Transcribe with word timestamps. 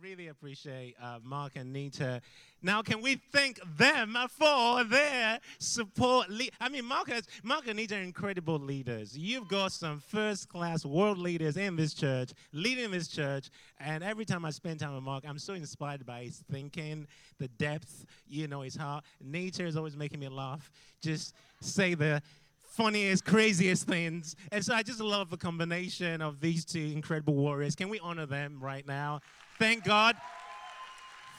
really 0.00 0.28
appreciate 0.28 0.94
uh, 1.02 1.18
Mark 1.22 1.52
and 1.56 1.72
Nita. 1.72 2.20
Now, 2.62 2.82
can 2.82 3.00
we 3.00 3.16
thank 3.32 3.58
them 3.76 4.16
for 4.28 4.84
their 4.84 5.40
support? 5.58 6.28
I 6.60 6.68
mean, 6.68 6.84
Mark, 6.84 7.08
has, 7.08 7.26
Mark 7.42 7.66
and 7.66 7.76
Nita 7.76 7.96
are 7.96 8.00
incredible 8.00 8.58
leaders. 8.58 9.16
You've 9.16 9.48
got 9.48 9.72
some 9.72 10.00
first 10.00 10.48
class 10.48 10.84
world 10.84 11.18
leaders 11.18 11.56
in 11.56 11.76
this 11.76 11.94
church, 11.94 12.32
leading 12.52 12.90
this 12.90 13.08
church. 13.08 13.50
And 13.78 14.04
every 14.04 14.24
time 14.24 14.44
I 14.44 14.50
spend 14.50 14.80
time 14.80 14.94
with 14.94 15.02
Mark, 15.02 15.24
I'm 15.26 15.38
so 15.38 15.54
inspired 15.54 16.06
by 16.06 16.24
his 16.24 16.44
thinking, 16.50 17.06
the 17.38 17.48
depth, 17.48 18.04
you 18.28 18.46
know, 18.48 18.60
his 18.60 18.76
heart. 18.76 19.04
Nita 19.20 19.64
is 19.64 19.76
always 19.76 19.96
making 19.96 20.20
me 20.20 20.28
laugh. 20.28 20.70
Just 21.00 21.34
say 21.60 21.94
the 21.94 22.22
funniest, 22.62 23.24
craziest 23.24 23.86
things. 23.86 24.36
And 24.52 24.64
so 24.64 24.74
I 24.74 24.82
just 24.82 25.00
love 25.00 25.30
the 25.30 25.36
combination 25.36 26.22
of 26.22 26.40
these 26.40 26.64
two 26.64 26.92
incredible 26.94 27.34
warriors. 27.34 27.74
Can 27.74 27.88
we 27.88 27.98
honor 27.98 28.26
them 28.26 28.58
right 28.60 28.86
now? 28.86 29.20
Thank 29.60 29.84
God 29.84 30.16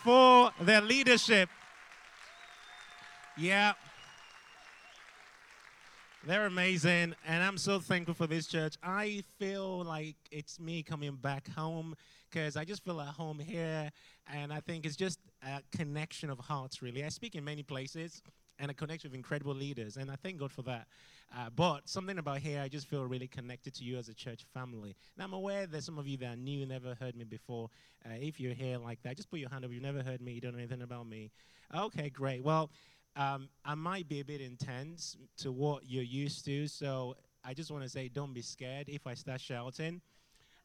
for 0.03 0.51
their 0.61 0.79
leadership. 0.79 1.49
Yeah. 3.35 3.73
They're 6.27 6.45
amazing, 6.45 7.15
and 7.27 7.43
I'm 7.43 7.57
so 7.57 7.79
thankful 7.79 8.13
for 8.13 8.27
this 8.27 8.45
church. 8.45 8.75
I 8.83 9.23
feel 9.39 9.83
like 9.83 10.17
it's 10.29 10.59
me 10.59 10.83
coming 10.83 11.15
back 11.15 11.49
home 11.49 11.95
because 12.29 12.55
I 12.55 12.63
just 12.63 12.85
feel 12.85 13.01
at 13.01 13.07
home 13.07 13.39
here, 13.39 13.89
and 14.31 14.53
I 14.53 14.59
think 14.59 14.85
it's 14.85 14.95
just 14.95 15.17
a 15.43 15.63
connection 15.75 16.29
of 16.29 16.37
hearts, 16.37 16.83
really. 16.83 17.03
I 17.03 17.09
speak 17.09 17.33
in 17.33 17.43
many 17.43 17.63
places 17.63 18.21
and 18.61 18.69
a 18.69 18.73
connection 18.75 19.09
with 19.09 19.15
incredible 19.15 19.55
leaders, 19.55 19.97
and 19.97 20.11
I 20.11 20.15
thank 20.15 20.37
God 20.37 20.51
for 20.51 20.61
that. 20.61 20.87
Uh, 21.35 21.49
but 21.55 21.89
something 21.89 22.19
about 22.19 22.37
here, 22.37 22.61
I 22.61 22.67
just 22.67 22.87
feel 22.87 23.05
really 23.05 23.27
connected 23.27 23.73
to 23.75 23.83
you 23.83 23.97
as 23.97 24.07
a 24.07 24.13
church 24.13 24.45
family. 24.53 24.95
Now, 25.17 25.25
I'm 25.25 25.33
aware 25.33 25.65
there's 25.65 25.85
some 25.85 25.97
of 25.97 26.07
you 26.07 26.17
that 26.17 26.33
are 26.33 26.35
new, 26.35 26.65
never 26.65 26.95
heard 26.99 27.15
me 27.15 27.23
before. 27.23 27.69
Uh, 28.05 28.13
if 28.19 28.39
you're 28.39 28.53
here 28.53 28.77
like 28.77 29.01
that, 29.01 29.17
just 29.17 29.31
put 29.31 29.39
your 29.39 29.49
hand 29.49 29.65
up. 29.65 29.71
You've 29.71 29.81
never 29.81 30.03
heard 30.03 30.21
me, 30.21 30.33
you 30.33 30.41
don't 30.41 30.53
know 30.53 30.59
anything 30.59 30.83
about 30.83 31.07
me. 31.07 31.31
Okay, 31.75 32.09
great. 32.09 32.43
Well, 32.43 32.69
um, 33.15 33.49
I 33.65 33.73
might 33.73 34.07
be 34.07 34.19
a 34.19 34.25
bit 34.25 34.41
intense 34.41 35.17
to 35.37 35.51
what 35.51 35.83
you're 35.87 36.03
used 36.03 36.45
to, 36.45 36.67
so 36.67 37.15
I 37.43 37.55
just 37.55 37.71
want 37.71 37.83
to 37.83 37.89
say 37.89 38.09
don't 38.09 38.33
be 38.33 38.43
scared 38.43 38.89
if 38.89 39.07
I 39.07 39.15
start 39.15 39.41
shouting. 39.41 40.01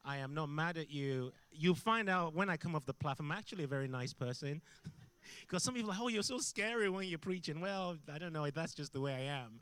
I 0.05 0.17
am 0.17 0.35
not 0.35 0.49
mad 0.49 0.77
at 0.77 0.91
you. 0.91 1.31
You'll 1.51 1.75
find 1.75 2.09
out 2.09 2.35
when 2.35 2.49
I 2.49 2.57
come 2.57 2.75
off 2.75 2.85
the 2.85 2.93
platform, 2.93 3.31
I'm 3.31 3.37
actually 3.37 3.63
a 3.63 3.67
very 3.67 3.87
nice 3.87 4.13
person. 4.13 4.61
Because 5.41 5.63
some 5.63 5.73
people 5.73 5.89
are 5.89 5.93
like, 5.93 6.01
oh, 6.01 6.07
you're 6.07 6.23
so 6.23 6.37
scary 6.39 6.89
when 6.89 7.07
you're 7.07 7.19
preaching. 7.19 7.61
Well, 7.61 7.97
I 8.13 8.17
don't 8.17 8.33
know. 8.33 8.49
That's 8.49 8.73
just 8.73 8.93
the 8.93 9.01
way 9.01 9.13
I 9.13 9.41
am. 9.41 9.59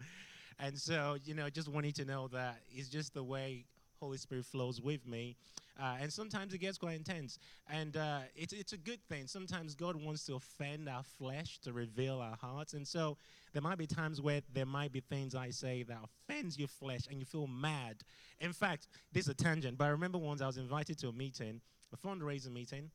And 0.60 0.78
so, 0.78 1.18
you 1.24 1.34
know, 1.34 1.50
just 1.50 1.68
wanting 1.68 1.94
to 1.94 2.06
know 2.06 2.28
that 2.30 2.60
it's 2.72 2.88
just 2.88 3.14
the 3.14 3.24
way 3.24 3.66
Holy 4.00 4.18
Spirit 4.18 4.46
flows 4.46 4.82
with 4.82 5.06
me. 5.08 5.36
Uh, 5.78 5.98
and 6.00 6.12
sometimes 6.12 6.54
it 6.54 6.60
gets 6.60 6.78
quite 6.78 6.96
intense. 6.96 7.38
And 7.70 7.98
uh, 7.98 8.20
it's, 8.36 8.54
it's 8.54 8.72
a 8.72 8.78
good 8.78 9.00
thing. 9.10 9.28
Sometimes 9.28 9.76
God 9.76 9.96
wants 9.96 10.26
to 10.28 10.36
offend 10.36 10.88
our 10.88 11.04
flesh 11.04 11.60
to 11.60 11.74
reveal 11.74 12.20
our 12.20 12.38
hearts. 12.38 12.74
And 12.74 12.88
so 12.88 13.18
there 13.52 13.62
might 13.62 13.78
be 13.78 13.88
times 13.88 14.22
where 14.22 14.42
there 14.54 14.66
might 14.66 14.94
be 14.94 15.02
things 15.02 15.36
I 15.36 15.50
say 15.50 15.84
that 15.84 15.98
offends 16.04 16.58
your 16.58 16.70
flesh 16.70 17.08
and 17.10 17.20
you 17.20 17.26
feel 17.26 17.48
mad. 17.48 17.98
In 18.40 18.54
fact, 18.54 18.88
this 19.12 19.26
is 19.26 19.30
a 19.30 19.34
tangent, 19.34 19.78
but 19.78 19.86
I 19.86 19.90
remember 19.90 20.18
once 20.18 20.42
I 20.42 20.48
was 20.48 20.58
invited 20.58 20.98
to 21.00 21.10
a 21.10 21.14
meeting, 21.14 21.60
a 21.92 21.98
fundraiser 21.98 22.52
meeting. 22.52 22.92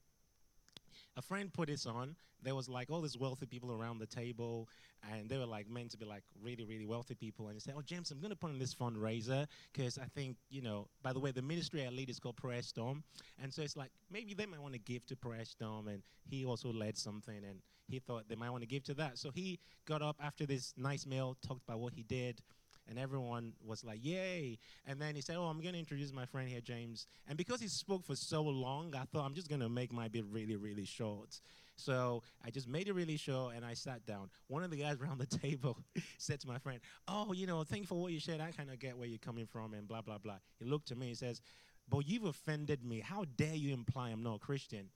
A 1.16 1.22
friend 1.22 1.52
put 1.52 1.68
this 1.68 1.86
on, 1.86 2.16
there 2.42 2.54
was 2.54 2.68
like 2.68 2.90
all 2.90 3.00
these 3.00 3.18
wealthy 3.18 3.46
people 3.46 3.72
around 3.72 3.98
the 3.98 4.06
table, 4.06 4.68
and 5.12 5.28
they 5.28 5.36
were 5.36 5.46
like 5.46 5.68
meant 5.68 5.90
to 5.90 5.98
be 5.98 6.04
like 6.04 6.22
really, 6.42 6.64
really 6.64 6.86
wealthy 6.86 7.14
people. 7.14 7.46
And 7.46 7.54
he 7.54 7.60
said, 7.60 7.74
"Oh, 7.76 7.82
James, 7.82 8.10
I'm 8.10 8.20
going 8.20 8.30
to 8.30 8.36
put 8.36 8.50
on 8.50 8.58
this 8.58 8.74
fundraiser 8.74 9.46
because 9.72 9.98
I 9.98 10.06
think 10.14 10.36
you 10.48 10.62
know. 10.62 10.88
By 11.02 11.12
the 11.12 11.20
way, 11.20 11.30
the 11.30 11.42
ministry 11.42 11.84
I 11.84 11.88
lead 11.88 12.08
is 12.08 12.18
called 12.18 12.36
Prayer 12.36 12.62
Storm, 12.62 13.02
and 13.42 13.52
so 13.52 13.62
it's 13.62 13.76
like 13.76 13.90
maybe 14.10 14.34
they 14.34 14.46
might 14.46 14.60
want 14.60 14.74
to 14.74 14.80
give 14.80 15.04
to 15.06 15.16
Prayer 15.16 15.44
Storm, 15.44 15.88
and 15.88 16.02
he 16.28 16.44
also 16.44 16.72
led 16.72 16.96
something, 16.96 17.36
and 17.36 17.60
he 17.88 17.98
thought 17.98 18.28
they 18.28 18.36
might 18.36 18.50
want 18.50 18.62
to 18.62 18.68
give 18.68 18.84
to 18.84 18.94
that. 18.94 19.18
So 19.18 19.30
he 19.30 19.58
got 19.86 20.02
up 20.02 20.16
after 20.22 20.46
this 20.46 20.72
nice 20.76 21.06
meal, 21.06 21.36
talked 21.46 21.62
about 21.68 21.80
what 21.80 21.92
he 21.92 22.02
did, 22.02 22.40
and 22.90 22.98
everyone 22.98 23.54
was 23.64 23.84
like, 23.84 24.04
"Yay!" 24.04 24.58
And 24.86 25.00
then 25.00 25.14
he 25.14 25.22
said, 25.22 25.36
"Oh, 25.36 25.44
I'm 25.44 25.60
going 25.60 25.72
to 25.72 25.78
introduce 25.78 26.12
my 26.12 26.26
friend 26.26 26.48
here, 26.48 26.60
James." 26.60 27.06
And 27.28 27.38
because 27.38 27.60
he 27.60 27.68
spoke 27.68 28.04
for 28.04 28.16
so 28.16 28.42
long, 28.42 28.94
I 28.94 29.04
thought 29.04 29.24
I'm 29.24 29.34
just 29.34 29.48
going 29.48 29.60
to 29.60 29.68
make 29.68 29.92
my 29.92 30.08
bit 30.08 30.24
really, 30.30 30.56
really 30.56 30.84
short. 30.84 31.40
So 31.76 32.22
I 32.44 32.50
just 32.50 32.68
made 32.68 32.88
it 32.88 32.94
really 32.94 33.16
short 33.16 33.54
and 33.56 33.64
I 33.64 33.72
sat 33.72 34.04
down. 34.04 34.28
One 34.48 34.62
of 34.62 34.70
the 34.70 34.76
guys 34.76 34.98
around 35.00 35.18
the 35.18 35.38
table 35.38 35.78
said 36.18 36.40
to 36.40 36.48
my 36.48 36.58
friend, 36.58 36.80
Oh, 37.08 37.32
you 37.32 37.46
know, 37.46 37.64
thank 37.64 37.82
you 37.82 37.86
for 37.86 38.00
what 38.00 38.12
you 38.12 38.20
said. 38.20 38.40
I 38.40 38.50
kind 38.50 38.70
of 38.70 38.78
get 38.78 38.98
where 38.98 39.08
you're 39.08 39.18
coming 39.18 39.46
from 39.46 39.72
and 39.72 39.88
blah, 39.88 40.02
blah, 40.02 40.18
blah. 40.18 40.36
He 40.58 40.66
looked 40.66 40.90
at 40.90 40.98
me 40.98 41.08
and 41.08 41.16
says, 41.16 41.40
But 41.88 42.06
you've 42.06 42.24
offended 42.24 42.84
me. 42.84 43.00
How 43.00 43.24
dare 43.36 43.54
you 43.54 43.72
imply 43.72 44.10
I'm 44.10 44.22
not 44.22 44.36
a 44.36 44.38
Christian? 44.38 44.90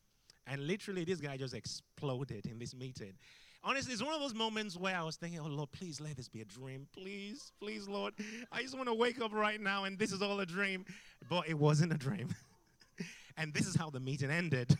And 0.46 0.66
literally, 0.66 1.04
this 1.04 1.20
guy 1.20 1.38
just 1.38 1.54
exploded 1.54 2.44
in 2.46 2.58
this 2.58 2.74
meeting. 2.74 3.14
Honestly, 3.66 3.94
it's 3.94 4.02
one 4.02 4.12
of 4.12 4.20
those 4.20 4.34
moments 4.34 4.76
where 4.76 4.94
I 4.94 5.02
was 5.02 5.16
thinking, 5.16 5.40
oh, 5.40 5.46
Lord, 5.46 5.72
please 5.72 5.98
let 5.98 6.16
this 6.16 6.28
be 6.28 6.42
a 6.42 6.44
dream. 6.44 6.86
Please, 6.92 7.52
please, 7.58 7.88
Lord. 7.88 8.12
I 8.52 8.60
just 8.60 8.76
want 8.76 8.88
to 8.88 8.94
wake 8.94 9.22
up 9.22 9.32
right 9.32 9.58
now 9.58 9.84
and 9.84 9.98
this 9.98 10.12
is 10.12 10.20
all 10.20 10.38
a 10.40 10.46
dream. 10.46 10.84
But 11.30 11.48
it 11.48 11.54
wasn't 11.54 11.92
a 11.92 11.96
dream. 11.96 12.34
and 13.38 13.54
this 13.54 13.66
is 13.66 13.74
how 13.74 13.88
the 13.88 14.00
meeting 14.00 14.30
ended. 14.30 14.76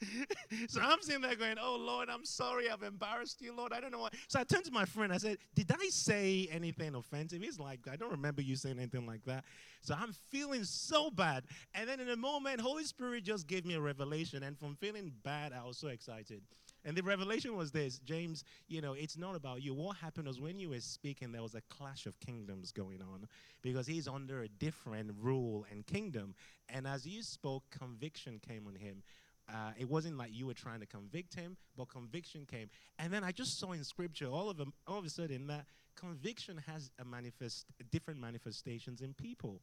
so 0.68 0.80
I'm 0.80 1.00
sitting 1.02 1.20
there 1.20 1.36
going, 1.36 1.56
Oh 1.60 1.76
Lord, 1.78 2.08
I'm 2.08 2.24
sorry 2.24 2.70
I've 2.70 2.82
embarrassed 2.82 3.42
you, 3.42 3.54
Lord. 3.54 3.72
I 3.72 3.80
don't 3.80 3.92
know 3.92 3.98
what. 3.98 4.14
So 4.28 4.40
I 4.40 4.44
turned 4.44 4.64
to 4.64 4.72
my 4.72 4.86
friend. 4.86 5.12
I 5.12 5.18
said, 5.18 5.36
Did 5.54 5.70
I 5.70 5.86
say 5.88 6.48
anything 6.50 6.94
offensive? 6.94 7.42
He's 7.42 7.60
like, 7.60 7.80
I 7.90 7.96
don't 7.96 8.10
remember 8.10 8.40
you 8.40 8.56
saying 8.56 8.78
anything 8.78 9.06
like 9.06 9.24
that. 9.26 9.44
So 9.82 9.94
I'm 9.94 10.14
feeling 10.30 10.64
so 10.64 11.10
bad. 11.10 11.44
And 11.74 11.88
then 11.88 12.00
in 12.00 12.08
a 12.08 12.16
moment, 12.16 12.60
Holy 12.60 12.84
Spirit 12.84 13.24
just 13.24 13.46
gave 13.46 13.66
me 13.66 13.74
a 13.74 13.80
revelation. 13.80 14.42
And 14.42 14.58
from 14.58 14.76
feeling 14.76 15.12
bad, 15.22 15.52
I 15.52 15.64
was 15.66 15.76
so 15.76 15.88
excited. 15.88 16.40
And 16.84 16.96
the 16.96 17.02
revelation 17.02 17.56
was 17.56 17.70
this 17.72 17.98
James, 18.00 18.44
you 18.68 18.80
know, 18.80 18.92
it's 18.92 19.16
not 19.16 19.34
about 19.34 19.62
you. 19.62 19.74
What 19.74 19.96
happened 19.96 20.28
was 20.28 20.40
when 20.40 20.58
you 20.58 20.70
were 20.70 20.80
speaking, 20.80 21.32
there 21.32 21.42
was 21.42 21.54
a 21.54 21.62
clash 21.70 22.06
of 22.06 22.18
kingdoms 22.20 22.72
going 22.72 23.00
on 23.00 23.26
because 23.62 23.86
he's 23.86 24.06
under 24.06 24.42
a 24.42 24.48
different 24.48 25.10
rule 25.20 25.64
and 25.70 25.86
kingdom. 25.86 26.34
And 26.68 26.86
as 26.86 27.06
you 27.06 27.22
spoke, 27.22 27.64
conviction 27.70 28.38
came 28.46 28.66
on 28.66 28.74
him. 28.74 29.02
Uh, 29.48 29.72
it 29.78 29.88
wasn't 29.88 30.16
like 30.16 30.30
you 30.32 30.46
were 30.46 30.54
trying 30.54 30.80
to 30.80 30.86
convict 30.86 31.34
him, 31.34 31.56
but 31.76 31.88
conviction 31.88 32.46
came. 32.46 32.68
And 32.98 33.12
then 33.12 33.24
I 33.24 33.30
just 33.30 33.58
saw 33.58 33.72
in 33.72 33.84
scripture 33.84 34.26
all 34.26 34.48
of 34.48 34.56
them, 34.56 34.72
all 34.86 34.98
of 34.98 35.04
a 35.04 35.10
sudden 35.10 35.46
that 35.48 35.66
conviction 35.96 36.62
has 36.66 36.90
a 36.98 37.04
manifest, 37.04 37.66
different 37.90 38.20
manifestations 38.20 39.00
in 39.00 39.14
people. 39.14 39.60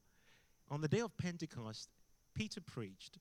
On 0.70 0.82
the 0.82 0.88
day 0.88 1.00
of 1.00 1.16
Pentecost, 1.18 1.90
Peter 2.36 2.62
preached, 2.62 3.18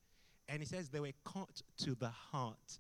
and 0.49 0.61
he 0.61 0.67
says 0.67 0.89
they 0.89 1.01
were 1.01 1.13
caught 1.25 1.63
to 1.79 1.95
the 1.95 2.11
heart. 2.11 2.79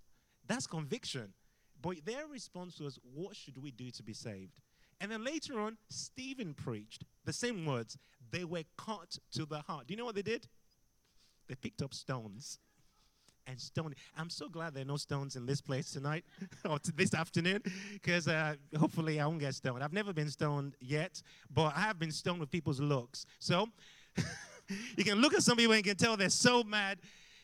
That's 0.50 0.66
conviction. 0.66 1.32
But 1.80 2.04
their 2.04 2.26
response 2.26 2.80
was, 2.80 2.98
What 3.14 3.36
should 3.36 3.56
we 3.62 3.70
do 3.70 3.88
to 3.92 4.02
be 4.02 4.12
saved? 4.12 4.58
And 5.00 5.10
then 5.10 5.24
later 5.24 5.60
on, 5.60 5.78
Stephen 5.88 6.54
preached 6.54 7.04
the 7.24 7.32
same 7.32 7.64
words. 7.64 7.96
They 8.32 8.44
were 8.44 8.64
cut 8.76 9.16
to 9.34 9.46
the 9.46 9.60
heart. 9.60 9.86
Do 9.86 9.94
you 9.94 9.98
know 9.98 10.04
what 10.04 10.16
they 10.16 10.22
did? 10.22 10.48
They 11.46 11.54
picked 11.54 11.82
up 11.82 11.94
stones 11.94 12.58
and 13.46 13.60
stone. 13.60 13.94
I'm 14.18 14.28
so 14.28 14.48
glad 14.48 14.74
there 14.74 14.82
are 14.82 14.86
no 14.86 14.96
stones 14.96 15.36
in 15.36 15.46
this 15.46 15.60
place 15.60 15.92
tonight 15.92 16.24
or 16.68 16.78
this 16.96 17.14
afternoon 17.14 17.62
because 17.92 18.26
uh, 18.26 18.56
hopefully 18.76 19.20
I 19.20 19.26
won't 19.26 19.38
get 19.38 19.54
stoned. 19.54 19.84
I've 19.84 19.92
never 19.92 20.12
been 20.12 20.30
stoned 20.30 20.74
yet, 20.80 21.22
but 21.48 21.76
I 21.76 21.80
have 21.82 21.98
been 22.00 22.12
stoned 22.12 22.40
with 22.40 22.50
people's 22.50 22.80
looks. 22.80 23.24
So 23.38 23.68
you 24.96 25.04
can 25.04 25.20
look 25.20 25.32
at 25.32 25.44
some 25.44 25.56
people 25.56 25.74
and 25.74 25.86
you 25.86 25.94
can 25.94 25.96
tell 25.96 26.16
they're 26.16 26.28
so 26.28 26.64
mad. 26.64 26.98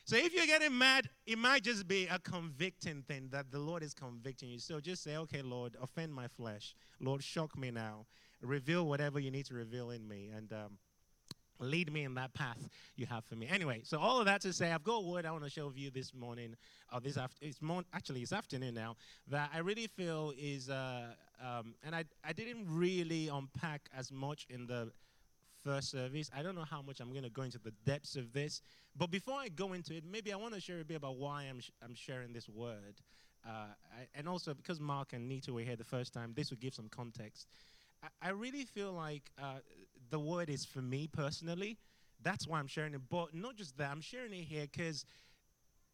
So 0.07 0.15
if 0.15 0.33
you're 0.33 0.45
getting 0.45 0.77
mad, 0.77 1.09
it 1.25 1.37
might 1.37 1.63
just 1.63 1.85
be 1.85 2.07
a 2.07 2.17
convicting 2.17 3.01
thing 3.01 3.27
that 3.33 3.51
the 3.51 3.59
Lord 3.59 3.83
is 3.83 3.93
convicting 3.93 4.47
you. 4.47 4.57
So 4.57 4.79
just 4.79 5.03
say, 5.03 5.17
okay, 5.17 5.41
Lord, 5.41 5.75
offend 5.81 6.13
my 6.13 6.29
flesh. 6.29 6.75
Lord, 7.01 7.21
shock 7.21 7.57
me 7.57 7.71
now. 7.71 8.05
Reveal 8.41 8.87
whatever 8.87 9.19
you 9.19 9.31
need 9.31 9.47
to 9.47 9.53
reveal 9.53 9.89
in 9.89 10.07
me. 10.07 10.29
And 10.33 10.53
um, 10.53 10.77
lead 11.59 11.91
me 11.91 12.05
in 12.05 12.13
that 12.13 12.33
path 12.33 12.69
you 12.95 13.05
have 13.05 13.25
for 13.25 13.35
me. 13.35 13.49
Anyway, 13.49 13.81
so 13.83 13.99
all 13.99 14.17
of 14.19 14.25
that 14.27 14.39
to 14.43 14.53
say, 14.53 14.71
I've 14.71 14.85
got 14.85 14.99
a 14.99 15.05
word 15.05 15.25
I 15.25 15.31
want 15.31 15.43
to 15.43 15.49
share 15.49 15.65
with 15.65 15.77
you 15.77 15.91
this 15.91 16.13
morning, 16.13 16.55
or 16.93 17.01
this 17.01 17.17
afternoon. 17.17 17.53
It's 17.59 17.85
actually 17.93 18.21
it's 18.21 18.31
afternoon 18.31 18.75
now. 18.75 18.95
That 19.27 19.49
I 19.53 19.57
really 19.57 19.87
feel 19.87 20.31
is, 20.39 20.69
uh, 20.69 21.07
um, 21.43 21.75
and 21.83 21.93
I 21.93 22.05
I 22.23 22.31
didn't 22.31 22.65
really 22.69 23.27
unpack 23.27 23.89
as 23.93 24.09
much 24.09 24.47
in 24.49 24.67
the 24.67 24.93
first 25.67 25.91
service. 25.91 26.29
I 26.35 26.41
don't 26.43 26.55
know 26.55 26.65
how 26.69 26.81
much 26.81 26.99
I'm 26.99 27.11
going 27.11 27.23
to 27.23 27.29
go 27.29 27.43
into 27.43 27.59
the 27.59 27.73
depths 27.85 28.15
of 28.15 28.33
this, 28.33 28.61
but 28.95 29.11
before 29.11 29.35
I 29.35 29.49
go 29.49 29.73
into 29.73 29.95
it, 29.95 30.03
maybe 30.09 30.33
I 30.33 30.35
want 30.37 30.53
to 30.53 30.61
share 30.61 30.79
a 30.79 30.85
bit 30.85 30.97
about 30.97 31.17
why 31.17 31.43
I'm 31.43 31.59
sh- 31.59 31.71
I'm 31.83 31.95
sharing 31.95 32.33
this 32.33 32.47
word, 32.49 32.95
uh, 33.45 33.49
I, 33.95 34.07
and 34.15 34.27
also 34.27 34.53
because 34.53 34.79
Mark 34.79 35.13
and 35.13 35.27
Nita 35.27 35.53
were 35.53 35.61
here 35.61 35.75
the 35.75 35.83
first 35.83 36.13
time, 36.13 36.33
this 36.35 36.49
would 36.49 36.59
give 36.59 36.73
some 36.73 36.89
context. 36.89 37.47
I, 38.03 38.27
I 38.27 38.29
really 38.29 38.65
feel 38.65 38.93
like. 38.93 39.31
Uh, 39.41 39.59
the 40.09 40.19
word 40.19 40.49
is 40.49 40.65
for 40.65 40.81
me 40.81 41.07
personally. 41.07 41.77
That's 42.23 42.47
why 42.47 42.59
I'm 42.59 42.67
sharing 42.67 42.93
it. 42.93 43.01
But 43.09 43.33
not 43.33 43.55
just 43.55 43.77
that, 43.77 43.91
I'm 43.91 44.01
sharing 44.01 44.33
it 44.33 44.43
here 44.43 44.67
because 44.71 45.05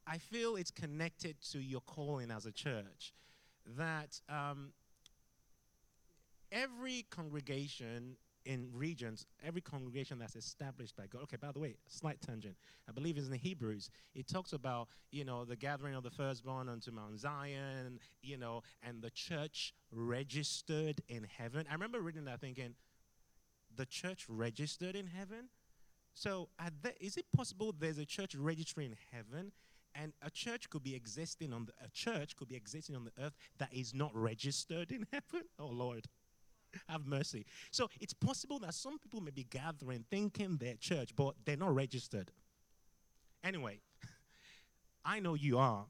I 0.07 0.17
feel 0.17 0.55
it's 0.55 0.71
connected 0.71 1.35
to 1.51 1.59
your 1.59 1.81
calling 1.81 2.31
as 2.31 2.45
a 2.45 2.51
church. 2.51 3.13
That 3.77 4.19
um, 4.29 4.73
every 6.51 7.05
congregation 7.09 8.17
in 8.45 8.67
regions, 8.73 9.25
every 9.45 9.61
congregation 9.61 10.19
that's 10.19 10.35
established 10.35 10.95
by 10.95 11.05
God. 11.07 11.23
Okay, 11.23 11.37
by 11.37 11.51
the 11.51 11.59
way, 11.59 11.75
slight 11.87 12.21
tangent. 12.21 12.55
I 12.87 12.91
believe 12.91 13.17
it's 13.17 13.25
in 13.25 13.31
the 13.31 13.37
Hebrews. 13.37 13.89
It 14.13 14.27
talks 14.27 14.53
about, 14.53 14.87
you 15.11 15.23
know, 15.23 15.45
the 15.45 15.55
gathering 15.55 15.95
of 15.95 16.03
the 16.03 16.11
firstborn 16.11 16.69
unto 16.69 16.91
Mount 16.91 17.19
Zion, 17.19 17.99
you 18.21 18.37
know, 18.37 18.63
and 18.81 19.01
the 19.01 19.11
church 19.11 19.73
registered 19.91 21.01
in 21.07 21.25
heaven. 21.37 21.65
I 21.69 21.73
remember 21.73 22.01
reading 22.01 22.25
that 22.25 22.41
thinking, 22.41 22.75
the 23.75 23.85
church 23.85 24.25
registered 24.27 24.95
in 24.95 25.07
heaven? 25.07 25.49
So, 26.13 26.49
there, 26.81 26.93
is 26.99 27.17
it 27.17 27.25
possible 27.35 27.73
there's 27.77 27.97
a 27.97 28.05
church 28.05 28.35
registry 28.35 28.85
in 28.85 28.95
heaven 29.11 29.51
and 29.95 30.13
a 30.21 30.29
church 30.29 30.69
could 30.69 30.83
be 30.83 30.95
existing 30.95 31.53
on 31.53 31.65
the, 31.65 31.73
a 31.83 31.89
church 31.89 32.35
could 32.35 32.47
be 32.47 32.55
existing 32.55 32.95
on 32.95 33.05
the 33.05 33.23
earth 33.23 33.33
that 33.57 33.73
is 33.73 33.93
not 33.93 34.11
registered 34.13 34.91
in 34.91 35.05
heaven? 35.11 35.47
Oh 35.59 35.67
Lord. 35.67 36.07
Have 36.89 37.05
mercy. 37.05 37.45
So 37.71 37.89
it's 37.99 38.13
possible 38.13 38.59
that 38.59 38.73
some 38.73 38.99
people 38.99 39.21
may 39.21 39.31
be 39.31 39.43
gathering 39.43 40.05
thinking 40.09 40.57
they're 40.57 40.75
church, 40.75 41.15
but 41.15 41.35
they're 41.45 41.57
not 41.57 41.73
registered. 41.73 42.31
Anyway, 43.43 43.79
I 45.05 45.19
know 45.19 45.35
you 45.35 45.57
are. 45.57 45.85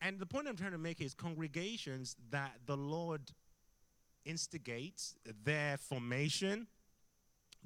And 0.00 0.18
the 0.18 0.26
point 0.26 0.48
I'm 0.48 0.56
trying 0.56 0.72
to 0.72 0.78
make 0.78 1.00
is 1.00 1.14
congregations 1.14 2.16
that 2.30 2.52
the 2.66 2.76
Lord 2.76 3.32
instigates 4.24 5.14
their 5.44 5.76
formation, 5.76 6.66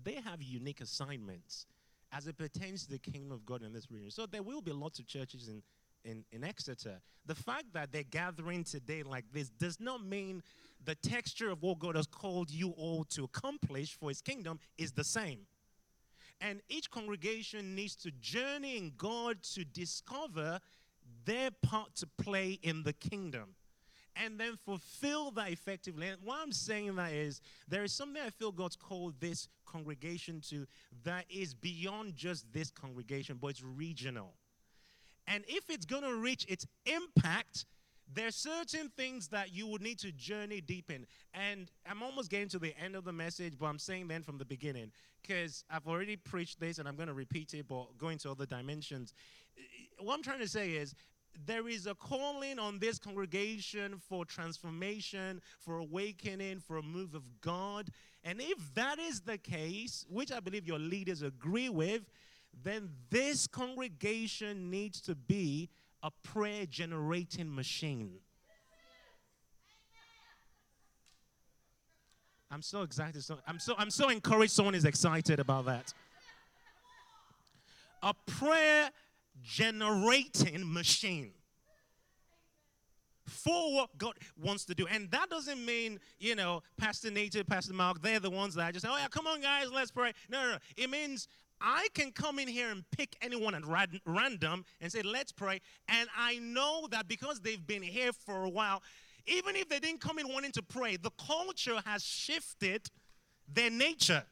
they 0.02 0.14
have 0.14 0.42
unique 0.42 0.80
assignments 0.80 1.66
as 2.12 2.26
it 2.26 2.38
pertains 2.38 2.84
to 2.84 2.90
the 2.90 2.98
kingdom 2.98 3.32
of 3.32 3.44
God 3.44 3.62
in 3.62 3.72
this 3.72 3.90
region. 3.90 4.10
So 4.10 4.26
there 4.26 4.42
will 4.42 4.60
be 4.62 4.72
lots 4.72 4.98
of 4.98 5.06
churches 5.06 5.48
in, 5.48 5.62
in, 6.04 6.24
in 6.32 6.44
Exeter. 6.44 7.00
The 7.26 7.34
fact 7.34 7.72
that 7.74 7.92
they're 7.92 8.02
gathering 8.02 8.64
today 8.64 9.02
like 9.02 9.24
this 9.32 9.50
does 9.50 9.78
not 9.80 10.04
mean 10.04 10.42
the 10.84 10.94
texture 10.94 11.50
of 11.50 11.62
what 11.62 11.78
God 11.78 11.96
has 11.96 12.06
called 12.06 12.50
you 12.50 12.70
all 12.70 13.04
to 13.10 13.24
accomplish 13.24 13.96
for 13.98 14.08
his 14.08 14.20
kingdom 14.20 14.58
is 14.76 14.92
the 14.92 15.04
same. 15.04 15.40
And 16.40 16.60
each 16.68 16.90
congregation 16.90 17.74
needs 17.74 17.96
to 17.96 18.10
journey 18.12 18.76
in 18.76 18.92
God 18.96 19.42
to 19.54 19.64
discover 19.64 20.60
their 21.24 21.50
part 21.62 21.94
to 21.96 22.06
play 22.18 22.58
in 22.62 22.84
the 22.84 22.92
kingdom 22.92 23.54
and 24.16 24.38
then 24.38 24.56
fulfill 24.64 25.30
that 25.32 25.50
effectively. 25.50 26.08
And 26.08 26.18
why 26.24 26.40
I'm 26.42 26.52
saying 26.52 26.96
that 26.96 27.12
is 27.12 27.40
there 27.68 27.84
is 27.84 27.92
something 27.92 28.22
I 28.24 28.30
feel 28.30 28.52
God's 28.52 28.76
called 28.76 29.14
this 29.20 29.48
congregation 29.66 30.40
to 30.50 30.66
that 31.04 31.24
is 31.30 31.54
beyond 31.54 32.16
just 32.16 32.52
this 32.52 32.70
congregation, 32.70 33.38
but 33.40 33.48
it's 33.48 33.62
regional. 33.62 34.34
And 35.28 35.44
if 35.46 35.69
it's 35.70 35.84
going 35.84 36.02
to 36.02 36.14
reach 36.14 36.46
its 36.48 36.66
impact, 36.86 37.66
there's 38.12 38.34
certain 38.34 38.90
things 38.96 39.28
that 39.28 39.52
you 39.52 39.66
would 39.66 39.82
need 39.82 39.98
to 39.98 40.10
journey 40.12 40.60
deep 40.62 40.90
in. 40.90 41.06
And 41.34 41.70
I'm 41.88 42.02
almost 42.02 42.30
getting 42.30 42.48
to 42.48 42.58
the 42.58 42.75
end 42.82 42.96
of 42.96 43.04
the 43.04 43.12
message, 43.12 43.54
but 43.58 43.66
I'm 43.66 43.78
saying 43.78 44.08
then 44.08 44.22
from 44.22 44.38
the 44.38 44.46
beginning, 44.46 44.90
because 45.20 45.64
I've 45.70 45.86
already 45.86 46.16
preached 46.16 46.58
this 46.58 46.78
and 46.78 46.88
I'm 46.88 46.96
going 46.96 47.08
to 47.08 47.14
repeat 47.14 47.52
it, 47.52 47.69
but 47.69 47.98
going 47.98 48.16
to 48.19 48.30
other 48.30 48.46
dimensions. 48.46 49.12
What 49.98 50.14
I'm 50.14 50.22
trying 50.22 50.40
to 50.40 50.48
say 50.48 50.70
is 50.70 50.94
there 51.46 51.69
is 51.69 51.86
a 51.86 51.94
calling 51.94 52.58
on 52.58 52.78
this 52.78 52.98
congregation 52.98 54.00
for 54.08 54.25
transformation, 54.25 55.42
for 55.60 55.78
awakening, 55.78 56.60
for 56.60 56.78
a 56.78 56.82
move 56.82 57.14
of 57.14 57.25
God. 57.42 57.90
And 58.25 58.40
if 58.40 58.75
that 58.75 58.98
is 58.98 59.20
the 59.20 59.38
case, 59.38 60.06
which 60.08 60.32
I 60.32 60.40
believe 60.40 60.66
your 60.66 60.78
leaders 60.78 61.22
agree 61.22 61.69
with, 61.69 62.02
then 62.62 62.90
this 63.10 63.46
congregation 63.46 64.70
needs 64.70 65.00
to 65.02 65.14
be 65.14 65.68
a 66.02 66.10
prayer 66.22 66.66
generating 66.66 67.54
machine. 67.54 68.18
I'm 72.50 72.62
so 72.62 72.82
excited. 72.82 73.22
So, 73.22 73.38
I'm 73.46 73.58
so 73.58 73.74
I'm 73.76 73.90
so 73.90 74.08
encouraged 74.08 74.52
someone 74.52 74.74
is 74.74 74.84
excited 74.84 75.38
about 75.38 75.66
that. 75.66 75.92
A 78.02 78.14
prayer 78.26 78.90
generating 79.42 80.72
machine 80.72 81.32
for 83.26 83.74
what 83.74 83.98
God 83.98 84.14
wants 84.42 84.64
to 84.66 84.74
do. 84.74 84.86
And 84.86 85.10
that 85.10 85.28
doesn't 85.28 85.64
mean, 85.64 86.00
you 86.18 86.34
know, 86.34 86.62
Pastor 86.78 87.10
Nita, 87.10 87.44
Pastor 87.44 87.74
Mark, 87.74 88.00
they're 88.00 88.20
the 88.20 88.30
ones 88.30 88.54
that 88.54 88.72
just, 88.72 88.86
say, 88.86 88.90
oh 88.90 88.96
yeah, 88.96 89.08
come 89.08 89.26
on 89.26 89.42
guys, 89.42 89.66
let's 89.70 89.90
pray. 89.90 90.12
No, 90.30 90.42
no, 90.42 90.52
no. 90.52 90.58
It 90.76 90.88
means 90.88 91.28
I 91.60 91.88
can 91.94 92.12
come 92.12 92.38
in 92.38 92.49
here 92.49 92.70
and 92.70 92.84
pick 92.90 93.16
anyone 93.20 93.55
at 93.55 93.62
random 94.06 94.64
and 94.81 94.93
say, 94.93 95.02
let's 95.02 95.32
pray. 95.32 95.60
And 95.88 96.08
I 96.16 96.38
know 96.38 96.87
that 96.90 97.08
because 97.08 97.40
they've 97.40 97.64
been 97.66 97.82
here 97.82 98.12
for 98.12 98.44
a 98.44 98.49
while, 98.49 98.82
even 99.26 99.56
if 99.56 99.69
they 99.69 99.78
didn't 99.78 100.00
come 100.00 100.19
in 100.19 100.28
wanting 100.28 100.52
to 100.52 100.62
pray, 100.62 100.96
the 100.96 101.10
culture 101.10 101.81
has 101.84 102.05
shifted 102.05 102.87
their 103.52 103.70
nature. 103.70 104.25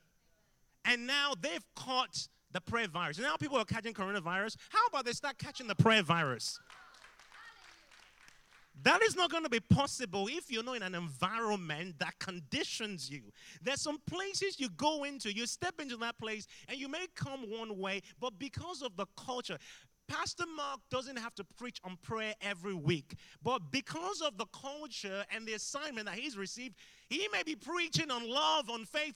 And 0.84 1.06
now 1.06 1.34
they've 1.40 1.64
caught 1.74 2.28
the 2.52 2.60
prayer 2.60 2.88
virus. 2.88 3.18
Now 3.18 3.36
people 3.36 3.58
are 3.58 3.64
catching 3.64 3.92
coronavirus. 3.92 4.56
How 4.70 4.86
about 4.86 5.04
they 5.04 5.12
start 5.12 5.38
catching 5.38 5.66
the 5.66 5.74
prayer 5.74 6.02
virus? 6.02 6.58
That 8.82 9.02
is 9.02 9.16
not 9.16 9.30
going 9.30 9.42
to 9.44 9.48
be 9.48 9.60
possible 9.60 10.28
if 10.28 10.50
you're 10.50 10.62
not 10.62 10.76
in 10.76 10.82
an 10.82 10.94
environment 10.94 11.98
that 11.98 12.18
conditions 12.18 13.10
you. 13.10 13.22
There's 13.62 13.80
some 13.80 13.98
places 14.06 14.60
you 14.60 14.68
go 14.70 15.04
into, 15.04 15.34
you 15.34 15.46
step 15.46 15.80
into 15.80 15.96
that 15.98 16.18
place, 16.18 16.46
and 16.68 16.78
you 16.78 16.88
may 16.88 17.06
come 17.14 17.50
one 17.50 17.78
way, 17.78 18.02
but 18.20 18.38
because 18.38 18.82
of 18.82 18.96
the 18.96 19.06
culture, 19.16 19.58
Pastor 20.08 20.44
Mark 20.54 20.80
doesn't 20.90 21.18
have 21.18 21.34
to 21.34 21.44
preach 21.58 21.80
on 21.84 21.98
prayer 22.02 22.34
every 22.40 22.74
week, 22.74 23.16
but 23.42 23.72
because 23.72 24.20
of 24.20 24.38
the 24.38 24.46
culture 24.46 25.24
and 25.34 25.46
the 25.46 25.54
assignment 25.54 26.06
that 26.06 26.14
he's 26.16 26.36
received, 26.36 26.76
he 27.08 27.26
may 27.32 27.42
be 27.42 27.56
preaching 27.56 28.10
on 28.10 28.28
love, 28.28 28.70
on 28.70 28.84
faith, 28.84 29.14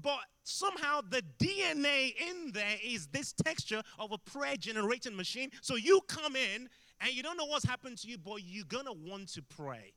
but 0.00 0.20
somehow 0.42 1.00
the 1.02 1.22
DNA 1.38 2.14
in 2.16 2.52
there 2.52 2.76
is 2.82 3.08
this 3.08 3.32
texture 3.32 3.82
of 3.98 4.12
a 4.12 4.18
prayer 4.18 4.56
generating 4.56 5.14
machine. 5.14 5.50
So 5.60 5.76
you 5.76 6.00
come 6.08 6.34
in 6.34 6.68
and 7.02 7.12
you 7.12 7.22
don't 7.22 7.36
know 7.36 7.46
what's 7.46 7.64
happened 7.64 7.98
to 7.98 8.08
you, 8.08 8.16
but 8.16 8.36
you're 8.44 8.64
going 8.64 8.86
to 8.86 8.92
want 8.92 9.28
to 9.34 9.42
pray. 9.42 9.92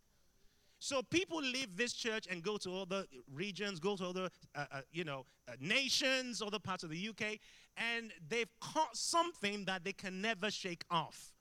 So 0.80 1.02
people 1.02 1.38
leave 1.40 1.78
this 1.78 1.94
church 1.94 2.28
and 2.30 2.44
go 2.44 2.58
to 2.58 2.78
other 2.78 3.06
regions, 3.34 3.80
go 3.80 3.96
to 3.96 4.08
other, 4.08 4.30
uh, 4.56 4.66
uh, 4.72 4.82
you 4.92 5.04
know, 5.04 5.26
uh, 5.48 5.54
nations, 5.60 6.42
other 6.42 6.60
parts 6.60 6.84
of 6.84 6.90
the 6.90 7.10
UK, 7.10 7.40
and 7.78 8.12
they've 8.28 8.50
caught 8.60 8.96
something 8.96 9.66
that 9.66 9.84
they 9.84 9.94
can 9.94 10.22
never 10.22 10.52
shake 10.52 10.84
off 10.92 11.32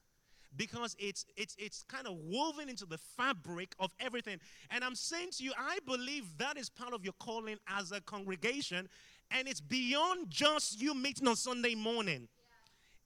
because 0.57 0.95
it's 1.01 1.27
it's 1.37 1.57
it's 1.59 1.83
kind 1.85 2.07
of 2.07 2.15
woven 2.15 2.69
into 2.69 2.87
the 2.87 2.99
fabric 2.99 3.75
of 3.79 3.93
everything. 3.99 4.39
And 4.71 4.85
I'm 4.85 4.95
saying 4.95 5.31
to 5.39 5.45
you, 5.45 5.53
I 5.59 5.79
believe 5.87 6.39
that 6.39 6.57
is 6.57 6.71
part 6.71 6.95
of 6.95 7.03
your 7.03 7.15
calling 7.19 7.57
as 7.67 7.91
a 7.91 8.01
congregation, 8.01 8.89
and 9.31 9.49
it's 9.49 9.61
beyond 9.61 10.31
just 10.31 10.81
you 10.81 10.95
meeting 10.95 11.27
on 11.27 11.37
Sunday 11.37 11.75
morning 11.75 12.29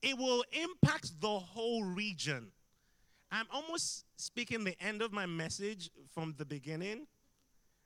it 0.03 0.17
will 0.17 0.45
impact 0.53 1.21
the 1.21 1.39
whole 1.39 1.85
region. 1.85 2.53
I'm 3.31 3.47
almost 3.53 4.05
speaking 4.17 4.65
the 4.65 4.81
end 4.83 5.03
of 5.03 5.13
my 5.13 5.27
message 5.27 5.91
from 6.11 6.35
the 6.39 6.45
beginning, 6.45 7.07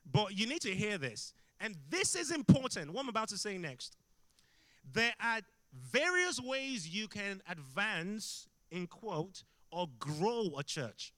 but 0.09 0.37
you 0.37 0.47
need 0.47 0.61
to 0.61 0.73
hear 0.73 0.97
this. 0.97 1.33
And 1.59 1.75
this 1.89 2.15
is 2.15 2.31
important, 2.31 2.93
what 2.93 3.03
I'm 3.03 3.09
about 3.09 3.29
to 3.29 3.37
say 3.37 3.57
next. 3.57 3.97
There 4.93 5.13
are 5.21 5.39
various 5.91 6.39
ways 6.39 6.87
you 6.87 7.07
can 7.07 7.41
advance, 7.49 8.47
in 8.71 8.87
quote, 8.87 9.43
or 9.71 9.87
grow 9.99 10.51
a 10.57 10.63
church. 10.63 11.13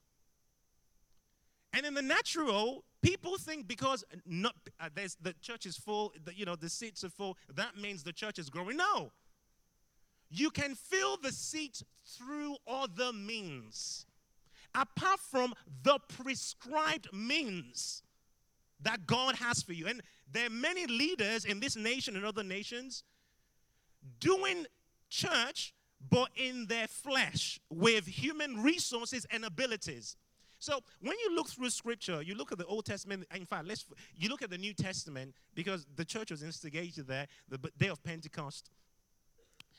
And 1.74 1.86
in 1.86 1.94
the 1.94 2.02
natural, 2.02 2.86
people 3.02 3.38
think 3.38 3.68
because 3.68 4.04
not, 4.26 4.56
uh, 4.80 4.90
the 5.22 5.34
church 5.42 5.66
is 5.66 5.78
full, 5.78 6.14
the, 6.24 6.34
you 6.34 6.46
know, 6.46 6.56
the 6.56 6.70
seats 6.70 7.04
are 7.04 7.10
full, 7.10 7.38
that 7.54 7.76
means 7.78 8.04
the 8.04 8.14
church 8.14 8.40
is 8.40 8.50
growing. 8.50 8.78
No. 8.78 9.12
You 10.30 10.50
can 10.50 10.76
fill 10.76 11.18
the 11.18 11.32
seat 11.32 11.84
through 12.06 12.58
other 12.68 13.14
means, 13.14 14.06
apart 14.74 15.20
from 15.20 15.54
the 15.84 16.00
prescribed 16.08 17.08
means 17.14 18.04
that 18.82 19.08
God 19.08 19.36
has 19.36 19.64
for 19.64 19.74
you. 19.74 19.88
And 19.88 20.02
there 20.32 20.48
are 20.48 20.52
many 20.52 20.86
leaders 20.88 21.46
in 21.46 21.60
this 21.60 21.76
nation 21.76 22.16
and 22.16 22.26
other 22.26 22.44
nations 22.44 23.04
doing 24.20 24.66
church, 25.10 25.74
but 26.10 26.30
in 26.36 26.68
their 26.68 26.88
flesh 26.88 27.60
with 27.70 28.06
human 28.06 28.62
resources 28.62 29.26
and 29.32 29.46
abilities. 29.46 30.18
So 30.60 30.80
when 31.02 31.16
you 31.24 31.36
look 31.36 31.50
through 31.50 31.70
scripture, 31.70 32.22
you 32.22 32.36
look 32.36 32.52
at 32.52 32.58
the 32.58 32.66
Old 32.66 32.86
Testament, 32.86 33.26
in 33.34 33.46
fact, 33.46 33.68
let's 33.68 33.86
you 34.16 34.30
look 34.30 34.42
at 34.42 34.50
the 34.50 34.58
New 34.58 34.74
Testament 34.74 35.34
because 35.54 35.86
the 35.96 36.06
church 36.06 36.32
was 36.32 36.44
instigated 36.44 37.08
there, 37.08 37.28
the 37.50 37.58
day 37.78 37.88
of 37.88 38.04
Pentecost 38.04 38.70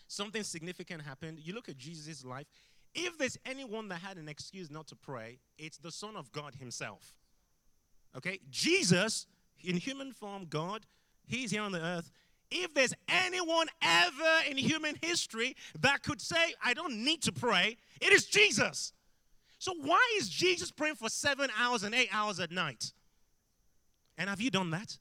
something 0.09 0.43
significant 0.43 1.03
happened. 1.03 1.39
You 1.39 1.55
look 1.55 1.69
at 1.69 1.77
Jesus' 1.77 2.25
life. 2.25 2.47
If 2.95 3.19
there's 3.19 3.37
anyone 3.45 3.89
that 3.89 4.01
had 4.01 4.17
an 4.17 4.29
excuse 4.29 4.71
not 4.71 4.87
to 4.89 4.97
pray, 4.97 5.39
it's 5.59 5.79
the 5.79 5.91
Son 5.91 6.17
of 6.17 6.33
God 6.33 6.55
Himself. 6.55 7.17
Okay? 8.17 8.41
Jesus, 8.51 9.27
in 9.63 9.77
human 9.77 10.13
form, 10.13 10.47
God, 10.49 10.87
He's 11.27 11.51
here 11.51 11.63
on 11.63 11.73
the 11.73 11.83
earth. 11.83 12.11
If 12.51 12.73
there's 12.75 12.95
anyone 13.09 13.67
ever 13.83 14.49
in 14.49 14.57
human 14.57 14.97
history 15.03 15.57
that 15.81 16.03
could 16.03 16.21
say, 16.21 16.55
I 16.65 16.75
don't 16.75 17.05
need 17.05 17.23
to 17.23 17.33
pray, 17.33 17.77
it 18.01 18.13
is 18.13 18.27
Jesus. 18.27 18.93
So, 19.59 19.75
why 19.75 20.17
is 20.19 20.29
Jesus 20.29 20.71
praying 20.71 20.95
for 20.95 21.09
seven 21.09 21.51
hours 21.59 21.83
and 21.83 21.95
eight 21.95 22.09
hours 22.13 22.39
at 22.41 22.53
night? 22.53 22.93
And 24.17 24.31
have 24.31 24.41
you 24.41 24.51
done 24.51 24.71
that? 24.71 24.99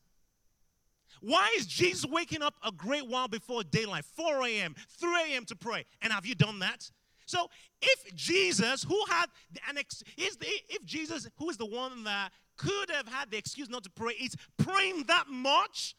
Why 1.26 1.52
is 1.58 1.66
Jesus 1.66 2.06
waking 2.06 2.44
up 2.44 2.54
a 2.64 2.72
great 2.72 3.08
while 3.08 3.28
before 3.28 3.64
daylight, 3.64 4.06
4 4.06 4.46
a.m., 4.46 4.76
3 5.00 5.32
a.m. 5.32 5.44
to 5.46 5.56
pray? 5.56 5.84
And 6.04 6.14
have 6.14 6.24
you 6.24 6.36
done 6.36 6.60
that? 6.60 6.88
So 7.26 7.50
if 7.82 8.14
Jesus, 8.14 8.84
who 8.84 9.04
had 9.10 9.26
an 9.68 9.80
ex, 9.80 10.04
is 10.18 10.38
the, 10.38 10.46
if 10.70 10.86
Jesus, 10.86 11.28
who 11.38 11.50
is 11.50 11.58
the 11.58 11.66
one 11.66 12.04
that 12.04 12.32
could 12.58 12.92
have 12.92 13.08
had 13.08 13.32
the 13.32 13.38
excuse 13.38 13.70
not 13.70 13.84
to 13.86 13.90
pray, 13.90 14.14
is 14.14 14.36
praying 14.60 15.06
that 15.08 15.24
much, 15.28 15.96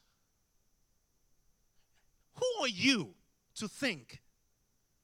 who 2.34 2.62
are 2.62 2.68
you 2.68 3.16
to 3.56 3.66
think 3.66 4.22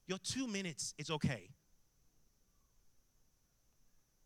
your 0.06 0.18
two 0.18 0.46
minutes 0.46 0.94
is 0.98 1.10
okay? 1.10 1.48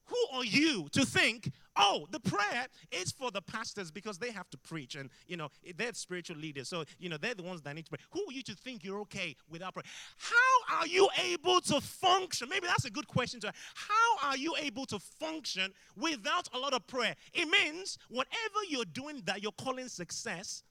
Who 0.05 0.27
are 0.35 0.45
you 0.45 0.89
to 0.93 1.07
think, 1.07 1.53
oh, 1.77 2.07
the 2.11 2.21
prayer 2.21 2.67
is 2.91 3.13
for 3.13 3.31
the 3.31 3.43
pastors 3.43 3.91
because 3.91 4.19
they 4.19 4.31
have 4.31 4.49
to 4.51 4.59
preach 4.59 4.95
and, 4.95 5.11
you 5.27 5.37
know, 5.37 5.49
they're 5.77 5.93
spiritual 5.93 6.37
leaders. 6.37 6.69
So, 6.69 6.85
you 6.99 7.09
know, 7.09 7.17
they're 7.17 7.35
the 7.35 7.43
ones 7.43 7.63
that 7.63 7.75
need 7.75 7.85
to 7.87 7.91
pray. 7.91 8.01
Who 8.11 8.21
are 8.21 8.33
you 8.33 8.43
to 8.43 8.55
think 8.55 8.85
you're 8.85 9.01
okay 9.01 9.37
without 9.51 9.75
prayer? 9.75 9.85
How 10.17 10.79
are 10.79 10.87
you 10.87 11.09
able 11.25 11.61
to 11.63 11.81
function? 11.81 12.49
Maybe 12.49 12.67
that's 12.67 12.85
a 12.85 12.91
good 12.91 13.09
question 13.09 13.41
to 13.41 13.49
ask. 13.49 13.57
How 13.75 14.29
are 14.29 14.37
you 14.37 14.55
able 14.61 14.87
to 14.87 14.99
function 14.99 15.73
without 15.97 16.49
a 16.55 16.59
lot 16.59 16.73
of 16.73 16.87
prayer? 16.87 17.15
It 17.33 17.49
means 17.49 17.99
whatever 18.09 18.65
you're 18.69 18.85
doing 18.85 19.23
that 19.27 19.43
you're 19.43 19.53
calling 19.53 19.89
success, 19.89 20.63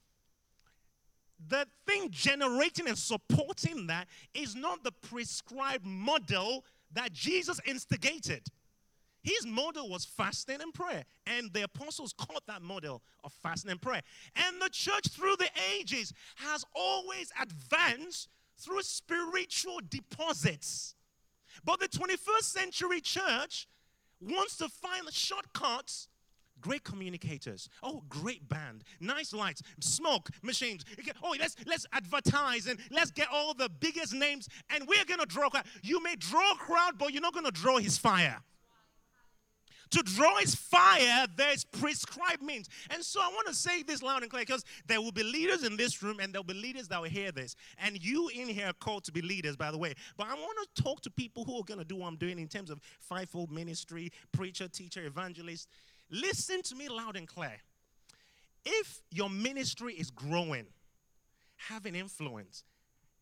the 1.48 1.68
thing 1.86 2.10
generating 2.12 2.88
and 2.88 2.98
supporting 2.98 3.88
that 3.88 4.08
is 4.34 4.56
not 4.56 4.84
the 4.84 4.92
prescribed 4.92 5.86
model 5.86 6.64
that 6.94 7.12
Jesus 7.12 7.60
instigated. 7.66 8.48
His 9.26 9.48
model 9.48 9.90
was 9.90 10.06
fasting 10.06 10.62
and 10.62 10.72
prayer. 10.72 11.04
And 11.26 11.52
the 11.52 11.64
apostles 11.64 12.14
caught 12.14 12.46
that 12.46 12.62
model 12.62 13.02
of 13.24 13.34
fasting 13.34 13.72
and 13.72 13.82
prayer. 13.82 14.02
And 14.36 14.62
the 14.62 14.70
church 14.70 15.08
through 15.08 15.36
the 15.38 15.50
ages 15.76 16.14
has 16.36 16.64
always 16.76 17.32
advanced 17.42 18.30
through 18.60 18.84
spiritual 18.84 19.80
deposits. 19.90 20.94
But 21.64 21.80
the 21.80 21.88
21st 21.88 22.44
century 22.44 23.02
church 23.02 23.68
wants 24.22 24.58
to 24.58 24.70
find 24.70 25.12
shortcuts 25.12 26.08
great 26.62 26.84
communicators. 26.84 27.68
Oh, 27.82 28.04
great 28.08 28.48
band, 28.48 28.84
nice 29.00 29.34
lights, 29.34 29.62
smoke 29.80 30.30
machines. 30.42 30.86
Oh, 31.24 31.36
let's 31.40 31.56
let's 31.66 31.86
advertise 31.94 32.68
and 32.68 32.80
let's 32.92 33.12
get 33.12 33.28
all 33.32 33.54
the 33.54 33.70
biggest 33.80 34.14
names, 34.14 34.48
and 34.70 34.88
we're 34.88 35.06
gonna 35.06 35.26
draw. 35.26 35.50
Crowd. 35.50 35.66
You 35.82 36.02
may 36.02 36.16
draw 36.16 36.54
crowd, 36.56 36.98
but 36.98 37.12
you're 37.12 37.22
not 37.22 37.34
gonna 37.34 37.52
draw 37.52 37.78
his 37.78 37.98
fire. 37.98 38.42
To 39.92 40.04
draw 40.04 40.38
his 40.38 40.56
fire, 40.56 41.26
there's 41.36 41.64
prescribed 41.64 42.42
means. 42.42 42.70
And 42.90 43.04
so 43.04 43.20
I 43.22 43.28
want 43.28 43.48
to 43.48 43.54
say 43.54 43.84
this 43.84 44.02
loud 44.02 44.22
and 44.22 44.32
clear 44.32 44.44
because 44.44 44.64
there 44.88 45.02
will 45.02 45.12
be 45.12 45.24
leaders 45.24 45.64
in 45.64 45.78
this 45.78 46.02
room 46.02 46.20
and 46.20 46.34
there 46.34 46.42
will 46.42 46.54
be 46.54 46.62
leaders 46.62 46.88
that 46.90 47.02
will 47.02 47.10
hear 47.10 47.32
this. 47.32 47.56
And 47.78 48.04
you 48.04 48.30
in 48.30 48.48
here 48.48 48.68
are 48.68 48.74
called 48.74 49.04
to 49.06 49.12
be 49.12 49.22
leaders, 49.22 49.56
by 49.56 49.72
the 49.72 49.78
way. 49.78 49.94
But 50.18 50.28
I 50.28 50.34
want 50.34 50.76
to 50.76 50.84
talk 50.84 51.02
to 51.02 51.12
people 51.12 51.44
who 51.44 51.60
are 51.60 51.64
going 51.64 51.80
to 51.80 51.86
do 51.86 51.98
what 51.98 52.08
I'm 52.08 52.18
doing 52.18 52.40
in 52.40 52.48
terms 52.48 52.70
of 52.70 52.80
fivefold 53.00 53.52
ministry, 53.52 54.12
preacher, 54.32 54.68
teacher, 54.68 55.06
evangelist. 55.06 55.70
Listen 56.10 56.62
to 56.64 56.76
me 56.76 56.88
loud 56.88 57.16
and 57.16 57.28
clear. 57.28 57.58
If 58.66 59.02
your 59.12 59.30
ministry 59.30 59.94
is 59.94 60.10
growing, 60.10 60.66
having 61.56 61.96
influence, 61.96 62.64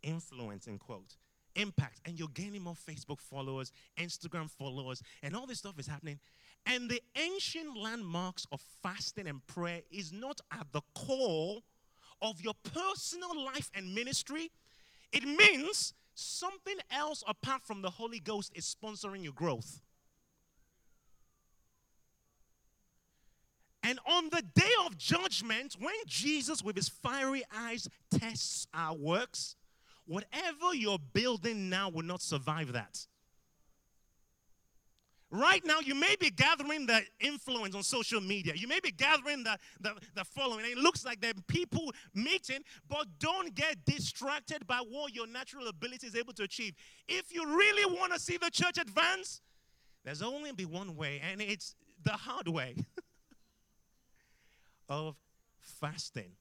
influence 0.01 0.67
in 0.67 0.77
quote, 0.79 1.15
impact, 1.55 1.99
and 2.05 2.17
you're 2.17 2.29
gaining 2.29 2.63
more 2.63 2.75
Facebook 2.75 3.19
followers, 3.19 3.71
Instagram 3.97 4.49
followers, 4.49 5.01
and 5.21 5.35
all 5.35 5.45
this 5.45 5.59
stuff 5.59 5.77
is 5.79 5.87
happening, 5.87 6.19
and 6.65 6.89
the 6.89 7.01
ancient 7.15 7.77
landmarks 7.77 8.47
of 8.51 8.61
fasting 8.81 9.27
and 9.27 9.45
prayer 9.47 9.81
is 9.91 10.11
not 10.11 10.39
at 10.51 10.67
the 10.71 10.81
core 10.95 11.59
of 12.21 12.41
your 12.41 12.53
personal 12.73 13.43
life 13.43 13.69
and 13.73 13.93
ministry. 13.93 14.51
It 15.11 15.23
means 15.23 15.93
something 16.15 16.77
else 16.91 17.23
apart 17.27 17.63
from 17.63 17.81
the 17.81 17.89
Holy 17.89 18.19
Ghost 18.19 18.51
is 18.55 18.75
sponsoring 18.75 19.23
your 19.23 19.33
growth. 19.33 19.81
And 23.83 23.99
on 24.07 24.29
the 24.29 24.41
day 24.55 24.71
of 24.85 24.97
judgment, 24.97 25.75
when 25.77 25.93
Jesus 26.07 26.63
with 26.63 26.77
his 26.77 26.87
fiery 26.87 27.43
eyes 27.53 27.89
tests 28.09 28.65
our 28.73 28.95
works, 28.95 29.57
whatever 30.05 30.73
you're 30.73 30.99
building 31.11 31.69
now 31.69 31.89
will 31.89 32.05
not 32.05 32.21
survive 32.21 32.71
that. 32.71 33.05
Right 35.33 35.65
now, 35.65 35.79
you 35.79 35.95
may 35.95 36.15
be 36.19 36.29
gathering 36.29 36.85
the 36.85 37.01
influence 37.19 37.73
on 37.73 37.81
social 37.81 38.21
media. 38.21 38.53
You 38.55 38.67
may 38.67 38.79
be 38.79 38.91
gathering 38.91 39.43
the, 39.43 39.57
the, 39.81 39.93
the 40.13 40.23
following. 40.23 40.63
It 40.63 40.77
looks 40.77 41.03
like 41.03 41.25
are 41.25 41.33
people 41.47 41.91
meeting, 42.13 42.59
but 42.87 43.07
don't 43.17 43.55
get 43.55 43.83
distracted 43.83 44.67
by 44.67 44.77
what 44.87 45.15
your 45.15 45.25
natural 45.25 45.69
ability 45.69 46.05
is 46.05 46.15
able 46.15 46.33
to 46.33 46.43
achieve. 46.43 46.75
If 47.07 47.33
you 47.33 47.47
really 47.47 47.97
want 47.97 48.13
to 48.13 48.19
see 48.19 48.37
the 48.37 48.51
church 48.51 48.77
advance, 48.77 49.41
there's 50.05 50.21
only 50.21 50.51
be 50.51 50.65
one 50.65 50.95
way, 50.95 51.19
and 51.27 51.41
it's 51.41 51.73
the 52.03 52.11
hard 52.11 52.47
way 52.47 52.75
of 54.87 55.15
fasting, 55.59 56.33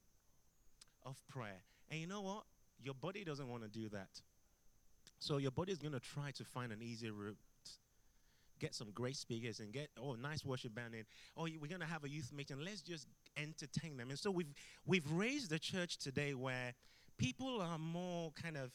of 1.07 1.17
prayer. 1.31 1.63
And 1.91 1.99
you 1.99 2.07
know 2.07 2.21
what? 2.21 2.43
Your 2.85 2.95
body 2.95 3.25
doesn't 3.25 3.49
want 3.49 3.63
to 3.63 3.71
do 3.71 3.89
that. 3.89 4.21
So 5.19 5.39
your 5.39 5.51
body 5.51 5.73
is 5.73 5.79
going 5.79 5.95
to 5.95 6.01
try 6.01 6.31
to 6.33 6.45
find 6.45 6.73
an 6.73 6.83
easy 6.83 7.09
route 7.09 7.39
get 8.63 8.75
some 8.75 8.91
great 8.93 9.17
speakers 9.17 9.61
and 9.61 9.73
get 9.73 9.89
oh 10.01 10.15
nice 10.15 10.45
worship 10.45 10.75
band 10.75 10.95
in. 10.95 11.05
Oh 11.37 11.47
we're 11.61 11.79
to 11.79 11.87
have 11.87 12.05
a 12.05 12.09
youth 12.09 12.33
meeting. 12.33 12.59
Let's 12.65 12.81
just 12.81 13.07
entertain 13.37 13.97
them. 13.97 14.11
And 14.11 14.19
so 14.19 14.31
we've 14.31 14.55
we've 14.87 15.11
raised 15.11 15.51
the 15.51 15.59
church 15.59 15.99
today 15.99 16.33
where 16.35 16.73
people 17.19 17.61
are 17.61 17.79
more 17.79 18.31
kind 18.41 18.57
of 18.57 18.71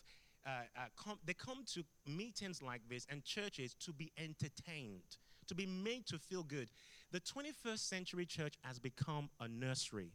uh, 0.46 0.50
uh, 0.78 0.82
com- 0.96 1.20
they 1.26 1.34
come 1.34 1.64
to 1.74 1.84
meetings 2.06 2.62
like 2.62 2.82
this 2.90 3.08
and 3.10 3.24
churches 3.24 3.74
to 3.80 3.92
be 3.92 4.12
entertained 4.18 5.18
to 5.48 5.56
be 5.56 5.66
made 5.66 6.06
to 6.08 6.20
feel 6.20 6.44
good. 6.44 6.70
The 7.12 7.22
21st 7.22 7.80
century 7.80 8.26
church 8.26 8.56
has 8.64 8.80
become 8.80 9.30
a 9.40 9.48
nursery 9.48 10.12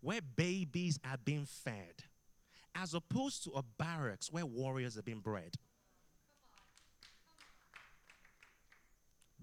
where 0.00 0.20
babies 0.36 0.98
are 1.04 1.18
being 1.24 1.44
fed 1.44 2.04
as 2.74 2.94
opposed 2.94 3.44
to 3.44 3.50
a 3.50 3.62
barracks 3.78 4.30
where 4.30 4.46
warriors 4.46 4.96
are 4.96 5.02
being 5.02 5.20
bred 5.20 5.56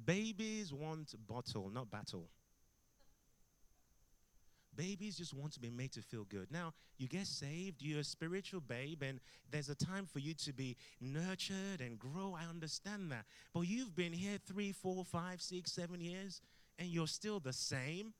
Babies 0.06 0.74
want 0.74 1.14
bottle, 1.28 1.70
not 1.74 1.90
battle. 1.90 2.30
Babies 4.76 5.18
just 5.18 5.34
want 5.34 5.52
to 5.54 5.60
be 5.60 5.72
made 5.72 5.92
to 5.94 6.04
feel 6.04 6.24
good. 6.24 6.52
Now, 6.52 6.72
you 7.00 7.08
get 7.08 7.26
saved, 7.26 7.82
you're 7.82 8.02
a 8.02 8.04
spiritual 8.04 8.62
babe, 8.62 9.02
and 9.02 9.20
there's 9.50 9.70
a 9.70 9.76
time 9.76 10.06
for 10.06 10.20
you 10.20 10.36
to 10.36 10.54
be 10.54 10.78
nurtured 11.02 11.82
and 11.82 11.98
grow. 11.98 12.38
I 12.40 12.48
understand 12.48 13.12
that. 13.12 13.26
But 13.54 13.62
you've 13.62 13.96
been 13.96 14.14
here 14.14 14.38
three, 14.46 14.72
four, 14.72 15.04
five, 15.04 15.42
six, 15.42 15.72
seven 15.72 16.00
years, 16.00 16.42
and 16.78 16.90
you're 16.90 17.08
still 17.08 17.40
the 17.40 17.54
same 17.54 18.14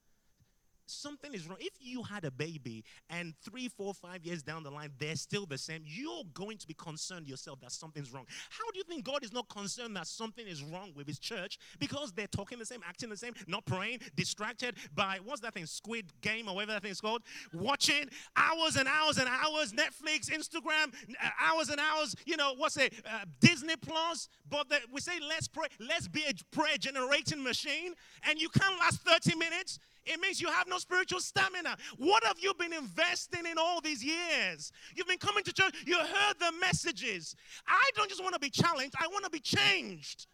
something 0.90 1.34
is 1.34 1.46
wrong. 1.48 1.58
If 1.60 1.74
you 1.80 2.02
had 2.02 2.24
a 2.24 2.30
baby 2.30 2.84
and 3.10 3.34
three, 3.42 3.68
four, 3.68 3.94
five 3.94 4.24
years 4.24 4.42
down 4.42 4.62
the 4.62 4.70
line, 4.70 4.90
they're 4.98 5.16
still 5.16 5.46
the 5.46 5.58
same, 5.58 5.82
you're 5.84 6.24
going 6.34 6.58
to 6.58 6.66
be 6.66 6.74
concerned 6.74 7.26
yourself 7.26 7.60
that 7.60 7.72
something's 7.72 8.12
wrong. 8.12 8.26
How 8.50 8.70
do 8.72 8.78
you 8.78 8.84
think 8.84 9.04
God 9.04 9.24
is 9.24 9.32
not 9.32 9.48
concerned 9.48 9.96
that 9.96 10.06
something 10.06 10.46
is 10.46 10.62
wrong 10.62 10.92
with 10.94 11.06
his 11.06 11.18
church? 11.18 11.58
Because 11.78 12.12
they're 12.12 12.26
talking 12.26 12.58
the 12.58 12.66
same, 12.66 12.80
acting 12.86 13.08
the 13.08 13.16
same, 13.16 13.34
not 13.46 13.64
praying, 13.66 14.00
distracted 14.16 14.76
by 14.94 15.18
what's 15.24 15.40
that 15.40 15.54
thing, 15.54 15.66
Squid 15.66 16.12
Game 16.20 16.48
or 16.48 16.54
whatever 16.54 16.72
that 16.72 16.82
thing 16.82 16.90
is 16.90 17.00
called, 17.00 17.22
watching 17.52 18.08
hours 18.36 18.76
and 18.76 18.88
hours 18.88 19.18
and 19.18 19.28
hours, 19.28 19.72
Netflix, 19.72 20.30
Instagram, 20.30 20.94
uh, 21.22 21.28
hours 21.40 21.68
and 21.68 21.80
hours, 21.80 22.14
you 22.26 22.36
know, 22.36 22.54
what's 22.56 22.76
it, 22.76 22.94
uh, 23.06 23.24
Disney 23.40 23.76
Plus. 23.76 24.28
But 24.48 24.68
the, 24.68 24.78
we 24.92 25.00
say, 25.00 25.12
let's 25.26 25.48
pray, 25.48 25.66
let's 25.80 26.08
be 26.08 26.24
a 26.28 26.32
prayer 26.54 26.76
generating 26.78 27.42
machine, 27.42 27.94
and 28.24 28.40
you 28.40 28.48
can't 28.48 28.78
last 28.78 29.00
30 29.02 29.36
minutes 29.36 29.78
it 30.08 30.20
means 30.20 30.40
you 30.40 30.48
have 30.48 30.66
no 30.68 30.78
spiritual 30.78 31.20
stamina. 31.20 31.76
What 31.98 32.24
have 32.24 32.38
you 32.38 32.54
been 32.54 32.72
investing 32.72 33.46
in 33.46 33.58
all 33.58 33.80
these 33.80 34.04
years? 34.04 34.72
You've 34.94 35.08
been 35.08 35.18
coming 35.18 35.44
to 35.44 35.52
church, 35.52 35.74
you 35.86 35.96
heard 35.98 36.38
the 36.38 36.52
messages. 36.60 37.36
I 37.66 37.90
don't 37.94 38.08
just 38.08 38.22
want 38.22 38.34
to 38.34 38.40
be 38.40 38.50
challenged, 38.50 38.94
I 38.98 39.06
want 39.08 39.24
to 39.24 39.30
be 39.30 39.40
changed. 39.40 40.26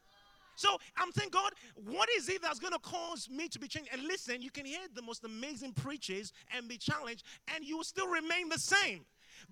So 0.57 0.79
I'm 0.97 1.11
thinking, 1.11 1.33
God, 1.33 1.53
what 1.75 2.09
is 2.17 2.29
it 2.29 2.41
that's 2.43 2.61
going 2.61 2.73
to 2.73 2.79
cause 2.79 3.29
me 3.29 3.49
to 3.49 3.59
be 3.59 3.67
changed? 3.67 3.91
And 3.93 4.05
listen, 4.05 4.41
you 4.41 4.51
can 4.51 4.65
hear 4.65 4.81
the 4.95 5.03
most 5.03 5.25
amazing 5.25 5.73
preachers 5.73 6.33
and 6.57 6.69
be 6.69 6.79
challenged, 6.79 7.25
and 7.55 7.65
you 7.65 7.77
will 7.77 7.85
still 7.85 8.07
remain 8.07 8.49
the 8.49 8.59
same. 8.59 9.05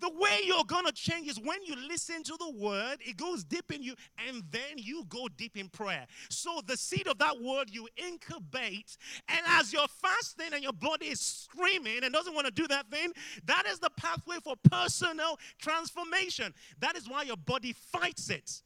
The 0.03 0.11
way 0.11 0.41
you're 0.45 0.65
going 0.65 0.85
to 0.85 0.93
change 0.93 1.29
is 1.29 1.39
when 1.39 1.63
you 1.65 1.77
listen 1.89 2.25
to 2.25 2.37
the 2.37 2.51
word, 2.59 2.97
it 3.01 3.17
goes 3.17 3.45
deep 3.45 3.71
in 3.73 3.85
you, 3.85 3.95
and 4.29 4.43
then 4.51 4.77
you 4.77 5.05
go 5.09 5.29
deep 5.37 5.57
in 5.57 5.69
prayer. 5.69 6.07
So 6.29 6.61
the 6.67 6.77
seed 6.77 7.07
of 7.07 7.19
that 7.19 7.41
word 7.41 7.71
you 7.71 7.87
incubate, 7.97 8.97
and 9.29 9.41
as 9.47 9.73
you're 9.73 9.87
fasting 9.87 10.55
and 10.55 10.61
your 10.61 10.73
body 10.73 11.07
is 11.07 11.21
screaming 11.21 12.03
and 12.03 12.13
doesn't 12.13 12.35
want 12.35 12.47
to 12.47 12.53
do 12.53 12.67
that 12.67 12.91
thing, 12.91 13.13
that 13.47 13.65
is 13.67 13.79
the 13.79 13.91
pathway 13.97 14.39
for 14.43 14.57
personal 14.69 15.39
transformation. 15.61 16.53
That 16.81 16.97
is 16.97 17.09
why 17.09 17.23
your 17.23 17.37
body 17.37 17.73
fights 17.73 18.29
it. 18.29 18.61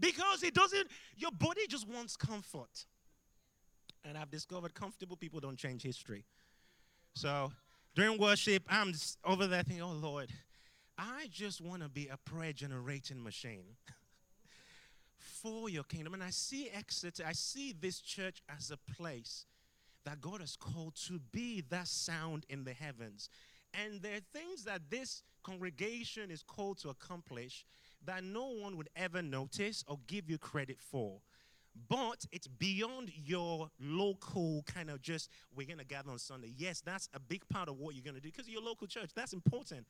Because 0.00 0.42
it 0.42 0.54
doesn't, 0.54 0.88
your 1.18 1.32
body 1.32 1.66
just 1.68 1.86
wants 1.86 2.16
comfort. 2.16 2.86
And 4.06 4.16
I've 4.16 4.30
discovered 4.30 4.72
comfortable 4.72 5.18
people 5.18 5.38
don't 5.38 5.58
change 5.58 5.82
history. 5.82 6.24
So 7.14 7.52
During 7.94 8.18
worship, 8.18 8.62
I'm 8.70 8.94
over 9.24 9.46
there 9.46 9.62
thinking, 9.62 9.82
oh 9.82 9.92
Lord, 9.92 10.30
I 11.02 11.26
just 11.32 11.60
want 11.60 11.82
to 11.82 11.88
be 11.88 12.06
a 12.06 12.16
prayer 12.16 12.52
generating 12.52 13.24
machine 13.24 13.64
for 15.16 15.68
your 15.68 15.82
kingdom. 15.82 16.14
And 16.14 16.22
I 16.22 16.30
see 16.30 16.70
Exeter, 16.72 17.24
I 17.26 17.32
see 17.32 17.72
this 17.72 18.00
church 18.00 18.40
as 18.48 18.70
a 18.70 18.76
place 18.94 19.46
that 20.04 20.20
God 20.20 20.40
has 20.40 20.54
called 20.54 20.94
to 21.08 21.18
be 21.32 21.64
that 21.70 21.88
sound 21.88 22.46
in 22.48 22.62
the 22.62 22.72
heavens. 22.72 23.28
And 23.74 24.00
there 24.00 24.14
are 24.14 24.38
things 24.38 24.62
that 24.64 24.82
this 24.90 25.24
congregation 25.42 26.30
is 26.30 26.44
called 26.44 26.78
to 26.78 26.90
accomplish 26.90 27.66
that 28.04 28.22
no 28.22 28.50
one 28.50 28.76
would 28.76 28.88
ever 28.94 29.22
notice 29.22 29.82
or 29.88 29.98
give 30.06 30.30
you 30.30 30.38
credit 30.38 30.78
for. 30.78 31.20
But 31.88 32.26
it's 32.30 32.46
beyond 32.46 33.10
your 33.16 33.70
local 33.80 34.62
kind 34.66 34.88
of 34.88 35.02
just, 35.02 35.30
we're 35.56 35.66
going 35.66 35.78
to 35.78 35.84
gather 35.84 36.12
on 36.12 36.18
Sunday. 36.18 36.52
Yes, 36.56 36.80
that's 36.80 37.08
a 37.12 37.18
big 37.18 37.48
part 37.48 37.68
of 37.68 37.78
what 37.78 37.96
you're 37.96 38.04
going 38.04 38.14
to 38.14 38.20
do 38.20 38.30
because 38.30 38.48
your 38.48 38.62
local 38.62 38.86
church. 38.86 39.10
That's 39.16 39.32
important. 39.32 39.86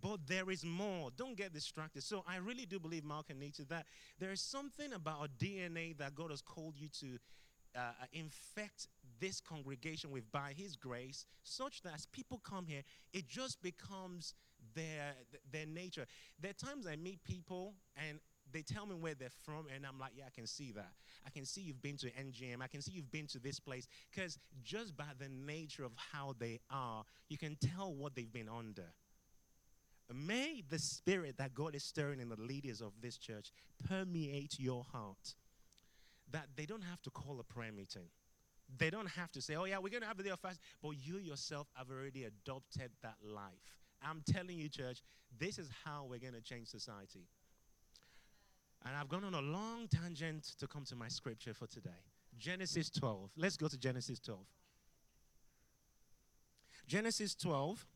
But 0.00 0.26
there 0.26 0.50
is 0.50 0.64
more. 0.64 1.10
Don't 1.16 1.36
get 1.36 1.52
distracted. 1.52 2.02
So 2.02 2.24
I 2.26 2.36
really 2.36 2.66
do 2.66 2.78
believe, 2.78 3.04
Mark 3.04 3.26
and 3.30 3.40
Nita, 3.40 3.64
that 3.66 3.86
there 4.18 4.30
is 4.30 4.40
something 4.40 4.92
about 4.92 5.20
our 5.20 5.28
DNA 5.38 5.96
that 5.98 6.14
God 6.14 6.30
has 6.30 6.40
called 6.40 6.74
you 6.76 6.88
to 7.00 7.18
uh, 7.76 7.78
uh, 7.78 8.06
infect 8.12 8.88
this 9.20 9.40
congregation 9.40 10.10
with 10.10 10.30
by 10.32 10.54
His 10.56 10.74
grace, 10.76 11.26
such 11.42 11.82
that 11.82 11.94
as 11.94 12.06
people 12.06 12.40
come 12.42 12.66
here, 12.66 12.82
it 13.12 13.28
just 13.28 13.62
becomes 13.62 14.34
their 14.74 15.14
their 15.52 15.66
nature. 15.66 16.06
There 16.40 16.50
are 16.50 16.66
times 16.66 16.86
I 16.86 16.96
meet 16.96 17.22
people 17.24 17.74
and 17.96 18.18
they 18.52 18.62
tell 18.62 18.86
me 18.86 18.94
where 18.94 19.14
they're 19.14 19.28
from, 19.44 19.66
and 19.74 19.86
I'm 19.86 19.98
like, 19.98 20.12
yeah, 20.16 20.24
I 20.26 20.30
can 20.30 20.46
see 20.46 20.72
that. 20.72 20.92
I 21.26 21.30
can 21.30 21.44
see 21.44 21.60
you've 21.60 21.82
been 21.82 21.96
to 21.98 22.10
NGM. 22.10 22.60
I 22.60 22.66
can 22.66 22.82
see 22.82 22.92
you've 22.92 23.10
been 23.10 23.26
to 23.28 23.38
this 23.38 23.60
place. 23.60 23.86
Because 24.10 24.38
just 24.64 24.96
by 24.96 25.04
the 25.18 25.28
nature 25.28 25.84
of 25.84 25.92
how 26.12 26.34
they 26.38 26.60
are, 26.70 27.04
you 27.28 27.38
can 27.38 27.56
tell 27.56 27.94
what 27.94 28.14
they've 28.14 28.32
been 28.32 28.48
under. 28.48 28.92
May 30.12 30.62
the 30.68 30.78
spirit 30.78 31.36
that 31.38 31.54
God 31.54 31.74
is 31.74 31.84
stirring 31.84 32.20
in 32.20 32.28
the 32.28 32.40
leaders 32.40 32.80
of 32.80 32.92
this 33.00 33.16
church 33.16 33.52
permeate 33.88 34.58
your 34.58 34.84
heart. 34.92 35.34
That 36.32 36.46
they 36.56 36.66
don't 36.66 36.82
have 36.82 37.02
to 37.02 37.10
call 37.10 37.38
a 37.40 37.44
prayer 37.44 37.72
meeting. 37.72 38.08
They 38.78 38.90
don't 38.90 39.08
have 39.08 39.32
to 39.32 39.40
say, 39.40 39.56
oh, 39.56 39.64
yeah, 39.64 39.78
we're 39.78 39.90
going 39.90 40.02
to 40.02 40.08
have 40.08 40.18
a 40.20 40.22
day 40.22 40.30
of 40.30 40.40
fast. 40.40 40.60
But 40.82 40.90
you 40.90 41.18
yourself 41.18 41.66
have 41.74 41.90
already 41.90 42.24
adopted 42.24 42.90
that 43.02 43.16
life. 43.22 43.76
I'm 44.02 44.22
telling 44.32 44.58
you, 44.58 44.68
church, 44.68 45.02
this 45.38 45.58
is 45.58 45.68
how 45.84 46.06
we're 46.08 46.20
going 46.20 46.34
to 46.34 46.40
change 46.40 46.68
society. 46.68 47.26
And 48.86 48.96
I've 48.96 49.08
gone 49.08 49.24
on 49.24 49.34
a 49.34 49.40
long 49.40 49.88
tangent 49.88 50.54
to 50.58 50.66
come 50.66 50.84
to 50.84 50.96
my 50.96 51.08
scripture 51.08 51.52
for 51.52 51.66
today 51.66 51.90
Genesis 52.38 52.90
12. 52.90 53.30
Let's 53.36 53.56
go 53.56 53.68
to 53.68 53.78
Genesis 53.78 54.18
12. 54.20 54.40
Genesis 56.86 57.34
12 57.34 57.86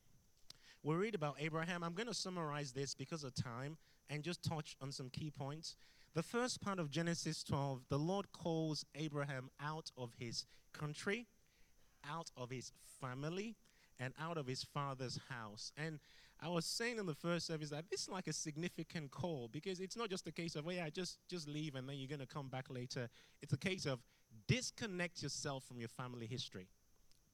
we 0.85 0.95
read 0.95 1.15
about 1.15 1.37
Abraham. 1.41 1.83
I'm 1.83 1.95
going 1.95 2.09
to 2.09 2.15
summarize 2.15 2.73
this 2.73 2.95
because 2.95 3.25
of 3.25 3.35
time 3.35 3.79
and 4.11 4.23
just 4.23 4.43
touch 4.43 4.77
on 4.83 4.93
some 4.93 5.09
key 5.09 5.31
points. 5.31 5.77
The 6.15 6.23
first 6.23 6.61
part 6.61 6.79
of 6.79 6.91
Genesis 6.91 7.43
12, 7.43 7.87
the 7.89 7.99
Lord 7.99 8.31
calls 8.33 8.85
Abraham 8.95 9.51
out 9.61 9.91
of 9.97 10.13
his 10.19 10.45
country, 10.75 11.27
out 12.09 12.31
of 12.37 12.51
his 12.51 12.71
family, 13.01 13.57
and 13.99 14.13
out 14.21 14.37
of 14.37 14.47
his 14.47 14.63
father's 14.63 15.19
house. 15.31 15.73
And 15.77 15.99
I 16.41 16.49
was 16.49 16.67
saying 16.67 16.99
in 16.99 17.07
the 17.07 17.15
first 17.15 17.47
service 17.47 17.71
that 17.71 17.89
this 17.91 18.03
is 18.03 18.09
like 18.11 18.27
a 18.27 18.33
significant 18.35 19.11
call 19.11 19.49
because 19.51 19.81
it's 19.81 19.97
not 19.97 20.11
just 20.11 20.27
a 20.27 20.33
case 20.33 20.55
of, 20.55 20.67
oh 20.67 20.71
yeah, 20.71 20.91
just, 20.91 21.19
just 21.31 21.49
leave 21.49 21.77
and 21.77 21.89
then 21.89 21.97
you're 21.97 22.09
going 22.09 22.21
to 22.21 22.27
come 22.27 22.49
back 22.49 22.67
later. 22.69 23.09
It's 23.41 23.55
a 23.55 23.59
case 23.59 23.87
of 23.87 24.01
disconnect 24.47 25.23
yourself 25.23 25.65
from 25.65 25.79
your 25.79 25.89
family 25.89 26.27
history. 26.27 26.69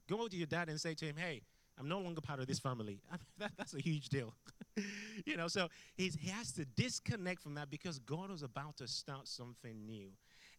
Go 0.08 0.28
to 0.28 0.36
your 0.36 0.46
dad 0.46 0.68
and 0.68 0.80
say 0.80 0.94
to 0.94 1.04
him, 1.04 1.16
hey, 1.16 1.42
I'm 1.80 1.88
no 1.88 1.98
longer 1.98 2.20
part 2.20 2.40
of 2.40 2.46
this 2.46 2.58
family. 2.58 3.00
I 3.10 3.14
mean, 3.14 3.26
that, 3.38 3.52
that's 3.56 3.74
a 3.74 3.80
huge 3.80 4.10
deal. 4.10 4.34
you 5.26 5.36
know, 5.36 5.48
so 5.48 5.68
he's, 5.96 6.14
he 6.14 6.28
has 6.28 6.52
to 6.52 6.66
disconnect 6.66 7.42
from 7.42 7.54
that 7.54 7.70
because 7.70 7.98
God 8.00 8.30
was 8.30 8.42
about 8.42 8.76
to 8.76 8.86
start 8.86 9.26
something 9.26 9.86
new. 9.86 10.10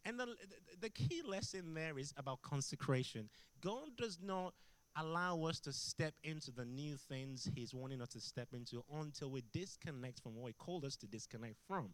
And 0.04 0.18
the, 0.18 0.26
the, 0.26 0.36
the 0.80 0.90
key 0.90 1.22
lesson 1.24 1.74
there 1.74 1.96
is 1.96 2.12
about 2.16 2.42
consecration. 2.42 3.28
God 3.60 3.96
does 3.96 4.18
not 4.20 4.52
allow 4.96 5.42
us 5.44 5.60
to 5.60 5.72
step 5.72 6.14
into 6.24 6.50
the 6.50 6.64
new 6.64 6.96
things 6.96 7.48
He's 7.54 7.72
wanting 7.72 8.02
us 8.02 8.08
to 8.10 8.20
step 8.20 8.48
into 8.52 8.82
until 8.92 9.30
we 9.30 9.42
disconnect 9.52 10.20
from 10.20 10.34
what 10.34 10.48
He 10.48 10.54
called 10.54 10.84
us 10.84 10.96
to 10.96 11.06
disconnect 11.06 11.56
from. 11.68 11.90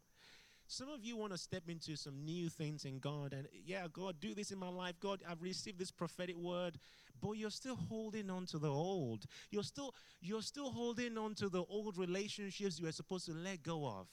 Some 0.70 0.90
of 0.90 1.02
you 1.02 1.16
want 1.16 1.32
to 1.32 1.38
step 1.38 1.62
into 1.70 1.96
some 1.96 2.26
new 2.26 2.50
things 2.50 2.84
in 2.84 2.98
God, 2.98 3.32
and 3.32 3.48
yeah, 3.64 3.86
God, 3.90 4.16
do 4.20 4.34
this 4.34 4.50
in 4.50 4.58
my 4.58 4.68
life. 4.68 5.00
God, 5.00 5.22
I've 5.26 5.40
received 5.40 5.78
this 5.78 5.90
prophetic 5.90 6.36
word, 6.36 6.78
but 7.22 7.32
you're 7.32 7.48
still 7.48 7.74
holding 7.74 8.28
on 8.28 8.44
to 8.46 8.58
the 8.58 8.70
old. 8.70 9.24
You're 9.50 9.62
still 9.62 9.94
you're 10.20 10.42
still 10.42 10.70
holding 10.70 11.16
on 11.16 11.34
to 11.36 11.48
the 11.48 11.64
old 11.70 11.96
relationships 11.96 12.78
you 12.78 12.84
were 12.84 12.92
supposed 12.92 13.24
to 13.26 13.32
let 13.32 13.62
go 13.62 13.86
of. 13.86 14.08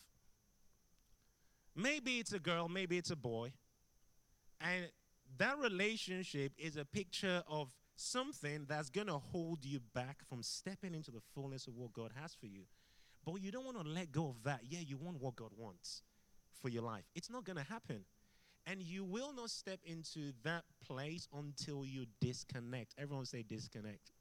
Maybe 1.75 2.19
it's 2.19 2.31
a 2.31 2.39
girl, 2.39 2.69
maybe 2.69 2.97
it's 2.97 3.11
a 3.11 3.17
boy, 3.17 3.51
and 4.61 4.85
that 5.37 5.57
relationship 5.59 6.53
is 6.57 6.77
a 6.77 6.85
picture 6.85 7.43
of 7.49 7.75
something 7.97 8.65
that's 8.69 8.89
going 8.89 9.07
to 9.07 9.17
hold 9.17 9.65
you 9.65 9.81
back 9.93 10.19
from 10.29 10.41
stepping 10.41 10.95
into 10.95 11.11
the 11.11 11.21
fullness 11.33 11.67
of 11.67 11.75
what 11.75 11.91
God 11.91 12.13
has 12.21 12.33
for 12.33 12.45
you. 12.45 12.61
But 13.25 13.41
you 13.41 13.51
don't 13.51 13.65
want 13.65 13.83
to 13.83 13.89
let 13.89 14.13
go 14.13 14.29
of 14.29 14.43
that. 14.43 14.61
Yeah, 14.69 14.79
you 14.79 14.95
want 14.95 15.19
what 15.19 15.35
God 15.35 15.51
wants 15.57 16.01
for 16.61 16.69
your 16.69 16.83
life. 16.83 17.03
It's 17.15 17.29
not 17.29 17.43
going 17.43 17.57
to 17.57 17.63
happen. 17.63 18.05
And 18.67 18.81
you 18.81 19.03
will 19.03 19.31
not 19.33 19.51
step 19.51 19.79
into 19.85 20.31
that 20.43 20.63
place 20.85 21.27
until 21.33 21.85
you 21.85 22.05
disconnect. 22.19 22.95
Everyone 22.97 23.25
say 23.25 23.43
disconnect. 23.43 24.11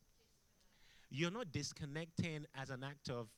You're 1.11 1.31
not 1.31 1.51
disconnecting 1.53 2.47
as 2.55 2.71
an 2.71 2.85
act 2.85 3.09
of 3.09 3.29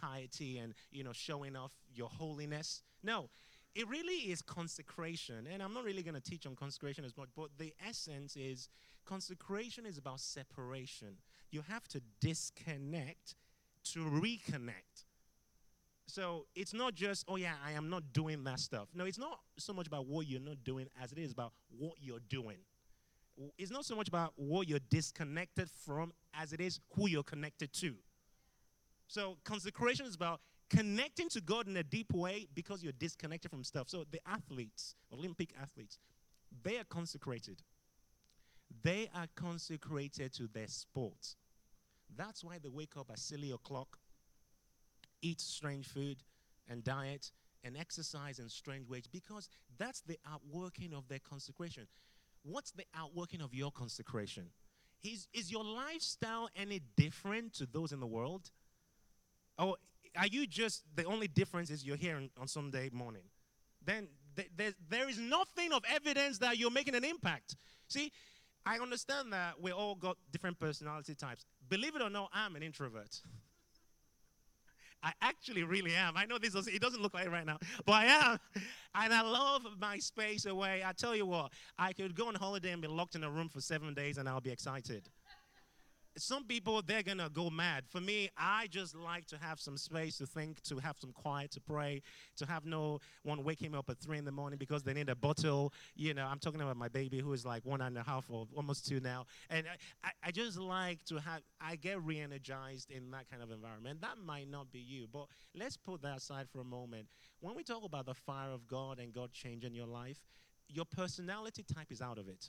piety 0.00 0.58
and, 0.58 0.74
you 0.90 1.02
know, 1.02 1.12
showing 1.12 1.56
off 1.56 1.72
your 1.94 2.08
holiness. 2.08 2.82
No, 3.02 3.28
it 3.74 3.88
really 3.88 4.30
is 4.30 4.42
consecration. 4.42 5.48
And 5.52 5.62
I'm 5.62 5.74
not 5.74 5.84
really 5.84 6.02
going 6.02 6.14
to 6.14 6.20
teach 6.20 6.46
on 6.46 6.54
consecration 6.54 7.04
as 7.04 7.16
much, 7.16 7.28
but 7.34 7.48
the 7.58 7.72
essence 7.86 8.36
is 8.36 8.68
consecration 9.04 9.84
is 9.86 9.98
about 9.98 10.20
separation. 10.20 11.16
You 11.50 11.62
have 11.68 11.88
to 11.88 12.00
disconnect 12.20 13.34
to 13.92 14.00
reconnect. 14.00 15.04
So 16.06 16.46
it's 16.54 16.74
not 16.74 16.94
just, 16.94 17.24
oh 17.28 17.36
yeah, 17.36 17.54
I 17.64 17.72
am 17.72 17.88
not 17.88 18.12
doing 18.12 18.44
that 18.44 18.60
stuff. 18.60 18.88
No, 18.94 19.04
it's 19.04 19.18
not 19.18 19.40
so 19.56 19.72
much 19.72 19.86
about 19.86 20.06
what 20.06 20.26
you're 20.26 20.40
not 20.40 20.62
doing 20.64 20.88
as 21.02 21.12
it 21.12 21.18
is 21.18 21.32
about 21.32 21.52
what 21.70 21.94
you're 22.00 22.20
doing. 22.28 22.58
It's 23.56 23.70
not 23.70 23.84
so 23.84 23.96
much 23.96 24.08
about 24.08 24.32
what 24.36 24.68
you're 24.68 24.80
disconnected 24.90 25.70
from 25.70 26.12
as 26.34 26.52
it 26.52 26.60
is 26.60 26.80
who 26.94 27.08
you're 27.08 27.22
connected 27.22 27.72
to. 27.74 27.94
So 29.06 29.38
consecration 29.44 30.06
is 30.06 30.14
about 30.14 30.40
connecting 30.68 31.28
to 31.30 31.40
God 31.40 31.66
in 31.66 31.76
a 31.76 31.82
deep 31.82 32.12
way 32.12 32.46
because 32.54 32.82
you're 32.82 32.92
disconnected 32.92 33.50
from 33.50 33.64
stuff. 33.64 33.88
So 33.88 34.04
the 34.10 34.20
athletes, 34.26 34.96
Olympic 35.12 35.54
athletes, 35.60 35.98
they 36.62 36.78
are 36.78 36.84
consecrated. 36.84 37.62
They 38.82 39.08
are 39.14 39.26
consecrated 39.34 40.32
to 40.34 40.48
their 40.52 40.68
sport. 40.68 41.36
That's 42.16 42.44
why 42.44 42.58
they 42.62 42.68
wake 42.68 42.96
up 42.98 43.10
at 43.10 43.18
silly 43.18 43.50
o'clock 43.50 43.98
eat 45.22 45.40
strange 45.40 45.86
food 45.86 46.18
and 46.68 46.84
diet 46.84 47.30
and 47.64 47.76
exercise 47.76 48.38
in 48.38 48.48
strange 48.48 48.88
ways 48.88 49.06
because 49.10 49.48
that's 49.78 50.00
the 50.02 50.18
outworking 50.30 50.92
of 50.92 51.08
their 51.08 51.20
consecration. 51.20 51.86
What's 52.42 52.72
the 52.72 52.84
outworking 52.94 53.40
of 53.40 53.54
your 53.54 53.70
consecration? 53.70 54.50
Is, 55.02 55.28
is 55.32 55.50
your 55.50 55.64
lifestyle 55.64 56.48
any 56.56 56.80
different 56.96 57.54
to 57.54 57.66
those 57.66 57.92
in 57.92 58.00
the 58.00 58.06
world? 58.06 58.50
Or 59.58 59.76
are 60.16 60.26
you 60.26 60.46
just 60.46 60.84
the 60.94 61.04
only 61.04 61.28
difference 61.28 61.70
is 61.70 61.84
you're 61.84 61.96
here 61.96 62.20
on 62.40 62.48
Sunday 62.48 62.90
morning? 62.92 63.22
Then 63.84 64.08
th- 64.36 64.50
there, 64.56 64.72
there 64.88 65.08
is 65.08 65.18
nothing 65.18 65.72
of 65.72 65.82
evidence 65.88 66.38
that 66.38 66.58
you're 66.58 66.70
making 66.70 66.94
an 66.94 67.04
impact. 67.04 67.56
See, 67.88 68.12
I 68.64 68.78
understand 68.78 69.32
that 69.32 69.60
we 69.60 69.72
all 69.72 69.94
got 69.94 70.16
different 70.30 70.58
personality 70.58 71.14
types. 71.14 71.44
Believe 71.68 71.96
it 71.96 72.02
or 72.02 72.10
not, 72.10 72.30
I'm 72.32 72.56
an 72.56 72.62
introvert. 72.62 73.20
I 75.02 75.12
actually 75.20 75.64
really 75.64 75.94
am. 75.94 76.16
I 76.16 76.26
know 76.26 76.38
this 76.38 76.54
doesn't, 76.54 76.72
it 76.72 76.80
doesn't 76.80 77.02
look 77.02 77.14
like 77.14 77.26
it 77.26 77.30
right 77.30 77.46
now, 77.46 77.58
but 77.84 77.92
I 77.92 78.06
am. 78.06 78.38
And 78.94 79.14
I 79.14 79.22
love 79.22 79.62
my 79.80 79.96
space 79.96 80.44
away. 80.44 80.82
I 80.84 80.92
tell 80.92 81.16
you 81.16 81.24
what, 81.24 81.50
I 81.78 81.94
could 81.94 82.14
go 82.14 82.28
on 82.28 82.34
holiday 82.34 82.72
and 82.72 82.82
be 82.82 82.88
locked 82.88 83.14
in 83.14 83.24
a 83.24 83.30
room 83.30 83.48
for 83.48 83.62
seven 83.62 83.94
days 83.94 84.18
and 84.18 84.28
I'll 84.28 84.42
be 84.42 84.50
excited 84.50 85.08
some 86.16 86.44
people 86.44 86.82
they're 86.82 87.02
gonna 87.02 87.28
go 87.30 87.50
mad. 87.50 87.84
For 87.88 88.00
me 88.00 88.28
i 88.36 88.66
just 88.68 88.94
like 88.94 89.26
to 89.26 89.38
have 89.38 89.60
some 89.60 89.76
space 89.76 90.18
to 90.18 90.26
think 90.26 90.60
to 90.62 90.78
have 90.78 90.96
some 90.98 91.12
quiet 91.12 91.50
to 91.52 91.60
pray 91.60 92.02
to 92.36 92.46
have 92.46 92.64
no 92.64 92.98
one 93.22 93.44
waking 93.44 93.72
me 93.72 93.78
up 93.78 93.88
at 93.88 93.98
three 93.98 94.18
in 94.18 94.24
the 94.24 94.32
morning 94.32 94.58
because 94.58 94.82
they 94.82 94.92
need 94.92 95.08
a 95.08 95.16
bottle. 95.16 95.72
You 95.94 96.14
know 96.14 96.26
i'm 96.26 96.38
talking 96.38 96.60
about 96.60 96.76
my 96.76 96.88
baby 96.88 97.20
who 97.20 97.32
is 97.32 97.44
like 97.44 97.64
one 97.64 97.80
and 97.80 97.96
a 97.96 98.02
half 98.02 98.26
or 98.28 98.46
almost 98.54 98.86
two 98.86 99.00
now. 99.00 99.26
And 99.50 99.66
i, 100.04 100.10
I 100.24 100.30
just 100.30 100.58
like 100.58 101.04
to 101.06 101.16
have 101.16 101.42
i 101.60 101.76
get 101.76 102.02
re-energized 102.02 102.90
in 102.90 103.10
that 103.12 103.30
kind 103.30 103.42
of 103.42 103.50
environment. 103.50 104.00
That 104.00 104.18
might 104.24 104.50
not 104.50 104.70
be 104.70 104.80
you 104.80 105.06
but 105.12 105.26
let's 105.54 105.76
put 105.76 106.02
that 106.02 106.18
aside 106.18 106.48
for 106.50 106.60
a 106.60 106.64
moment. 106.64 107.06
When 107.40 107.54
we 107.54 107.62
talk 107.62 107.84
about 107.84 108.06
the 108.06 108.14
fire 108.14 108.50
of 108.50 108.66
god 108.66 108.98
and 108.98 109.12
god 109.12 109.32
changing 109.32 109.74
your 109.74 109.86
life 109.86 110.18
your 110.68 110.84
personality 110.84 111.62
type 111.62 111.90
is 111.90 112.00
out 112.00 112.18
of 112.18 112.28
it 112.28 112.48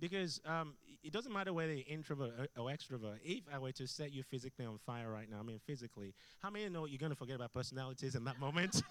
Because 0.00 0.40
um, 0.44 0.74
it 1.02 1.12
doesn't 1.12 1.32
matter 1.32 1.52
whether 1.52 1.72
you're 1.72 1.84
introvert 1.86 2.50
or, 2.56 2.70
extrovert. 2.70 3.18
If 3.22 3.44
I 3.52 3.58
were 3.58 3.72
to 3.72 3.86
set 3.86 4.12
you 4.12 4.22
physically 4.22 4.64
on 4.64 4.78
fire 4.84 5.10
right 5.10 5.30
now, 5.30 5.38
I 5.40 5.42
mean 5.42 5.60
physically, 5.66 6.14
how 6.42 6.50
many 6.50 6.68
know 6.68 6.86
you're 6.86 6.98
going 6.98 7.12
to 7.12 7.16
forget 7.16 7.36
about 7.36 7.52
personalities 7.52 8.14
in 8.14 8.24
that 8.24 8.40
moment? 8.40 8.82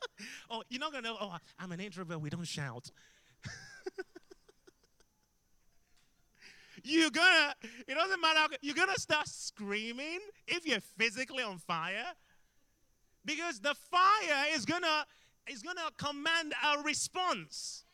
oh, 0.50 0.62
you're 0.68 0.80
not 0.80 0.92
going 0.92 1.04
to 1.04 1.10
know, 1.10 1.16
oh, 1.20 1.36
I'm 1.58 1.72
an 1.72 1.80
introvert, 1.80 2.20
we 2.20 2.30
don't 2.30 2.46
shout. 2.46 2.90
you're 6.84 7.10
gonna, 7.10 7.54
it 7.88 7.94
doesn't 7.94 8.20
matter, 8.20 8.54
you're 8.62 8.74
gonna 8.74 8.98
start 8.98 9.28
screaming 9.28 10.20
if 10.46 10.66
you're 10.66 10.80
physically 10.80 11.42
on 11.42 11.58
fire. 11.58 12.06
Because 13.24 13.60
the 13.60 13.74
fire 13.90 14.46
is 14.52 14.64
gonna 14.64 15.04
is 15.46 15.62
gonna 15.62 15.90
command 15.98 16.54
a 16.64 16.82
response 16.82 17.84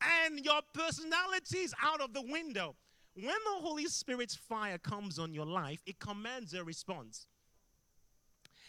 and 0.00 0.38
your 0.44 0.60
personality 0.72 1.58
is 1.58 1.74
out 1.82 2.00
of 2.00 2.12
the 2.12 2.22
window. 2.22 2.74
When 3.14 3.26
the 3.26 3.60
Holy 3.60 3.86
Spirit's 3.86 4.34
fire 4.34 4.78
comes 4.78 5.18
on 5.18 5.34
your 5.34 5.46
life, 5.46 5.80
it 5.86 5.98
commands 5.98 6.54
a 6.54 6.64
response. 6.64 7.26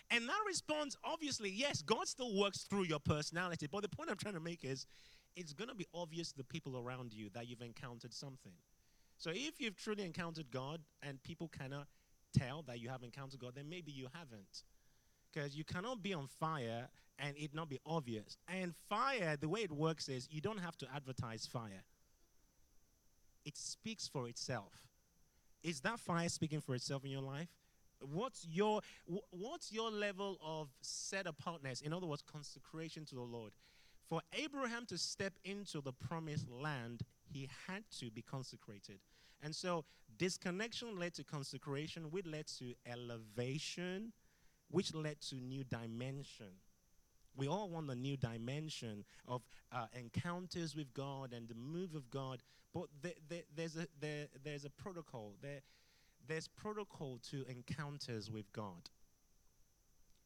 And 0.09 0.27
that 0.27 0.39
response, 0.45 0.97
obviously, 1.05 1.49
yes, 1.49 1.81
God 1.81 2.07
still 2.07 2.37
works 2.37 2.63
through 2.63 2.83
your 2.83 2.99
personality. 2.99 3.67
But 3.71 3.83
the 3.83 3.89
point 3.89 4.09
I'm 4.09 4.17
trying 4.17 4.33
to 4.33 4.41
make 4.41 4.65
is 4.65 4.85
it's 5.35 5.53
going 5.53 5.69
to 5.69 5.75
be 5.75 5.87
obvious 5.93 6.31
to 6.31 6.37
the 6.37 6.43
people 6.43 6.77
around 6.77 7.13
you 7.13 7.29
that 7.33 7.47
you've 7.47 7.61
encountered 7.61 8.13
something. 8.13 8.51
So 9.17 9.31
if 9.33 9.61
you've 9.61 9.77
truly 9.77 10.03
encountered 10.03 10.51
God 10.51 10.81
and 11.01 11.21
people 11.23 11.47
cannot 11.47 11.87
tell 12.37 12.63
that 12.63 12.79
you 12.79 12.89
have 12.89 13.03
encountered 13.03 13.39
God, 13.39 13.53
then 13.55 13.69
maybe 13.69 13.91
you 13.91 14.07
haven't. 14.13 14.63
Because 15.31 15.55
you 15.55 15.63
cannot 15.63 16.03
be 16.03 16.13
on 16.13 16.27
fire 16.27 16.89
and 17.19 17.35
it 17.37 17.53
not 17.53 17.69
be 17.69 17.79
obvious. 17.85 18.37
And 18.47 18.73
fire, 18.89 19.37
the 19.39 19.49
way 19.49 19.61
it 19.61 19.71
works 19.71 20.09
is 20.09 20.27
you 20.31 20.41
don't 20.41 20.59
have 20.59 20.77
to 20.77 20.87
advertise 20.93 21.45
fire, 21.45 21.83
it 23.45 23.57
speaks 23.57 24.07
for 24.07 24.27
itself. 24.27 24.87
Is 25.63 25.81
that 25.81 25.99
fire 25.99 26.29
speaking 26.29 26.61
for 26.61 26.75
itself 26.75 27.05
in 27.05 27.11
your 27.11 27.21
life? 27.21 27.49
What's 27.99 28.47
your 28.49 28.81
what's 29.29 29.71
your 29.71 29.91
level 29.91 30.39
of 30.43 30.69
set 30.81 31.27
apartness? 31.27 31.81
In 31.81 31.93
other 31.93 32.07
words, 32.07 32.23
consecration 32.23 33.05
to 33.05 33.15
the 33.15 33.21
Lord. 33.21 33.51
For 34.09 34.21
Abraham 34.33 34.85
to 34.87 34.97
step 34.97 35.33
into 35.45 35.79
the 35.81 35.93
promised 35.93 36.49
land, 36.49 37.01
he 37.31 37.47
had 37.67 37.83
to 37.99 38.09
be 38.09 38.21
consecrated. 38.21 38.99
And 39.41 39.55
so 39.55 39.85
disconnection 40.17 40.99
led 40.99 41.13
to 41.15 41.23
consecration, 41.23 42.11
which 42.11 42.25
led 42.25 42.47
to 42.59 42.73
elevation, 42.85 44.11
which 44.69 44.93
led 44.93 45.21
to 45.29 45.35
new 45.35 45.63
dimension. 45.63 46.47
We 47.35 47.47
all 47.47 47.69
want 47.69 47.89
a 47.89 47.95
new 47.95 48.17
dimension 48.17 49.05
of 49.27 49.41
uh, 49.71 49.85
encounters 49.97 50.75
with 50.75 50.93
God 50.93 51.33
and 51.33 51.47
the 51.47 51.55
move 51.55 51.95
of 51.95 52.09
God, 52.09 52.43
but 52.73 52.87
the, 53.01 53.13
the, 53.29 53.43
there's, 53.55 53.77
a, 53.77 53.87
there, 53.99 54.27
there's 54.43 54.65
a 54.65 54.69
protocol. 54.69 55.33
There, 55.41 55.61
there's 56.27 56.47
protocol 56.47 57.19
to 57.29 57.45
encounters 57.49 58.29
with 58.29 58.51
God. 58.53 58.89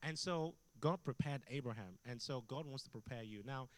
And 0.03 0.17
so 0.17 0.55
God 0.79 1.03
prepared 1.03 1.41
Abraham, 1.49 1.97
and 2.05 2.21
so 2.21 2.43
God 2.47 2.65
wants 2.65 2.83
to 2.83 2.89
prepare 2.89 3.23
you. 3.23 3.41
Now, 3.45 3.69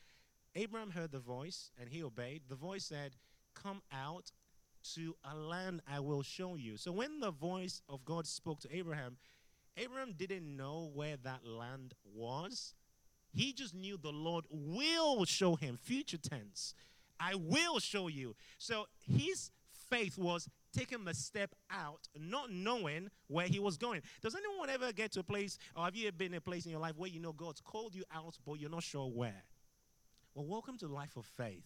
Abraham 0.55 0.89
heard 0.91 1.11
the 1.11 1.19
voice 1.19 1.71
and 1.79 1.89
he 1.89 2.03
obeyed. 2.03 2.41
The 2.49 2.55
voice 2.55 2.85
said, 2.85 3.15
Come 3.53 3.81
out 3.91 4.31
to 4.95 5.15
a 5.31 5.35
land 5.35 5.81
I 5.87 5.99
will 5.99 6.23
show 6.23 6.55
you. 6.55 6.77
So 6.77 6.91
when 6.91 7.19
the 7.19 7.31
voice 7.31 7.81
of 7.89 8.03
God 8.05 8.25
spoke 8.25 8.59
to 8.61 8.75
Abraham, 8.75 9.17
Abraham 9.77 10.13
didn't 10.17 10.55
know 10.55 10.89
where 10.93 11.17
that 11.17 11.45
land 11.45 11.93
was. 12.03 12.73
He 13.33 13.53
just 13.53 13.75
knew 13.75 13.97
the 13.97 14.11
Lord 14.11 14.45
will 14.49 15.25
show 15.25 15.55
him, 15.55 15.77
future 15.77 16.17
tense. 16.17 16.73
I 17.19 17.35
will 17.35 17.79
show 17.79 18.07
you. 18.07 18.35
So 18.57 18.85
his 18.99 19.51
faith 19.89 20.17
was 20.17 20.49
taking 20.75 21.05
the 21.05 21.13
step 21.13 21.55
out, 21.71 22.07
not 22.17 22.51
knowing 22.51 23.09
where 23.27 23.47
he 23.47 23.59
was 23.59 23.77
going. 23.77 24.01
Does 24.21 24.35
anyone 24.35 24.69
ever 24.69 24.91
get 24.91 25.11
to 25.13 25.21
a 25.21 25.23
place, 25.23 25.57
or 25.75 25.85
have 25.85 25.95
you 25.95 26.07
ever 26.07 26.17
been 26.17 26.33
in 26.33 26.37
a 26.37 26.41
place 26.41 26.65
in 26.65 26.71
your 26.71 26.81
life 26.81 26.97
where 26.97 27.09
you 27.09 27.19
know 27.19 27.33
God's 27.33 27.61
called 27.61 27.95
you 27.95 28.03
out, 28.13 28.37
but 28.45 28.59
you're 28.59 28.69
not 28.69 28.83
sure 28.83 29.07
where? 29.07 29.43
Well, 30.35 30.45
welcome 30.45 30.77
to 30.79 30.87
life 30.87 31.17
of 31.17 31.25
faith. 31.25 31.65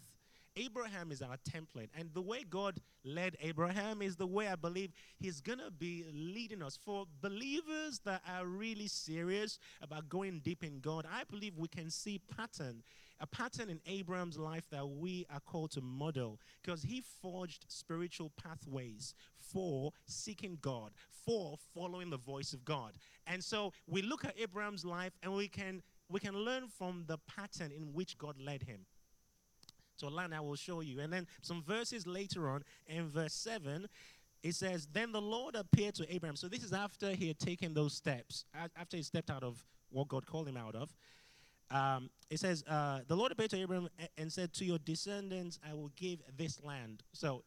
Abraham 0.55 1.11
is 1.11 1.21
our 1.21 1.37
template. 1.49 1.89
And 1.97 2.09
the 2.13 2.21
way 2.21 2.43
God 2.49 2.79
led 3.03 3.37
Abraham 3.41 4.01
is 4.01 4.15
the 4.15 4.27
way 4.27 4.47
I 4.47 4.55
believe 4.55 4.91
He's 5.17 5.41
going 5.41 5.59
to 5.59 5.71
be 5.71 6.05
leading 6.13 6.61
us. 6.61 6.77
For 6.77 7.05
believers 7.21 7.99
that 8.05 8.21
are 8.29 8.45
really 8.45 8.87
serious 8.87 9.59
about 9.81 10.09
going 10.09 10.41
deep 10.43 10.63
in 10.63 10.79
God, 10.79 11.05
I 11.11 11.23
believe 11.23 11.57
we 11.57 11.67
can 11.67 11.89
see 11.89 12.19
pattern. 12.35 12.83
A 13.19 13.27
pattern 13.27 13.69
in 13.69 13.79
Abraham's 13.85 14.39
life 14.39 14.65
that 14.71 14.87
we 14.87 15.27
are 15.31 15.39
called 15.39 15.69
to 15.71 15.81
model 15.81 16.39
because 16.63 16.81
he 16.81 17.03
forged 17.21 17.65
spiritual 17.67 18.31
pathways 18.35 19.13
for 19.37 19.91
seeking 20.07 20.57
God, 20.59 20.91
for 21.23 21.55
following 21.71 22.09
the 22.09 22.17
voice 22.17 22.51
of 22.51 22.65
God. 22.65 22.93
And 23.27 23.43
so 23.43 23.73
we 23.87 24.01
look 24.01 24.25
at 24.25 24.39
Abraham's 24.39 24.83
life 24.83 25.13
and 25.21 25.33
we 25.35 25.47
can 25.47 25.83
we 26.09 26.19
can 26.19 26.35
learn 26.35 26.67
from 26.67 27.03
the 27.07 27.19
pattern 27.19 27.71
in 27.71 27.93
which 27.93 28.17
God 28.17 28.35
led 28.39 28.63
him 28.63 28.85
to 30.01 30.09
land 30.09 30.33
I 30.33 30.39
will 30.41 30.55
show 30.55 30.81
you. 30.81 30.99
And 30.99 31.11
then 31.11 31.27
some 31.41 31.63
verses 31.63 32.05
later 32.05 32.49
on, 32.49 32.63
in 32.87 33.09
verse 33.09 33.33
7, 33.33 33.87
it 34.43 34.55
says, 34.55 34.87
Then 34.91 35.11
the 35.11 35.21
Lord 35.21 35.55
appeared 35.55 35.95
to 35.95 36.13
Abraham. 36.13 36.35
So 36.35 36.47
this 36.47 36.63
is 36.63 36.73
after 36.73 37.11
he 37.11 37.27
had 37.27 37.39
taken 37.39 37.73
those 37.73 37.93
steps, 37.93 38.45
after 38.75 38.97
he 38.97 39.03
stepped 39.03 39.29
out 39.29 39.43
of 39.43 39.63
what 39.89 40.07
God 40.07 40.25
called 40.25 40.47
him 40.47 40.57
out 40.57 40.75
of. 40.75 40.93
Um, 41.69 42.09
it 42.29 42.39
says, 42.39 42.63
uh, 42.67 43.01
The 43.07 43.15
Lord 43.15 43.31
appeared 43.31 43.51
to 43.51 43.61
Abraham 43.61 43.87
and 44.17 44.31
said, 44.31 44.53
To 44.53 44.65
your 44.65 44.79
descendants 44.79 45.59
I 45.67 45.73
will 45.73 45.91
give 45.95 46.19
this 46.37 46.61
land. 46.63 47.03
So 47.13 47.43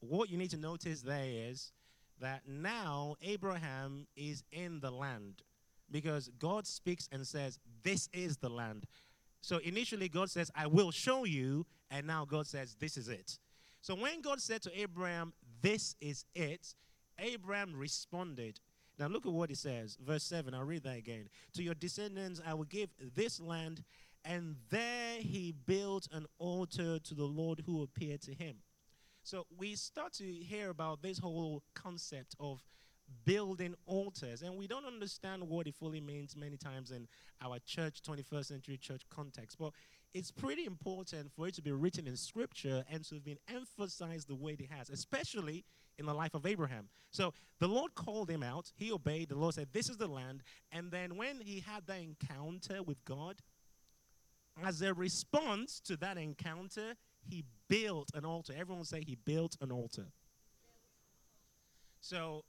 what 0.00 0.30
you 0.30 0.38
need 0.38 0.50
to 0.50 0.56
notice 0.56 1.02
there 1.02 1.50
is 1.50 1.72
that 2.20 2.42
now 2.46 3.16
Abraham 3.22 4.06
is 4.16 4.44
in 4.52 4.80
the 4.80 4.90
land 4.90 5.42
because 5.90 6.30
God 6.38 6.66
speaks 6.66 7.08
and 7.12 7.26
says, 7.26 7.58
This 7.82 8.08
is 8.12 8.36
the 8.36 8.50
land. 8.50 8.86
So 9.40 9.58
initially, 9.58 10.08
God 10.08 10.30
says, 10.30 10.50
I 10.54 10.66
will 10.66 10.90
show 10.90 11.24
you. 11.24 11.66
And 11.90 12.06
now 12.06 12.24
God 12.24 12.46
says, 12.46 12.76
This 12.78 12.96
is 12.96 13.08
it. 13.08 13.38
So 13.80 13.94
when 13.94 14.20
God 14.20 14.40
said 14.40 14.62
to 14.62 14.80
Abraham, 14.80 15.32
This 15.62 15.96
is 16.00 16.24
it, 16.34 16.74
Abraham 17.18 17.74
responded. 17.74 18.60
Now 18.98 19.08
look 19.08 19.24
at 19.24 19.32
what 19.32 19.48
he 19.48 19.54
says. 19.56 19.96
Verse 20.04 20.24
7, 20.24 20.52
I'll 20.52 20.62
read 20.62 20.82
that 20.84 20.98
again. 20.98 21.28
To 21.54 21.62
your 21.62 21.74
descendants, 21.74 22.40
I 22.46 22.52
will 22.54 22.64
give 22.64 22.90
this 23.14 23.40
land. 23.40 23.82
And 24.24 24.56
there 24.68 25.20
he 25.20 25.54
built 25.66 26.06
an 26.12 26.26
altar 26.38 26.98
to 26.98 27.14
the 27.14 27.24
Lord 27.24 27.62
who 27.64 27.82
appeared 27.82 28.20
to 28.22 28.34
him. 28.34 28.56
So 29.22 29.46
we 29.56 29.74
start 29.74 30.12
to 30.14 30.24
hear 30.24 30.68
about 30.68 31.00
this 31.02 31.18
whole 31.18 31.62
concept 31.74 32.34
of 32.38 32.62
building 33.24 33.74
altars. 33.86 34.42
And 34.42 34.56
we 34.56 34.66
don't 34.66 34.86
understand 34.86 35.42
what 35.48 35.66
it 35.66 35.74
fully 35.74 36.00
means 36.00 36.36
many 36.36 36.56
times 36.56 36.90
in 36.90 37.06
our 37.42 37.58
church, 37.66 38.02
21st 38.02 38.44
century 38.46 38.76
church 38.76 39.02
context. 39.10 39.56
But 39.58 39.72
it's 40.12 40.30
pretty 40.30 40.64
important 40.64 41.30
for 41.32 41.46
it 41.46 41.54
to 41.54 41.62
be 41.62 41.72
written 41.72 42.06
in 42.06 42.16
scripture 42.16 42.84
and 42.90 43.04
to 43.04 43.16
have 43.16 43.24
been 43.24 43.38
emphasized 43.48 44.28
the 44.28 44.34
way 44.34 44.56
it 44.58 44.70
has, 44.70 44.90
especially 44.90 45.64
in 45.98 46.06
the 46.06 46.14
life 46.14 46.34
of 46.34 46.46
Abraham. 46.46 46.88
So 47.10 47.32
the 47.58 47.68
Lord 47.68 47.94
called 47.94 48.30
him 48.30 48.42
out, 48.42 48.72
he 48.76 48.90
obeyed, 48.90 49.28
the 49.28 49.38
Lord 49.38 49.54
said, 49.54 49.68
This 49.72 49.88
is 49.88 49.98
the 49.98 50.08
land. 50.08 50.42
And 50.72 50.90
then 50.90 51.16
when 51.16 51.40
he 51.40 51.60
had 51.60 51.86
that 51.86 52.00
encounter 52.00 52.82
with 52.82 53.04
God, 53.04 53.36
as 54.64 54.82
a 54.82 54.92
response 54.92 55.80
to 55.80 55.96
that 55.98 56.18
encounter, 56.18 56.94
he 57.22 57.44
built 57.68 58.10
an 58.14 58.24
altar. 58.24 58.52
Everyone 58.56 58.84
say 58.84 59.02
he 59.06 59.14
built 59.14 59.56
an 59.60 59.70
altar. 59.70 60.06
So 62.00 62.44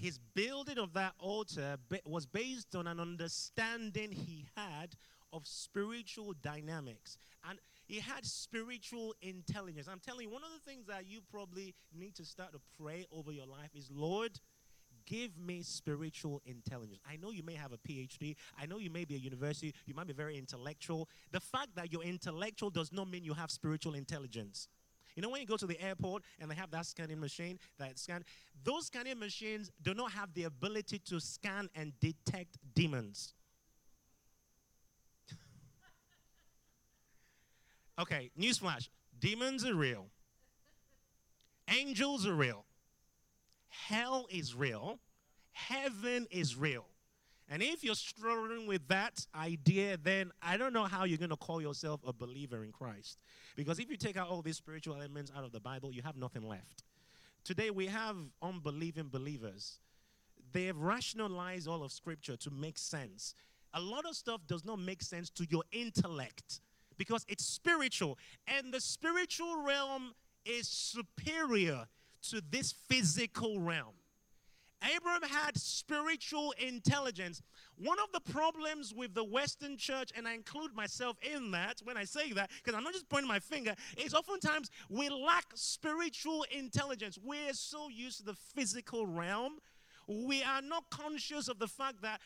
his 0.00 0.18
building 0.34 0.78
of 0.78 0.94
that 0.94 1.14
altar 1.18 1.76
was 2.06 2.26
based 2.26 2.74
on 2.74 2.86
an 2.86 2.98
understanding 2.98 4.10
he 4.12 4.46
had 4.56 4.96
of 5.32 5.46
spiritual 5.46 6.34
dynamics. 6.42 7.16
And 7.48 7.58
he 7.86 8.00
had 8.00 8.24
spiritual 8.24 9.14
intelligence. 9.22 9.88
I'm 9.90 10.00
telling 10.00 10.26
you, 10.26 10.30
one 10.30 10.42
of 10.42 10.50
the 10.52 10.70
things 10.70 10.86
that 10.86 11.06
you 11.06 11.20
probably 11.30 11.74
need 11.96 12.14
to 12.16 12.24
start 12.24 12.52
to 12.52 12.60
pray 12.80 13.06
over 13.12 13.30
your 13.32 13.46
life 13.46 13.70
is 13.74 13.90
Lord, 13.92 14.32
give 15.06 15.36
me 15.38 15.62
spiritual 15.62 16.40
intelligence. 16.46 17.00
I 17.08 17.16
know 17.16 17.30
you 17.30 17.42
may 17.42 17.54
have 17.54 17.72
a 17.72 17.78
PhD. 17.78 18.36
I 18.60 18.66
know 18.66 18.78
you 18.78 18.90
may 18.90 19.04
be 19.04 19.16
a 19.16 19.18
university. 19.18 19.74
You 19.86 19.94
might 19.94 20.06
be 20.06 20.12
very 20.12 20.38
intellectual. 20.38 21.08
The 21.32 21.40
fact 21.40 21.74
that 21.76 21.92
you're 21.92 22.02
intellectual 22.02 22.70
does 22.70 22.92
not 22.92 23.08
mean 23.08 23.24
you 23.24 23.34
have 23.34 23.50
spiritual 23.50 23.94
intelligence. 23.94 24.68
You 25.14 25.22
know, 25.22 25.28
when 25.28 25.40
you 25.40 25.46
go 25.46 25.56
to 25.56 25.66
the 25.66 25.80
airport 25.80 26.22
and 26.38 26.50
they 26.50 26.54
have 26.54 26.70
that 26.70 26.86
scanning 26.86 27.20
machine 27.20 27.58
that 27.78 27.98
scan, 27.98 28.24
those 28.64 28.86
scanning 28.86 29.18
machines 29.18 29.70
do 29.82 29.94
not 29.94 30.12
have 30.12 30.32
the 30.34 30.44
ability 30.44 30.98
to 31.06 31.20
scan 31.20 31.68
and 31.74 31.92
detect 32.00 32.58
demons. 32.74 33.34
okay, 38.00 38.30
newsflash 38.38 38.88
demons 39.18 39.66
are 39.66 39.74
real, 39.74 40.06
angels 41.68 42.26
are 42.26 42.34
real, 42.34 42.64
hell 43.68 44.26
is 44.30 44.54
real, 44.54 45.00
heaven 45.52 46.26
is 46.30 46.56
real. 46.56 46.86
And 47.52 47.62
if 47.62 47.82
you're 47.82 47.96
struggling 47.96 48.68
with 48.68 48.86
that 48.88 49.26
idea, 49.34 49.96
then 50.00 50.30
I 50.40 50.56
don't 50.56 50.72
know 50.72 50.84
how 50.84 51.02
you're 51.04 51.18
going 51.18 51.30
to 51.30 51.36
call 51.36 51.60
yourself 51.60 52.00
a 52.06 52.12
believer 52.12 52.62
in 52.62 52.70
Christ. 52.70 53.18
Because 53.56 53.80
if 53.80 53.90
you 53.90 53.96
take 53.96 54.16
out 54.16 54.28
all 54.28 54.40
these 54.40 54.56
spiritual 54.56 54.94
elements 54.94 55.32
out 55.36 55.42
of 55.42 55.50
the 55.50 55.58
Bible, 55.58 55.92
you 55.92 56.00
have 56.02 56.16
nothing 56.16 56.42
left. 56.42 56.84
Today 57.42 57.70
we 57.70 57.86
have 57.86 58.16
unbelieving 58.40 59.08
believers. 59.08 59.80
They 60.52 60.66
have 60.66 60.78
rationalized 60.78 61.66
all 61.66 61.82
of 61.82 61.90
Scripture 61.90 62.36
to 62.36 62.50
make 62.52 62.78
sense. 62.78 63.34
A 63.74 63.80
lot 63.80 64.06
of 64.06 64.14
stuff 64.14 64.42
does 64.46 64.64
not 64.64 64.78
make 64.78 65.02
sense 65.02 65.28
to 65.30 65.46
your 65.50 65.64
intellect 65.72 66.60
because 66.96 67.26
it's 67.28 67.44
spiritual. 67.44 68.16
And 68.46 68.72
the 68.72 68.80
spiritual 68.80 69.62
realm 69.64 70.14
is 70.44 70.68
superior 70.68 71.86
to 72.28 72.42
this 72.48 72.72
physical 72.72 73.58
realm. 73.58 73.94
Abraham 74.82 75.22
had 75.22 75.56
spiritual 75.56 76.54
intelligence. 76.58 77.42
One 77.76 77.98
of 77.98 78.12
the 78.12 78.32
problems 78.32 78.94
with 78.94 79.14
the 79.14 79.24
Western 79.24 79.76
church, 79.76 80.10
and 80.16 80.26
I 80.26 80.34
include 80.34 80.74
myself 80.74 81.16
in 81.22 81.50
that 81.50 81.80
when 81.84 81.96
I 81.96 82.04
say 82.04 82.32
that, 82.32 82.50
because 82.62 82.76
I'm 82.76 82.84
not 82.84 82.92
just 82.92 83.08
pointing 83.08 83.28
my 83.28 83.40
finger, 83.40 83.74
is 83.96 84.14
oftentimes 84.14 84.70
we 84.88 85.08
lack 85.08 85.44
spiritual 85.54 86.44
intelligence. 86.50 87.18
We're 87.22 87.52
so 87.52 87.88
used 87.88 88.18
to 88.18 88.24
the 88.24 88.34
physical 88.34 89.06
realm, 89.06 89.58
we 90.06 90.42
are 90.42 90.62
not 90.62 90.90
conscious 90.90 91.48
of 91.48 91.58
the 91.58 91.68
fact 91.68 92.02
that 92.02 92.20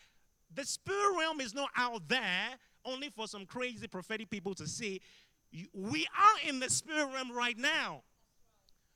the 0.55 0.65
spirit 0.65 1.19
realm 1.19 1.41
is 1.41 1.55
not 1.55 1.71
out 1.77 2.09
there 2.09 2.51
only 2.85 3.11
for 3.11 3.27
some 3.27 3.47
crazy 3.47 3.87
prophetic 3.87 4.31
people 4.31 4.55
to 4.55 4.67
see. 4.67 5.01
We 5.73 6.07
are 6.07 6.49
in 6.49 6.61
the 6.61 6.71
spirit 6.71 7.09
realm 7.13 7.33
right 7.33 7.59
now 7.59 8.03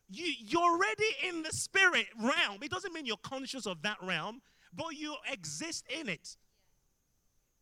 you, 0.08 0.32
you're 0.38 0.62
already 0.62 1.04
in 1.28 1.42
the 1.42 1.52
spirit 1.52 2.06
realm. 2.18 2.58
It 2.62 2.70
doesn't 2.70 2.92
mean 2.92 3.06
you're 3.06 3.16
conscious 3.18 3.66
of 3.66 3.82
that 3.82 3.98
realm, 4.02 4.40
but 4.74 4.96
you 4.96 5.14
exist 5.30 5.84
in 5.88 6.08
it. 6.08 6.36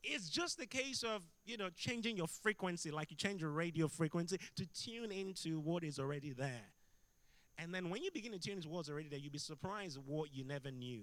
It's 0.03 0.29
just 0.29 0.61
a 0.61 0.67
case 0.67 1.03
of, 1.03 1.23
you 1.45 1.57
know, 1.57 1.69
changing 1.77 2.17
your 2.17 2.29
frequency, 2.29 2.91
like 2.91 3.11
you 3.11 3.17
change 3.17 3.41
your 3.41 3.51
radio 3.51 3.89
frequency 3.89 4.39
to 4.57 4.67
tune 4.67 5.11
into 5.11 5.59
what 5.59 5.83
is 5.83 5.99
already 5.99 6.33
there. 6.33 6.71
And 7.59 7.75
then 7.75 7.91
when 7.91 8.03
you 8.03 8.11
begin 8.13 8.33
to 8.33 8.39
tune 8.39 8.57
into 8.57 8.69
what's 8.69 8.89
already 8.89 9.09
there, 9.09 9.19
you'll 9.19 9.33
be 9.33 9.39
surprised 9.39 9.99
what 10.07 10.33
you 10.33 10.45
never 10.45 10.71
knew. 10.71 11.03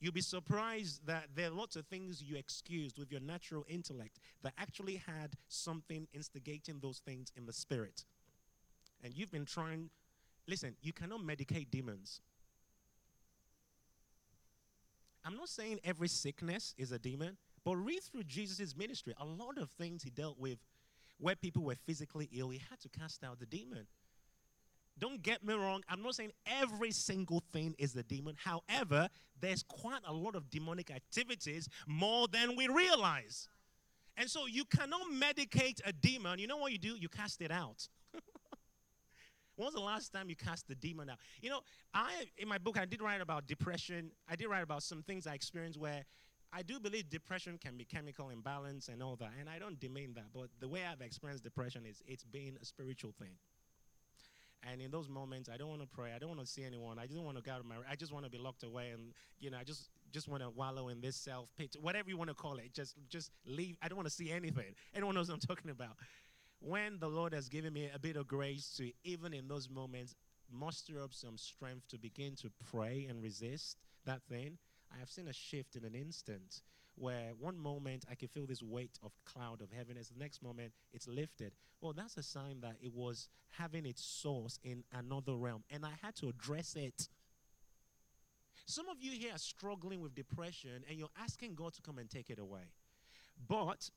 You'll 0.00 0.12
be 0.12 0.20
surprised 0.20 1.06
that 1.06 1.28
there 1.34 1.46
are 1.46 1.54
lots 1.54 1.76
of 1.76 1.86
things 1.86 2.22
you 2.22 2.36
excused 2.36 2.98
with 2.98 3.10
your 3.10 3.20
natural 3.20 3.64
intellect 3.68 4.18
that 4.42 4.52
actually 4.58 4.96
had 5.06 5.32
something 5.48 6.06
instigating 6.12 6.80
those 6.82 6.98
things 6.98 7.32
in 7.34 7.46
the 7.46 7.52
spirit. 7.52 8.04
And 9.02 9.16
you've 9.16 9.32
been 9.32 9.46
trying 9.46 9.88
Listen, 10.48 10.76
you 10.80 10.92
cannot 10.92 11.20
medicate 11.20 11.70
demons. 11.70 12.20
I'm 15.24 15.36
not 15.36 15.48
saying 15.48 15.80
every 15.82 16.08
sickness 16.08 16.74
is 16.78 16.92
a 16.92 16.98
demon, 16.98 17.36
but 17.64 17.74
read 17.76 18.00
through 18.02 18.24
Jesus' 18.24 18.76
ministry. 18.76 19.12
A 19.18 19.24
lot 19.24 19.58
of 19.58 19.70
things 19.70 20.04
he 20.04 20.10
dealt 20.10 20.38
with 20.38 20.58
where 21.18 21.34
people 21.34 21.64
were 21.64 21.74
physically 21.74 22.28
ill, 22.32 22.50
he 22.50 22.62
had 22.70 22.78
to 22.80 22.88
cast 22.88 23.24
out 23.24 23.40
the 23.40 23.46
demon. 23.46 23.86
Don't 24.98 25.22
get 25.22 25.44
me 25.44 25.52
wrong, 25.54 25.82
I'm 25.88 26.02
not 26.02 26.14
saying 26.14 26.32
every 26.46 26.90
single 26.90 27.42
thing 27.52 27.74
is 27.78 27.92
the 27.92 28.02
demon. 28.02 28.36
However, 28.42 29.08
there's 29.40 29.62
quite 29.62 30.00
a 30.06 30.12
lot 30.12 30.34
of 30.34 30.48
demonic 30.48 30.90
activities 30.90 31.68
more 31.86 32.28
than 32.28 32.56
we 32.56 32.68
realize. 32.68 33.48
And 34.16 34.30
so 34.30 34.46
you 34.46 34.64
cannot 34.64 35.02
medicate 35.12 35.80
a 35.84 35.92
demon. 35.92 36.38
You 36.38 36.46
know 36.46 36.56
what 36.56 36.72
you 36.72 36.78
do? 36.78 36.96
You 36.96 37.08
cast 37.08 37.42
it 37.42 37.50
out. 37.50 37.88
When 39.56 39.66
was 39.66 39.74
the 39.74 39.80
last 39.80 40.12
time 40.12 40.28
you 40.28 40.36
cast 40.36 40.68
the 40.68 40.74
demon 40.74 41.10
out? 41.10 41.18
You 41.40 41.50
know, 41.50 41.60
I 41.94 42.26
in 42.38 42.48
my 42.48 42.58
book 42.58 42.78
I 42.78 42.84
did 42.84 43.00
write 43.00 43.20
about 43.20 43.46
depression. 43.46 44.10
I 44.28 44.36
did 44.36 44.48
write 44.48 44.62
about 44.62 44.82
some 44.82 45.02
things 45.02 45.26
I 45.26 45.34
experienced 45.34 45.78
where 45.78 46.04
I 46.52 46.62
do 46.62 46.78
believe 46.78 47.08
depression 47.10 47.58
can 47.58 47.76
be 47.76 47.84
chemical 47.84 48.30
imbalance 48.30 48.88
and 48.88 49.02
all 49.02 49.16
that, 49.16 49.32
and 49.38 49.48
I 49.48 49.58
don't 49.58 49.80
demean 49.80 50.14
that. 50.14 50.26
But 50.32 50.48
the 50.60 50.68
way 50.68 50.82
I've 50.84 51.00
experienced 51.00 51.42
depression 51.42 51.84
is 51.86 52.02
it's 52.06 52.24
been 52.24 52.58
a 52.60 52.64
spiritual 52.64 53.12
thing. 53.18 53.32
And 54.70 54.80
in 54.80 54.90
those 54.90 55.08
moments, 55.08 55.48
I 55.52 55.56
don't 55.56 55.68
want 55.68 55.82
to 55.82 55.86
pray. 55.86 56.12
I 56.14 56.18
don't 56.18 56.28
want 56.28 56.40
to 56.40 56.46
see 56.46 56.64
anyone. 56.64 56.98
I 56.98 57.06
just 57.06 57.20
want 57.20 57.36
to 57.36 57.42
go 57.42 57.52
out 57.52 57.60
of 57.60 57.66
my. 57.66 57.76
I 57.88 57.94
just 57.94 58.12
want 58.12 58.24
to 58.24 58.30
be 58.30 58.38
locked 58.38 58.62
away, 58.62 58.90
and 58.90 59.12
you 59.38 59.50
know, 59.50 59.58
I 59.58 59.64
just 59.64 59.90
just 60.12 60.28
want 60.28 60.42
to 60.42 60.50
wallow 60.50 60.88
in 60.88 61.00
this 61.00 61.16
self 61.16 61.48
pit, 61.56 61.76
whatever 61.80 62.08
you 62.08 62.16
want 62.16 62.28
to 62.28 62.34
call 62.34 62.56
it. 62.56 62.72
Just 62.72 62.96
just 63.08 63.30
leave. 63.46 63.76
I 63.82 63.88
don't 63.88 63.96
want 63.96 64.08
to 64.08 64.14
see 64.14 64.30
anything. 64.30 64.74
Anyone 64.94 65.14
knows 65.14 65.28
what 65.28 65.34
I'm 65.34 65.40
talking 65.40 65.70
about 65.70 65.96
when 66.66 66.98
the 66.98 67.08
Lord 67.08 67.32
has 67.32 67.48
given 67.48 67.72
me 67.72 67.88
a 67.94 67.98
bit 67.98 68.16
of 68.16 68.26
grace 68.26 68.74
to, 68.76 68.90
even 69.04 69.32
in 69.32 69.46
those 69.46 69.70
moments, 69.70 70.16
muster 70.52 71.00
up 71.00 71.14
some 71.14 71.38
strength 71.38 71.86
to 71.88 71.98
begin 71.98 72.34
to 72.36 72.50
pray 72.70 73.06
and 73.08 73.22
resist 73.22 73.78
that 74.04 74.20
thing, 74.28 74.58
I 74.92 74.98
have 74.98 75.08
seen 75.08 75.28
a 75.28 75.32
shift 75.32 75.76
in 75.76 75.84
an 75.84 75.94
instant 75.94 76.62
where 76.96 77.32
one 77.38 77.58
moment 77.58 78.04
I 78.10 78.14
can 78.14 78.28
feel 78.28 78.46
this 78.46 78.62
weight 78.62 78.98
of 79.04 79.12
cloud 79.24 79.60
of 79.60 79.70
heaviness, 79.70 80.08
the 80.08 80.18
next 80.18 80.42
moment 80.42 80.72
it's 80.92 81.06
lifted. 81.06 81.52
Well, 81.80 81.92
that's 81.92 82.16
a 82.16 82.22
sign 82.22 82.60
that 82.62 82.76
it 82.80 82.92
was 82.92 83.28
having 83.50 83.86
its 83.86 84.02
source 84.02 84.58
in 84.64 84.82
another 84.92 85.34
realm, 85.34 85.62
and 85.70 85.84
I 85.84 85.92
had 86.02 86.16
to 86.16 86.28
address 86.28 86.74
it. 86.74 87.08
Some 88.64 88.88
of 88.88 88.96
you 89.00 89.12
here 89.12 89.34
are 89.34 89.38
struggling 89.38 90.00
with 90.00 90.14
depression, 90.14 90.82
and 90.88 90.98
you're 90.98 91.10
asking 91.22 91.54
God 91.54 91.74
to 91.74 91.82
come 91.82 91.98
and 91.98 92.10
take 92.10 92.30
it 92.30 92.38
away. 92.38 92.72
But 93.46 93.90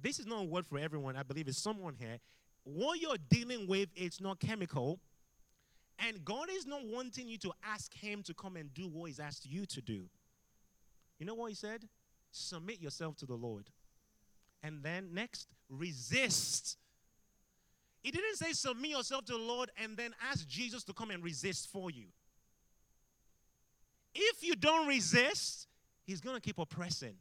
this 0.00 0.18
is 0.18 0.26
not 0.26 0.40
a 0.40 0.44
word 0.44 0.66
for 0.66 0.78
everyone. 0.78 1.16
I 1.16 1.22
believe 1.22 1.48
it's 1.48 1.58
someone 1.58 1.94
here. 1.98 2.18
What 2.64 3.00
you're 3.00 3.16
dealing 3.28 3.66
with, 3.66 3.88
it's 3.94 4.20
not 4.20 4.40
chemical. 4.40 5.00
And 5.98 6.24
God 6.24 6.48
is 6.50 6.66
not 6.66 6.84
wanting 6.84 7.28
you 7.28 7.38
to 7.38 7.52
ask 7.64 7.92
Him 7.94 8.22
to 8.24 8.34
come 8.34 8.56
and 8.56 8.72
do 8.74 8.88
what 8.88 9.06
He's 9.06 9.20
asked 9.20 9.46
you 9.46 9.66
to 9.66 9.80
do. 9.80 10.04
You 11.18 11.26
know 11.26 11.34
what 11.34 11.50
He 11.50 11.54
said? 11.54 11.88
Submit 12.30 12.80
yourself 12.80 13.16
to 13.18 13.26
the 13.26 13.34
Lord. 13.34 13.68
And 14.62 14.82
then 14.82 15.10
next, 15.12 15.48
resist. 15.68 16.78
He 18.02 18.10
didn't 18.10 18.36
say 18.36 18.52
submit 18.52 18.90
yourself 18.90 19.24
to 19.26 19.32
the 19.32 19.38
Lord 19.38 19.70
and 19.76 19.96
then 19.96 20.14
ask 20.30 20.46
Jesus 20.46 20.82
to 20.84 20.92
come 20.92 21.10
and 21.10 21.22
resist 21.22 21.68
for 21.70 21.90
you. 21.90 22.06
If 24.14 24.42
you 24.42 24.56
don't 24.56 24.88
resist, 24.88 25.68
He's 26.04 26.20
going 26.20 26.34
to 26.36 26.40
keep 26.40 26.58
oppressing. 26.58 27.14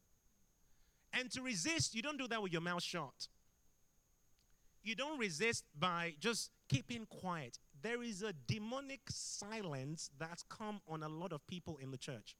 And 1.14 1.30
to 1.32 1.42
resist, 1.42 1.94
you 1.96 2.02
don't 2.02 2.18
do 2.18 2.28
that 2.28 2.42
with 2.42 2.52
your 2.52 2.62
mouth 2.62 2.84
shut. 2.84 3.28
You 4.84 4.96
don't 4.96 5.20
resist 5.20 5.66
by 5.78 6.16
just 6.20 6.52
keeping 6.70 7.06
quiet. 7.06 7.60
There 7.82 8.02
is 8.02 8.24
a 8.24 8.34
demonic 8.48 9.02
silence 9.10 10.10
that's 10.18 10.44
come 10.44 10.82
on 10.88 11.04
a 11.04 11.10
lot 11.10 11.34
of 11.34 11.46
people 11.48 11.78
in 11.82 11.92
the 11.92 11.98
church. 11.98 12.36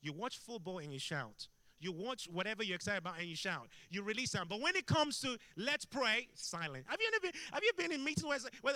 You 0.00 0.12
watch 0.12 0.38
football 0.38 0.78
and 0.78 0.92
you 0.92 0.98
shout. 0.98 1.48
You 1.80 1.92
watch 1.92 2.28
whatever 2.30 2.62
you're 2.62 2.76
excited 2.76 2.98
about 2.98 3.18
and 3.18 3.26
you 3.26 3.36
shout. 3.36 3.68
You 3.90 4.02
release 4.02 4.30
sound. 4.30 4.48
But 4.48 4.60
when 4.60 4.76
it 4.76 4.86
comes 4.86 5.20
to 5.20 5.36
let's 5.56 5.84
pray, 5.84 6.28
silent. 6.34 6.84
Have 6.88 7.00
you 7.00 7.08
ever 7.12 7.20
been, 7.20 7.32
have 7.52 7.62
you 7.62 7.72
been 7.76 7.92
in 7.92 8.04
meetings 8.04 8.24
where, 8.24 8.38
where 8.62 8.74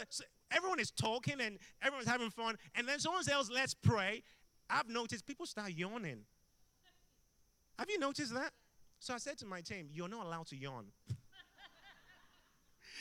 everyone 0.51 0.81
is 0.81 0.91
talking 0.91 1.41
and 1.41 1.59
everyone's 1.83 2.09
having 2.09 2.31
fun, 2.31 2.57
and 2.75 2.89
then 2.89 2.99
someone 2.99 3.23
says 3.23 3.51
let's 3.51 3.75
pray? 3.75 4.23
I've 4.69 4.89
noticed 4.89 5.27
people 5.27 5.47
start 5.47 5.73
yawning. 5.73 6.21
Have 7.79 7.89
you 7.89 7.99
noticed 7.99 8.35
that? 8.35 8.53
So 8.99 9.15
I 9.15 9.19
said 9.19 9.39
to 9.39 9.47
my 9.47 9.61
team, 9.61 9.89
You're 9.93 10.09
not 10.09 10.27
allowed 10.27 10.47
to 10.49 10.57
yawn. 10.57 10.87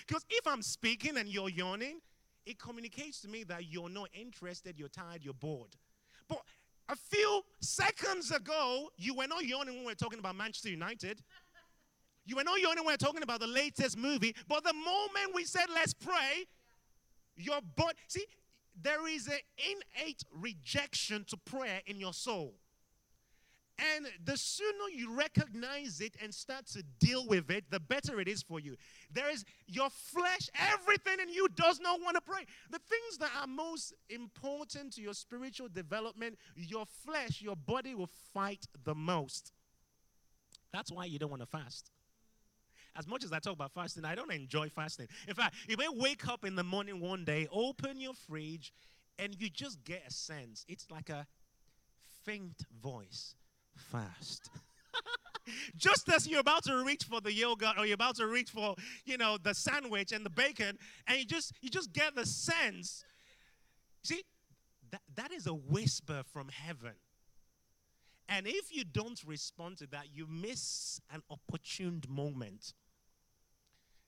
Because 0.05 0.23
if 0.29 0.47
I'm 0.47 0.61
speaking 0.61 1.17
and 1.17 1.27
you're 1.27 1.49
yawning, 1.49 1.99
it 2.45 2.57
communicates 2.57 3.19
to 3.21 3.27
me 3.27 3.43
that 3.45 3.65
you're 3.69 3.89
not 3.89 4.09
interested, 4.13 4.79
you're 4.79 4.87
tired, 4.87 5.21
you're 5.21 5.33
bored. 5.33 5.75
But 6.29 6.39
a 6.87 6.95
few 6.95 7.41
seconds 7.59 8.31
ago, 8.31 8.89
you 8.95 9.13
were 9.15 9.27
not 9.27 9.43
yawning 9.43 9.75
when 9.75 9.83
we 9.83 9.91
were 9.91 9.95
talking 9.95 10.19
about 10.19 10.35
Manchester 10.35 10.69
United. 10.69 11.21
You 12.25 12.37
were 12.37 12.43
not 12.43 12.61
yawning 12.61 12.85
when 12.85 12.87
we 12.87 12.93
were 12.93 12.97
talking 12.97 13.23
about 13.23 13.41
the 13.41 13.47
latest 13.47 13.97
movie. 13.97 14.33
But 14.47 14.63
the 14.63 14.73
moment 14.73 15.33
we 15.33 15.43
said, 15.43 15.65
let's 15.73 15.93
pray, 15.93 16.45
your 17.35 17.59
body, 17.75 17.97
see, 18.07 18.25
there 18.81 19.07
is 19.09 19.27
an 19.27 19.39
innate 19.57 20.23
rejection 20.31 21.25
to 21.25 21.37
prayer 21.37 21.81
in 21.85 21.99
your 21.99 22.13
soul. 22.13 22.53
The 24.25 24.37
sooner 24.37 24.89
you 24.93 25.13
recognize 25.13 26.01
it 26.01 26.15
and 26.21 26.33
start 26.33 26.67
to 26.67 26.83
deal 26.99 27.27
with 27.27 27.49
it, 27.49 27.65
the 27.69 27.79
better 27.79 28.19
it 28.19 28.27
is 28.27 28.41
for 28.41 28.59
you. 28.59 28.75
There 29.11 29.29
is 29.29 29.45
your 29.67 29.89
flesh, 29.89 30.49
everything 30.71 31.19
in 31.21 31.29
you 31.29 31.47
does 31.55 31.79
not 31.79 32.01
want 32.01 32.15
to 32.15 32.21
pray. 32.21 32.45
The 32.69 32.79
things 32.79 33.17
that 33.19 33.31
are 33.39 33.47
most 33.47 33.93
important 34.09 34.93
to 34.93 35.01
your 35.01 35.13
spiritual 35.13 35.69
development, 35.69 36.37
your 36.55 36.85
flesh, 36.85 37.41
your 37.41 37.55
body 37.55 37.95
will 37.95 38.09
fight 38.33 38.65
the 38.83 38.95
most. 38.95 39.51
That's 40.73 40.91
why 40.91 41.05
you 41.05 41.19
don't 41.19 41.29
want 41.29 41.41
to 41.41 41.47
fast. 41.47 41.89
As 42.95 43.07
much 43.07 43.23
as 43.23 43.31
I 43.31 43.39
talk 43.39 43.53
about 43.53 43.73
fasting, 43.73 44.05
I 44.05 44.15
don't 44.15 44.31
enjoy 44.33 44.69
fasting. 44.69 45.07
In 45.27 45.35
fact, 45.35 45.55
you 45.67 45.77
may 45.77 45.87
wake 45.87 46.27
up 46.27 46.43
in 46.43 46.55
the 46.55 46.63
morning 46.63 46.99
one 46.99 47.25
day, 47.25 47.47
open 47.51 47.99
your 47.99 48.13
fridge, 48.13 48.73
and 49.19 49.35
you 49.39 49.49
just 49.49 49.83
get 49.83 50.03
a 50.07 50.11
sense. 50.11 50.65
It's 50.67 50.89
like 50.89 51.09
a 51.09 51.27
faint 52.25 52.65
voice 52.81 53.35
fast. 53.77 54.49
Just 55.77 56.09
as 56.09 56.27
you're 56.27 56.41
about 56.41 56.63
to 56.65 56.83
reach 56.83 57.03
for 57.03 57.21
the 57.21 57.31
yogurt 57.31 57.75
or 57.77 57.85
you're 57.85 57.95
about 57.95 58.17
to 58.17 58.27
reach 58.27 58.49
for, 58.49 58.75
you 59.05 59.17
know, 59.17 59.37
the 59.41 59.53
sandwich 59.53 60.11
and 60.11 60.25
the 60.25 60.29
bacon, 60.29 60.77
and 61.07 61.19
you 61.19 61.25
just 61.25 61.53
you 61.61 61.69
just 61.69 61.93
get 61.93 62.15
the 62.15 62.25
sense. 62.25 63.05
See, 64.03 64.23
that, 64.91 65.01
that 65.15 65.31
is 65.31 65.47
a 65.47 65.53
whisper 65.53 66.23
from 66.33 66.49
heaven. 66.49 66.95
And 68.29 68.45
if 68.45 68.75
you 68.75 68.83
don't 68.83 69.21
respond 69.25 69.77
to 69.77 69.87
that, 69.87 70.07
you 70.13 70.27
miss 70.27 70.99
an 71.13 71.21
opportune 71.29 72.01
moment. 72.09 72.73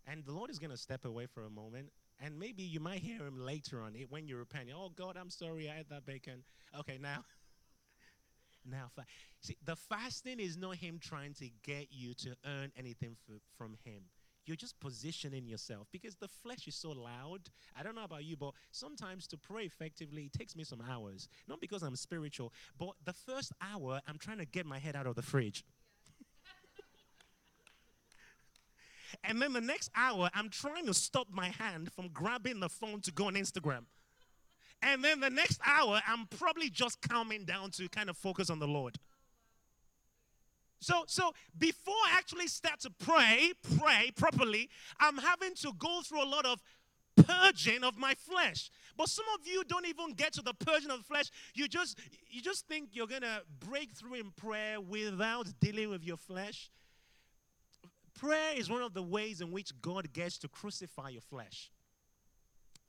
And 0.06 0.26
the 0.26 0.34
Lord 0.34 0.50
is 0.50 0.60
going 0.60 0.72
to 0.72 0.78
step 0.78 1.06
away 1.06 1.26
for 1.26 1.46
a 1.46 1.50
moment. 1.50 1.92
And 2.22 2.38
maybe 2.38 2.64
you 2.64 2.82
might 2.82 3.00
hear 3.00 3.26
him 3.26 3.40
later 3.40 3.82
on 3.82 3.94
when 4.10 4.28
you 4.28 4.36
repent. 4.36 4.70
Oh, 4.76 4.90
God, 4.94 5.16
I'm 5.16 5.30
sorry 5.30 5.70
I 5.70 5.76
had 5.76 5.90
that 5.90 6.06
bacon. 6.06 6.44
Okay, 6.78 6.98
now. 7.02 7.24
now, 8.70 8.90
fa- 8.96 9.06
see, 9.42 9.58
the 9.66 9.76
fasting 9.76 10.40
is 10.40 10.58
not 10.58 10.76
him 10.76 11.00
trying 11.02 11.34
to 11.36 11.50
get 11.64 11.88
you 11.92 12.14
to 12.16 12.36
earn 12.46 12.72
anything 12.78 13.16
from 13.58 13.76
him. 13.84 14.04
You're 14.46 14.56
just 14.56 14.80
positioning 14.80 15.48
yourself 15.48 15.88
because 15.92 16.16
the 16.16 16.28
flesh 16.28 16.68
is 16.68 16.76
so 16.76 16.90
loud. 16.90 17.50
I 17.78 17.84
don't 17.84 17.96
know 17.96 18.04
about 18.04 18.24
you, 18.24 18.36
but 18.36 18.54
sometimes 18.72 19.28
to 19.28 19.38
pray 19.38 19.66
effectively, 19.66 20.24
it 20.24 20.34
takes 20.34 20.56
me 20.56 20.64
some 20.64 20.82
hours. 20.90 21.28
Not 21.48 21.62
because 21.62 21.84
I'm 21.84 21.96
spiritual, 21.96 22.52
but 22.78 22.90
the 23.06 23.14
first 23.14 23.52
hour, 23.62 24.02
I'm 24.08 24.18
trying 24.18 24.40
to 24.40 24.46
get 24.46 24.66
my 24.66 24.80
head 24.80 24.96
out 24.96 25.06
of 25.06 25.16
the 25.16 25.22
fridge. 25.22 25.64
and 29.24 29.40
then 29.40 29.54
the 29.54 29.62
next 29.62 29.92
hour, 29.96 30.32
I'm 30.34 30.50
trying 30.50 30.88
to 30.88 30.96
stop 30.96 31.28
my 31.30 31.50
hand 31.50 31.92
from 31.94 32.08
grabbing 32.08 32.60
the 32.60 32.70
phone 32.70 33.02
to 33.02 33.12
go 33.12 33.28
on 33.28 33.36
Instagram. 33.36 33.86
And 34.82 35.04
then 35.04 35.20
the 35.20 35.30
next 35.30 35.60
hour, 35.66 36.02
I'm 36.08 36.26
probably 36.28 36.70
just 36.70 37.02
calming 37.02 37.46
down 37.46 37.72
to 37.72 37.90
kind 37.90 38.10
of 38.10 38.18
focus 38.18 38.50
on 38.50 38.60
the 38.60 38.68
Lord. 38.68 38.98
So, 40.80 41.04
so 41.08 41.34
before 41.58 41.94
I 41.94 42.18
actually 42.18 42.48
start 42.48 42.80
to 42.82 42.90
pray, 42.90 43.52
pray 43.78 44.12
properly, 44.16 44.70
I'm 45.00 45.18
having 45.18 45.54
to 45.56 45.74
go 45.78 46.02
through 46.02 46.24
a 46.24 46.30
lot 46.30 46.46
of 46.46 46.62
purging 47.18 47.84
of 47.84 47.98
my 47.98 48.14
flesh. 48.14 48.72
But 48.98 49.10
some 49.10 49.26
of 49.34 49.46
you 49.46 49.64
don't 49.66 49.86
even 49.86 50.14
get 50.14 50.34
to 50.34 50.42
the 50.42 50.54
purging 50.54 50.90
of 50.90 51.00
the 51.00 51.04
flesh. 51.04 51.30
You 51.54 51.68
just 51.68 51.98
you 52.30 52.42
just 52.42 52.68
think 52.68 52.90
you're 52.94 53.08
gonna 53.08 53.42
break 53.60 53.92
through 53.92 54.16
in 54.16 54.32
prayer 54.32 54.80
without 54.80 55.48
dealing 55.60 55.90
with 55.90 56.04
your 56.04 56.18
flesh. 56.18 56.70
Prayer 58.14 58.54
is 58.56 58.70
one 58.70 58.82
of 58.82 58.94
the 58.94 59.04
ways 59.04 59.42
in 59.42 59.52
which 59.52 59.72
God 59.82 60.12
gets 60.14 60.38
to 60.40 60.48
crucify 60.48 61.10
your 61.10 61.22
flesh. 61.22 61.72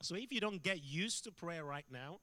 So 0.02 0.14
if 0.14 0.32
you 0.32 0.40
don't 0.40 0.62
get 0.62 0.82
used 0.82 1.24
to 1.24 1.32
prayer 1.32 1.64
right 1.64 1.84
now, 1.90 2.20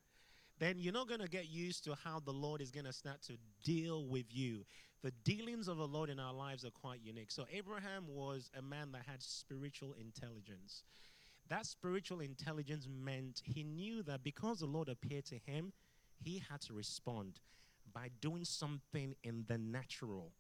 then 0.60 0.80
you're 0.80 0.94
not 0.94 1.08
going 1.08 1.22
to 1.22 1.28
get 1.28 1.50
used 1.50 1.84
to 1.84 1.96
how 2.04 2.20
the 2.20 2.32
Lord 2.32 2.62
is 2.62 2.72
going 2.72 2.86
to 2.86 2.94
start 2.94 3.22
to 3.24 3.34
deal 3.63 4.06
with 4.06 4.26
you 4.30 4.66
the 5.04 5.12
dealings 5.24 5.68
of 5.68 5.78
the 5.78 5.88
Lord 5.88 6.10
in 6.10 6.20
our 6.20 6.34
lives 6.34 6.66
are 6.66 6.72
quite 6.72 7.00
unique. 7.04 7.32
So, 7.32 7.46
Abraham 7.52 8.06
was 8.08 8.50
a 8.58 8.62
man 8.62 8.92
that 8.94 9.04
had 9.08 9.22
spiritual 9.22 9.94
intelligence. 10.00 10.84
That 11.50 11.66
spiritual 11.66 12.20
intelligence 12.20 12.88
meant 12.90 13.42
he 13.46 13.63
knew 13.63 14.04
that 14.04 14.24
because 14.24 14.60
the 14.60 14.66
Lord 14.66 14.90
appeared 14.90 15.26
to 15.26 15.38
him, 15.46 15.72
he 16.20 16.44
had 16.50 16.62
to 16.62 16.74
respond 16.74 17.40
by 17.94 18.10
doing 18.20 18.44
something 18.44 19.16
in 19.24 19.46
the 19.48 19.58
natural. 19.58 20.34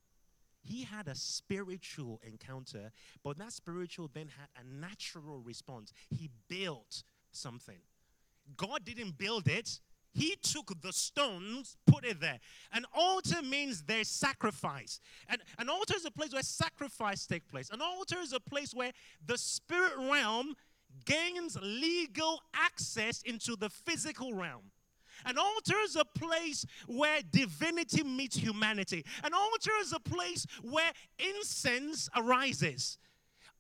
He 0.59 0.83
had 0.83 1.07
a 1.07 1.15
spiritual 1.15 2.19
encounter, 2.27 2.91
but 3.23 3.37
that 3.37 3.53
spiritual 3.53 4.09
then 4.13 4.27
had 4.27 4.49
a 4.59 4.67
natural 4.67 5.39
response. 5.39 5.93
He 6.09 6.29
built 6.49 7.03
something. 7.37 7.77
God 8.55 8.85
didn't 8.85 9.17
build 9.17 9.47
it, 9.47 9.79
he 10.13 10.35
took 10.41 10.73
the 10.81 10.91
stones, 10.91 11.77
put 11.85 12.03
it 12.03 12.19
there. 12.19 12.39
An 12.73 12.85
altar 12.95 13.41
means 13.43 13.83
there's 13.83 14.07
sacrifice. 14.07 14.99
And 15.29 15.41
an 15.59 15.69
altar 15.69 15.93
is 15.95 16.05
a 16.05 16.11
place 16.11 16.33
where 16.33 16.41
sacrifice 16.41 17.27
takes 17.27 17.45
place. 17.45 17.69
An 17.71 17.81
altar 17.81 18.17
is 18.19 18.33
a 18.33 18.39
place 18.39 18.73
where 18.73 18.91
the 19.25 19.37
spirit 19.37 19.93
realm 19.97 20.55
gains 21.05 21.57
legal 21.61 22.41
access 22.55 23.21
into 23.23 23.55
the 23.55 23.69
physical 23.69 24.33
realm. 24.33 24.71
An 25.25 25.37
altar 25.37 25.75
is 25.83 25.95
a 25.95 26.05
place 26.05 26.65
where 26.87 27.19
divinity 27.31 28.03
meets 28.03 28.37
humanity. 28.37 29.05
An 29.23 29.33
altar 29.33 29.71
is 29.81 29.93
a 29.93 29.99
place 29.99 30.45
where 30.61 30.91
incense 31.19 32.09
arises. 32.15 32.97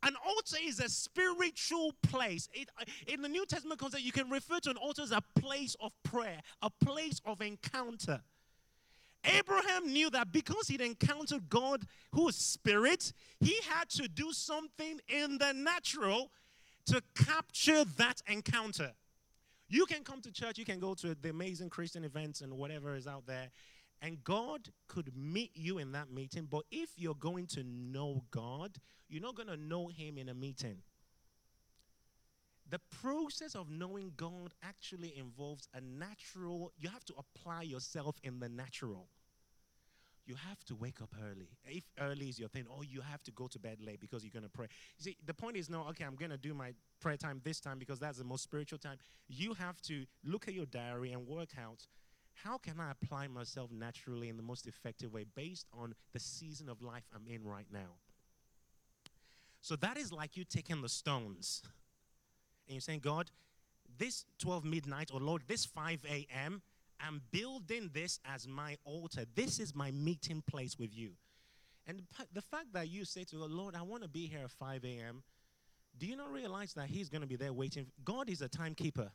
An 0.03 0.13
altar 0.25 0.57
is 0.63 0.79
a 0.79 0.89
spiritual 0.89 1.93
place. 2.03 2.49
It, 2.53 2.69
uh, 2.79 2.85
in 3.07 3.21
the 3.21 3.29
New 3.29 3.45
Testament 3.45 3.79
concept, 3.79 4.03
you 4.03 4.11
can 4.11 4.29
refer 4.29 4.59
to 4.59 4.69
an 4.69 4.77
altar 4.77 5.01
as 5.01 5.11
a 5.11 5.21
place 5.39 5.75
of 5.79 5.91
prayer, 6.03 6.39
a 6.61 6.69
place 6.69 7.19
of 7.25 7.41
encounter. 7.41 8.21
Abraham 9.25 9.91
knew 9.91 10.09
that 10.11 10.31
because 10.31 10.67
he'd 10.67 10.81
encountered 10.81 11.49
God 11.49 11.83
who 12.13 12.29
is 12.29 12.35
spirit, 12.35 13.11
he 13.39 13.55
had 13.67 13.89
to 13.89 14.07
do 14.07 14.31
something 14.31 14.99
in 15.09 15.37
the 15.37 15.53
natural 15.53 16.31
to 16.85 17.01
capture 17.15 17.83
that 17.97 18.21
encounter. 18.27 18.93
You 19.69 19.85
can 19.85 20.03
come 20.03 20.21
to 20.21 20.31
church, 20.31 20.57
you 20.57 20.63
can 20.63 20.79
go 20.79 20.93
to 20.95 21.13
the 21.15 21.29
amazing 21.29 21.69
Christian 21.69 22.05
events 22.05 22.39
and 22.41 22.53
whatever 22.53 22.95
is 22.95 23.05
out 23.05 23.25
there, 23.27 23.49
and 24.01 24.23
God 24.23 24.69
could 24.87 25.11
meet 25.15 25.51
you 25.55 25.77
in 25.77 25.91
that 25.93 26.11
meeting. 26.11 26.47
But 26.49 26.63
if 26.71 26.89
you're 26.95 27.15
going 27.15 27.47
to 27.47 27.63
know 27.63 28.23
God, 28.31 28.77
you're 29.09 29.21
not 29.21 29.35
going 29.35 29.47
to 29.47 29.57
know 29.57 29.87
Him 29.87 30.17
in 30.17 30.29
a 30.29 30.33
meeting. 30.33 30.77
The 32.69 32.79
process 33.01 33.55
of 33.55 33.69
knowing 33.69 34.11
God 34.17 34.53
actually 34.61 35.17
involves 35.17 35.69
a 35.73 35.79
natural, 35.79 36.73
you 36.77 36.89
have 36.89 37.05
to 37.05 37.13
apply 37.17 37.61
yourself 37.63 38.17
in 38.23 38.39
the 38.39 38.49
natural. 38.49 39.07
You 40.25 40.35
have 40.49 40.61
to 40.65 40.75
wake 40.75 41.01
up 41.01 41.15
early. 41.23 41.47
If 41.65 41.85
early 42.01 42.27
is 42.27 42.37
your 42.37 42.49
thing, 42.49 42.65
or 42.69 42.83
you 42.83 42.99
have 42.99 43.23
to 43.23 43.31
go 43.31 43.47
to 43.47 43.57
bed 43.57 43.77
late 43.79 44.01
because 44.01 44.25
you're 44.25 44.33
going 44.33 44.43
to 44.43 44.49
pray. 44.49 44.67
You 44.97 45.03
see, 45.05 45.17
the 45.25 45.33
point 45.33 45.55
is 45.55 45.69
no, 45.69 45.87
okay, 45.91 46.03
I'm 46.03 46.17
going 46.17 46.31
to 46.31 46.37
do 46.37 46.53
my 46.53 46.73
prayer 46.99 47.15
time 47.15 47.39
this 47.45 47.61
time 47.61 47.79
because 47.79 47.99
that's 47.99 48.17
the 48.17 48.25
most 48.25 48.43
spiritual 48.43 48.77
time. 48.77 48.97
You 49.29 49.53
have 49.53 49.81
to 49.83 50.05
look 50.25 50.49
at 50.49 50.53
your 50.53 50.65
diary 50.65 51.13
and 51.13 51.25
work 51.25 51.51
out 51.57 51.87
how 52.43 52.57
can 52.57 52.79
I 52.79 52.91
apply 52.91 53.27
myself 53.27 53.71
naturally 53.71 54.29
in 54.29 54.37
the 54.37 54.43
most 54.43 54.67
effective 54.67 55.13
way 55.13 55.25
based 55.35 55.67
on 55.73 55.93
the 56.13 56.19
season 56.19 56.69
of 56.69 56.81
life 56.81 57.03
I'm 57.13 57.27
in 57.27 57.43
right 57.43 57.65
now? 57.71 57.97
So 59.61 59.75
that 59.77 59.97
is 59.97 60.11
like 60.11 60.37
you 60.37 60.43
taking 60.43 60.81
the 60.81 60.89
stones 60.89 61.61
and 62.67 62.75
you're 62.75 62.81
saying, 62.81 62.99
God, 62.99 63.31
this 63.97 64.25
12 64.39 64.65
midnight, 64.65 65.09
or 65.13 65.19
Lord, 65.19 65.43
this 65.47 65.65
5 65.65 65.99
a.m., 66.09 66.61
I'm 66.99 67.21
building 67.31 67.89
this 67.93 68.19
as 68.25 68.47
my 68.47 68.77
altar. 68.83 69.23
This 69.35 69.59
is 69.59 69.73
my 69.73 69.91
meeting 69.91 70.43
place 70.45 70.77
with 70.77 70.95
you. 70.95 71.11
And 71.85 72.01
the 72.33 72.41
fact 72.41 72.73
that 72.73 72.89
you 72.89 73.05
say 73.05 73.23
to 73.25 73.37
the 73.37 73.47
Lord, 73.47 73.75
I 73.75 73.81
want 73.83 74.03
to 74.03 74.09
be 74.09 74.27
here 74.27 74.41
at 74.43 74.51
5 74.51 74.83
a.m., 74.83 75.23
do 75.97 76.05
you 76.05 76.15
not 76.15 76.31
realize 76.31 76.73
that 76.73 76.87
He's 76.87 77.09
going 77.09 77.21
to 77.21 77.27
be 77.27 77.37
there 77.37 77.53
waiting? 77.53 77.87
God 78.03 78.29
is 78.29 78.41
a 78.41 78.49
timekeeper. 78.49 79.09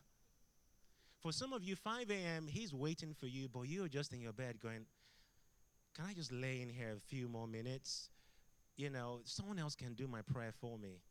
For 1.23 1.31
some 1.31 1.53
of 1.53 1.63
you, 1.63 1.75
5 1.75 2.11
a.m., 2.11 2.47
He's 2.47 2.73
waiting 2.73 3.15
for 3.17 3.27
you, 3.27 3.47
but 3.47 3.61
you're 3.63 3.87
just 3.87 4.13
in 4.13 4.21
your 4.21 4.33
bed 4.33 4.59
going, 4.61 4.85
Can 5.95 6.05
I 6.05 6.13
just 6.13 6.31
lay 6.31 6.61
in 6.61 6.69
here 6.69 6.93
a 6.95 6.99
few 6.99 7.27
more 7.27 7.47
minutes? 7.47 8.09
you 8.75 8.89
know, 8.89 9.19
someone 9.25 9.59
else 9.59 9.75
can 9.75 9.93
do 9.93 10.07
my 10.07 10.21
prayer 10.21 10.51
for 10.59 10.77
me. 10.77 11.01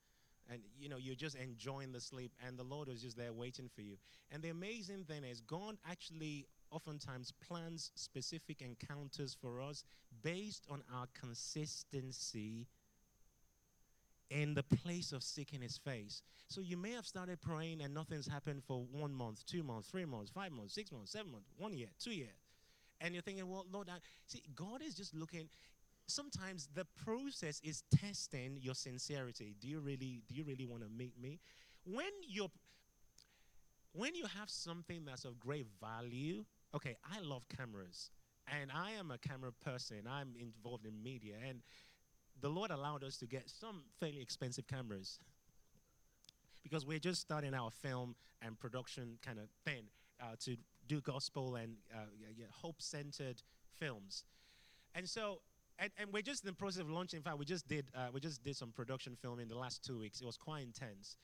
And, 0.51 0.61
you 0.79 0.89
know, 0.89 0.97
you're 0.97 1.15
just 1.15 1.37
enjoying 1.37 1.93
the 1.93 2.01
sleep, 2.01 2.33
and 2.47 2.59
the 2.59 2.65
Lord 2.65 2.89
is 2.89 3.03
just 3.03 3.17
there 3.17 3.33
waiting 3.33 3.71
for 3.73 3.83
you. 3.83 3.97
And 4.31 4.43
the 4.43 4.51
amazing 4.51 5.05
thing 5.05 5.25
is, 5.25 5.41
God 5.41 5.77
actually 5.89 6.47
oftentimes 6.71 7.33
plans 7.47 7.93
specific 7.95 8.61
encounters 8.61 9.37
for 9.41 9.61
us 9.61 9.85
based 10.23 10.67
on 10.69 10.83
our 10.93 11.07
consistency 11.19 12.67
in 14.33 14.55
the 14.55 14.63
place 14.63 15.13
of 15.13 15.23
seeking 15.23 15.61
his 15.61 15.77
face. 15.77 16.23
So 16.49 16.61
you 16.61 16.77
may 16.77 16.93
have 16.93 17.07
started 17.07 17.41
praying 17.41 17.83
and 17.83 17.93
nothing's 17.93 18.27
happened 18.27 18.63
for 18.65 18.85
one 18.91 19.13
month, 19.13 19.45
two 19.47 19.63
months, 19.63 19.89
three 19.89 20.07
months, 20.07 20.31
five 20.31 20.53
months, 20.53 20.75
six 20.75 20.91
months, 20.91 21.13
seven 21.13 21.33
months, 21.33 21.49
one 21.59 21.75
year, 21.75 21.89
two 21.99 22.13
years. 22.13 22.31
And 23.01 23.15
you're 23.15 23.23
thinking, 23.23 23.49
well, 23.49 23.67
Lord, 23.71 23.89
I, 23.91 23.99
see, 24.27 24.43
God 24.55 24.81
is 24.83 24.95
just 24.95 25.15
looking, 25.15 25.49
sometimes 26.07 26.69
the 26.75 26.87
process 27.05 27.61
is 27.63 27.83
testing 27.95 28.59
your 28.61 28.75
sincerity. 28.75 29.55
Do 29.61 29.69
you 29.69 29.81
really 29.81 30.23
do 30.29 30.35
you 30.35 30.45
really 30.45 30.67
want 30.67 30.83
to 30.83 30.89
meet 30.89 31.21
me? 31.21 31.41
When 31.85 32.11
you're 32.27 32.51
when 33.93 34.15
you 34.15 34.25
have 34.39 34.49
something 34.49 35.05
that's 35.05 35.25
of 35.25 35.39
great 35.39 35.67
value, 35.81 36.45
okay, 36.75 36.97
I 37.05 37.21
love 37.21 37.43
cameras 37.55 38.11
and 38.61 38.71
I 38.73 38.93
am 38.93 39.11
a 39.11 39.19
camera 39.19 39.53
person. 39.53 39.99
I'm 40.09 40.35
involved 40.39 40.87
in 40.87 41.03
media 41.03 41.35
and 41.47 41.61
the 42.43 42.51
Lord 42.51 42.71
allowed 42.71 43.03
us 43.03 43.17
to 43.19 43.27
get 43.27 43.49
some 43.49 43.83
fairly 43.99 44.21
expensive 44.21 44.67
cameras 44.67 45.19
because 46.63 46.85
we're 46.85 46.99
just 46.99 47.21
starting 47.21 47.55
our 47.55 47.71
film 47.71 48.15
and 48.43 48.59
production 48.59 49.19
kind 49.25 49.39
of 49.39 49.47
thing 49.65 49.85
uh, 50.21 50.35
to 50.41 50.57
do 50.87 51.01
gospel 51.01 51.57
and 51.57 51.77
uh, 51.95 52.05
hope-centered 52.51 53.43
films. 53.79 54.25
And 54.95 55.09
so 55.09 55.39
and, 55.79 55.91
and 55.99 56.13
we're 56.13 56.23
just 56.23 56.45
in 56.45 56.49
the 56.49 56.53
process 56.53 56.81
of 56.81 56.91
launching. 56.91 57.19
In 57.19 57.23
fact, 57.23 57.39
we 57.39 57.45
just 57.45 57.67
did 57.67 57.87
uh, 57.95 58.09
we 58.13 58.21
just 58.21 58.43
did 58.45 58.57
some 58.57 58.73
production 58.73 59.17
filming 59.21 59.49
the 59.49 59.59
last 59.59 59.85
two 59.85 59.99
weeks. 59.99 60.21
It 60.21 60.27
was 60.27 60.37
quite 60.37 60.63
intense. 60.63 61.17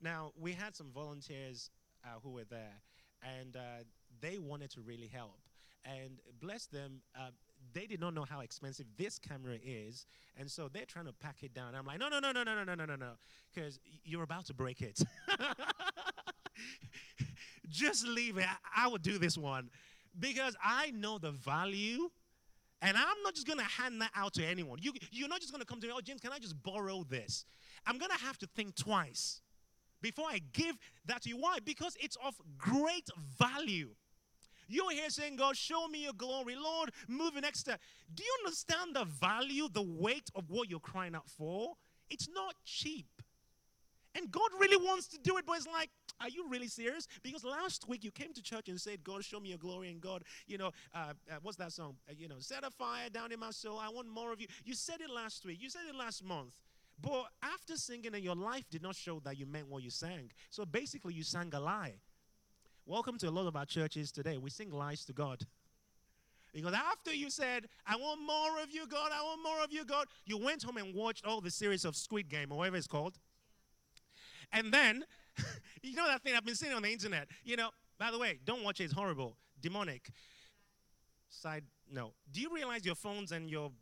Now 0.00 0.32
we 0.38 0.52
had 0.52 0.76
some 0.76 0.90
volunteers 0.94 1.70
uh, 2.04 2.18
who 2.22 2.30
were 2.30 2.44
there, 2.44 2.80
and 3.22 3.56
uh, 3.56 3.84
they 4.20 4.38
wanted 4.38 4.70
to 4.72 4.80
really 4.80 5.08
help. 5.12 5.38
And 5.84 6.18
bless 6.40 6.66
them, 6.66 7.00
uh, 7.18 7.30
they 7.72 7.86
did 7.86 8.00
not 8.00 8.14
know 8.14 8.24
how 8.24 8.40
expensive 8.40 8.86
this 8.96 9.18
camera 9.18 9.58
is, 9.64 10.06
and 10.36 10.50
so 10.50 10.68
they're 10.72 10.84
trying 10.86 11.06
to 11.06 11.12
pack 11.12 11.42
it 11.42 11.54
down. 11.54 11.74
I'm 11.74 11.86
like, 11.86 11.98
no, 11.98 12.08
no, 12.08 12.20
no, 12.20 12.32
no, 12.32 12.42
no, 12.42 12.54
no, 12.54 12.64
no, 12.64 12.74
no, 12.74 12.84
no, 12.86 12.96
no, 12.96 13.12
because 13.54 13.78
you're 14.04 14.22
about 14.22 14.46
to 14.46 14.54
break 14.54 14.82
it. 14.82 15.02
Just 17.68 18.06
leave 18.06 18.38
it. 18.38 18.46
I, 18.46 18.84
I 18.84 18.88
will 18.88 18.98
do 18.98 19.18
this 19.18 19.36
one 19.36 19.70
because 20.18 20.56
I 20.64 20.90
know 20.92 21.18
the 21.18 21.32
value 21.32 22.10
And 22.82 22.96
I'm 22.96 23.22
not 23.24 23.34
just 23.34 23.46
going 23.46 23.58
to 23.58 23.64
hand 23.64 24.00
that 24.02 24.10
out 24.14 24.34
to 24.34 24.44
anyone. 24.44 24.78
You, 24.82 24.92
you're 25.10 25.28
not 25.28 25.40
just 25.40 25.52
going 25.52 25.60
to 25.60 25.66
come 25.66 25.80
to 25.80 25.86
me, 25.86 25.92
oh, 25.96 26.00
James, 26.00 26.20
can 26.20 26.32
I 26.32 26.38
just 26.38 26.62
borrow 26.62 27.04
this? 27.04 27.44
I'm 27.86 27.98
going 27.98 28.10
to 28.10 28.18
have 28.24 28.38
to 28.38 28.46
think 28.46 28.74
twice 28.76 29.40
before 30.02 30.26
I 30.30 30.40
give 30.52 30.76
that 31.06 31.22
to 31.22 31.28
you. 31.30 31.36
Why? 31.38 31.58
Because 31.64 31.96
it's 32.00 32.16
of 32.24 32.34
great 32.58 33.08
value. 33.38 33.90
You're 34.68 34.90
here 34.92 35.10
saying, 35.10 35.36
God, 35.36 35.56
show 35.56 35.86
me 35.88 36.04
your 36.04 36.12
glory. 36.12 36.56
Lord, 36.56 36.90
move 37.08 37.34
next 37.40 37.60
step. 37.60 37.80
Do 38.14 38.22
you 38.22 38.34
understand 38.44 38.94
the 38.94 39.04
value, 39.04 39.68
the 39.72 39.82
weight 39.82 40.30
of 40.34 40.50
what 40.50 40.68
you're 40.68 40.80
crying 40.80 41.14
out 41.14 41.28
for? 41.28 41.74
It's 42.10 42.28
not 42.28 42.54
cheap. 42.64 43.06
And 44.16 44.30
God 44.30 44.48
really 44.58 44.78
wants 44.78 45.08
to 45.08 45.18
do 45.18 45.36
it, 45.36 45.44
but 45.46 45.58
it's 45.58 45.66
like, 45.66 45.90
are 46.20 46.30
you 46.30 46.48
really 46.48 46.68
serious? 46.68 47.06
Because 47.22 47.44
last 47.44 47.86
week 47.86 48.02
you 48.02 48.10
came 48.10 48.32
to 48.32 48.42
church 48.42 48.68
and 48.68 48.80
said, 48.80 49.04
God, 49.04 49.22
show 49.22 49.38
me 49.38 49.50
your 49.50 49.58
glory. 49.58 49.90
And 49.90 50.00
God, 50.00 50.22
you 50.46 50.56
know, 50.56 50.70
uh, 50.94 51.12
uh, 51.30 51.34
what's 51.42 51.58
that 51.58 51.72
song? 51.72 51.96
Uh, 52.08 52.14
you 52.16 52.26
know, 52.26 52.36
set 52.38 52.64
a 52.64 52.70
fire 52.70 53.10
down 53.10 53.30
in 53.30 53.38
my 53.38 53.50
soul. 53.50 53.78
I 53.78 53.90
want 53.90 54.08
more 54.08 54.32
of 54.32 54.40
you. 54.40 54.46
You 54.64 54.74
said 54.74 55.02
it 55.02 55.10
last 55.10 55.44
week. 55.44 55.58
You 55.60 55.68
said 55.68 55.82
it 55.88 55.94
last 55.94 56.24
month. 56.24 56.54
But 56.98 57.26
after 57.42 57.76
singing 57.76 58.14
and 58.14 58.24
your 58.24 58.34
life 58.34 58.64
did 58.70 58.82
not 58.82 58.96
show 58.96 59.20
that 59.24 59.38
you 59.38 59.44
meant 59.44 59.68
what 59.68 59.82
you 59.82 59.90
sang. 59.90 60.30
So 60.48 60.64
basically, 60.64 61.12
you 61.12 61.22
sang 61.22 61.52
a 61.52 61.60
lie. 61.60 61.96
Welcome 62.88 63.18
to 63.18 63.28
a 63.28 63.30
lot 63.32 63.48
of 63.48 63.56
our 63.56 63.64
churches 63.64 64.12
today. 64.12 64.38
We 64.38 64.48
sing 64.48 64.70
lies 64.70 65.04
to 65.06 65.12
God. 65.12 65.44
Because 66.54 66.72
after 66.72 67.12
you 67.12 67.30
said, 67.30 67.66
I 67.84 67.96
want 67.96 68.20
more 68.24 68.62
of 68.62 68.70
you, 68.70 68.86
God, 68.86 69.10
I 69.12 69.20
want 69.24 69.42
more 69.42 69.64
of 69.64 69.72
you, 69.72 69.84
God, 69.84 70.06
you 70.24 70.38
went 70.38 70.62
home 70.62 70.76
and 70.76 70.94
watched 70.94 71.26
all 71.26 71.40
the 71.40 71.50
series 71.50 71.84
of 71.84 71.96
Squid 71.96 72.28
Game 72.28 72.52
or 72.52 72.58
whatever 72.58 72.76
it's 72.76 72.86
called. 72.86 73.18
And 74.52 74.72
then, 74.72 75.04
you 75.82 75.96
know 75.96 76.06
that 76.06 76.22
thing 76.22 76.34
I've 76.36 76.44
been 76.44 76.54
seeing 76.54 76.72
on 76.72 76.82
the 76.82 76.92
internet. 76.92 77.26
You 77.42 77.56
know, 77.56 77.70
by 77.98 78.12
the 78.12 78.20
way, 78.20 78.38
don't 78.44 78.62
watch 78.62 78.80
it, 78.80 78.84
it's 78.84 78.92
horrible, 78.92 79.36
demonic. 79.60 80.08
Side 81.28 81.64
no. 81.92 82.12
Do 82.32 82.40
you 82.40 82.54
realize 82.54 82.86
your 82.86 82.94
phones 82.94 83.32
and 83.32 83.50
your 83.50 83.72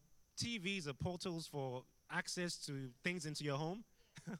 TVs 0.42 0.88
are 0.88 0.94
portals 0.94 1.46
for 1.46 1.82
access 2.10 2.56
to 2.64 2.88
things 3.02 3.26
into 3.26 3.44
your 3.44 3.58
home? 3.58 3.84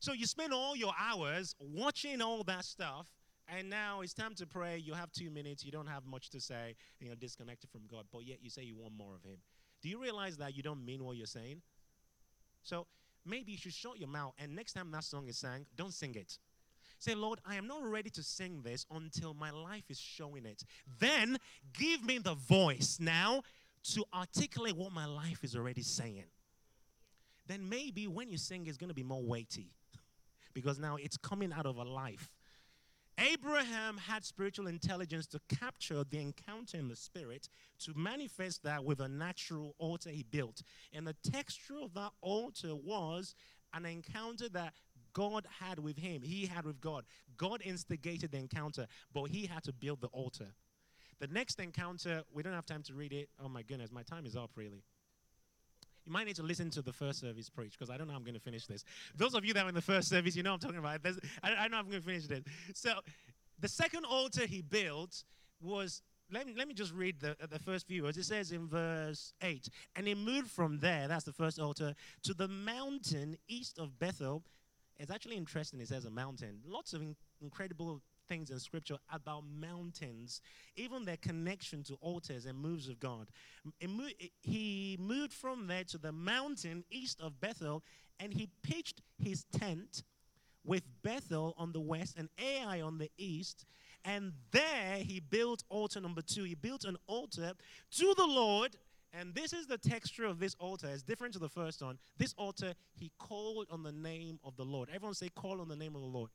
so 0.00 0.12
you 0.12 0.26
spend 0.26 0.52
all 0.52 0.74
your 0.74 0.92
hours 0.98 1.54
watching 1.60 2.20
all 2.20 2.42
that 2.42 2.64
stuff 2.64 3.08
and 3.48 3.68
now 3.68 4.00
it's 4.00 4.14
time 4.14 4.34
to 4.36 4.46
pray. 4.46 4.78
You 4.78 4.94
have 4.94 5.12
two 5.12 5.30
minutes. 5.30 5.64
You 5.64 5.72
don't 5.72 5.86
have 5.86 6.06
much 6.06 6.30
to 6.30 6.40
say. 6.40 6.74
And 7.00 7.06
you're 7.06 7.16
disconnected 7.16 7.70
from 7.70 7.82
God. 7.90 8.04
But 8.12 8.24
yet 8.26 8.38
you 8.42 8.50
say 8.50 8.62
you 8.62 8.76
want 8.76 8.96
more 8.96 9.14
of 9.14 9.22
Him. 9.22 9.38
Do 9.82 9.88
you 9.88 10.00
realize 10.00 10.36
that 10.38 10.56
you 10.56 10.62
don't 10.62 10.84
mean 10.84 11.04
what 11.04 11.16
you're 11.16 11.26
saying? 11.26 11.60
So 12.62 12.86
maybe 13.26 13.52
you 13.52 13.58
should 13.58 13.74
shut 13.74 13.98
your 13.98 14.08
mouth. 14.08 14.32
And 14.38 14.54
next 14.56 14.72
time 14.72 14.90
that 14.92 15.04
song 15.04 15.28
is 15.28 15.36
sang, 15.36 15.66
don't 15.76 15.92
sing 15.92 16.14
it. 16.14 16.38
Say, 16.98 17.14
Lord, 17.14 17.40
I 17.44 17.56
am 17.56 17.66
not 17.66 17.82
ready 17.84 18.08
to 18.10 18.22
sing 18.22 18.62
this 18.62 18.86
until 18.90 19.34
my 19.34 19.50
life 19.50 19.84
is 19.90 19.98
showing 19.98 20.46
it. 20.46 20.64
Then 20.98 21.36
give 21.78 22.02
me 22.02 22.18
the 22.18 22.34
voice 22.34 22.98
now 23.00 23.42
to 23.92 24.04
articulate 24.14 24.76
what 24.76 24.92
my 24.92 25.04
life 25.04 25.44
is 25.44 25.54
already 25.54 25.82
saying. 25.82 26.24
Then 27.46 27.68
maybe 27.68 28.06
when 28.06 28.30
you 28.30 28.38
sing, 28.38 28.66
it's 28.66 28.78
going 28.78 28.88
to 28.88 28.94
be 28.94 29.02
more 29.02 29.22
weighty 29.22 29.74
because 30.54 30.78
now 30.78 30.96
it's 30.96 31.18
coming 31.18 31.52
out 31.52 31.66
of 31.66 31.76
a 31.76 31.84
life 31.84 32.30
Abraham 33.18 33.96
had 33.96 34.24
spiritual 34.24 34.66
intelligence 34.66 35.26
to 35.28 35.40
capture 35.48 36.04
the 36.04 36.20
encounter 36.20 36.76
in 36.76 36.88
the 36.88 36.96
spirit, 36.96 37.48
to 37.80 37.92
manifest 37.96 38.62
that 38.64 38.84
with 38.84 39.00
a 39.00 39.08
natural 39.08 39.74
altar 39.78 40.10
he 40.10 40.24
built. 40.24 40.62
And 40.92 41.06
the 41.06 41.16
texture 41.30 41.76
of 41.82 41.94
that 41.94 42.10
altar 42.20 42.74
was 42.74 43.34
an 43.72 43.86
encounter 43.86 44.48
that 44.50 44.74
God 45.12 45.46
had 45.60 45.78
with 45.78 45.96
him. 45.96 46.22
He 46.22 46.46
had 46.46 46.64
with 46.64 46.80
God. 46.80 47.04
God 47.36 47.62
instigated 47.64 48.32
the 48.32 48.38
encounter, 48.38 48.86
but 49.12 49.24
he 49.24 49.46
had 49.46 49.62
to 49.64 49.72
build 49.72 50.00
the 50.00 50.08
altar. 50.08 50.48
The 51.20 51.28
next 51.28 51.60
encounter, 51.60 52.22
we 52.32 52.42
don't 52.42 52.52
have 52.52 52.66
time 52.66 52.82
to 52.84 52.94
read 52.94 53.12
it. 53.12 53.28
Oh 53.42 53.48
my 53.48 53.62
goodness, 53.62 53.92
my 53.92 54.02
time 54.02 54.26
is 54.26 54.34
up, 54.34 54.50
really. 54.56 54.82
You 56.06 56.12
might 56.12 56.26
need 56.26 56.36
to 56.36 56.42
listen 56.42 56.70
to 56.70 56.82
the 56.82 56.92
first 56.92 57.20
service 57.20 57.48
preach 57.48 57.72
because 57.78 57.90
I 57.90 57.96
don't 57.96 58.06
know 58.06 58.12
how 58.12 58.18
I'm 58.18 58.24
going 58.24 58.34
to 58.34 58.40
finish 58.40 58.66
this. 58.66 58.84
Those 59.16 59.34
of 59.34 59.44
you 59.44 59.54
that 59.54 59.64
were 59.64 59.70
in 59.70 59.74
the 59.74 59.82
first 59.82 60.08
service, 60.08 60.36
you 60.36 60.42
know 60.42 60.52
I'm 60.52 60.58
talking 60.58 60.78
about. 60.78 61.00
I, 61.42 61.54
I 61.54 61.68
know 61.68 61.78
I'm 61.78 61.88
going 61.88 62.00
to 62.00 62.06
finish 62.06 62.26
this. 62.26 62.42
So, 62.74 62.92
the 63.60 63.68
second 63.68 64.04
altar 64.04 64.46
he 64.46 64.60
built 64.60 65.24
was 65.62 66.02
let 66.30 66.46
me, 66.46 66.54
let 66.56 66.68
me 66.68 66.74
just 66.74 66.92
read 66.92 67.20
the, 67.20 67.36
the 67.48 67.58
first 67.58 67.86
few 67.86 68.02
words. 68.02 68.16
It 68.16 68.24
says 68.24 68.52
in 68.52 68.66
verse 68.66 69.32
8, 69.42 69.68
and 69.96 70.06
he 70.06 70.14
moved 70.14 70.50
from 70.50 70.78
there, 70.80 71.06
that's 71.06 71.24
the 71.24 71.32
first 71.32 71.60
altar, 71.60 71.94
to 72.22 72.34
the 72.34 72.48
mountain 72.48 73.36
east 73.48 73.78
of 73.78 73.98
Bethel. 73.98 74.42
It's 74.98 75.10
actually 75.10 75.36
interesting, 75.36 75.80
it 75.80 75.88
says 75.88 76.04
a 76.04 76.10
mountain. 76.10 76.60
Lots 76.66 76.92
of 76.92 77.02
in, 77.02 77.16
incredible 77.40 78.00
things 78.28 78.50
in 78.50 78.58
scripture 78.58 78.96
about 79.12 79.44
mountains, 79.60 80.40
even 80.76 81.04
their 81.04 81.16
connection 81.16 81.82
to 81.84 81.94
altars 82.00 82.46
and 82.46 82.58
moves 82.58 82.88
of 82.88 82.98
God. 83.00 83.28
He 84.42 84.96
moved 85.00 85.32
from 85.32 85.66
there 85.66 85.84
to 85.84 85.98
the 85.98 86.12
mountain 86.12 86.84
east 86.90 87.20
of 87.20 87.40
Bethel 87.40 87.82
and 88.20 88.32
he 88.32 88.48
pitched 88.62 89.00
his 89.18 89.44
tent 89.52 90.02
with 90.64 90.82
Bethel 91.02 91.54
on 91.58 91.72
the 91.72 91.80
west 91.80 92.16
and 92.16 92.28
Ai 92.38 92.80
on 92.80 92.98
the 92.98 93.10
east. 93.18 93.66
And 94.04 94.32
there 94.50 94.98
he 94.98 95.20
built 95.20 95.64
altar 95.68 96.00
number 96.00 96.22
two. 96.22 96.44
He 96.44 96.54
built 96.54 96.84
an 96.84 96.96
altar 97.06 97.52
to 97.96 98.14
the 98.16 98.26
Lord. 98.26 98.76
And 99.12 99.34
this 99.34 99.52
is 99.52 99.66
the 99.66 99.78
texture 99.78 100.24
of 100.24 100.40
this 100.40 100.56
altar. 100.58 100.88
It's 100.88 101.02
different 101.02 101.34
to 101.34 101.38
the 101.38 101.48
first 101.48 101.80
one. 101.82 101.98
This 102.18 102.34
altar, 102.36 102.74
he 102.94 103.12
called 103.18 103.68
on 103.70 103.82
the 103.82 103.92
name 103.92 104.40
of 104.42 104.56
the 104.56 104.64
Lord. 104.64 104.88
Everyone 104.92 105.14
say, 105.14 105.28
call 105.28 105.60
on 105.60 105.68
the 105.68 105.76
name 105.76 105.94
of 105.94 106.02
the 106.02 106.08
Lord. 106.08 106.30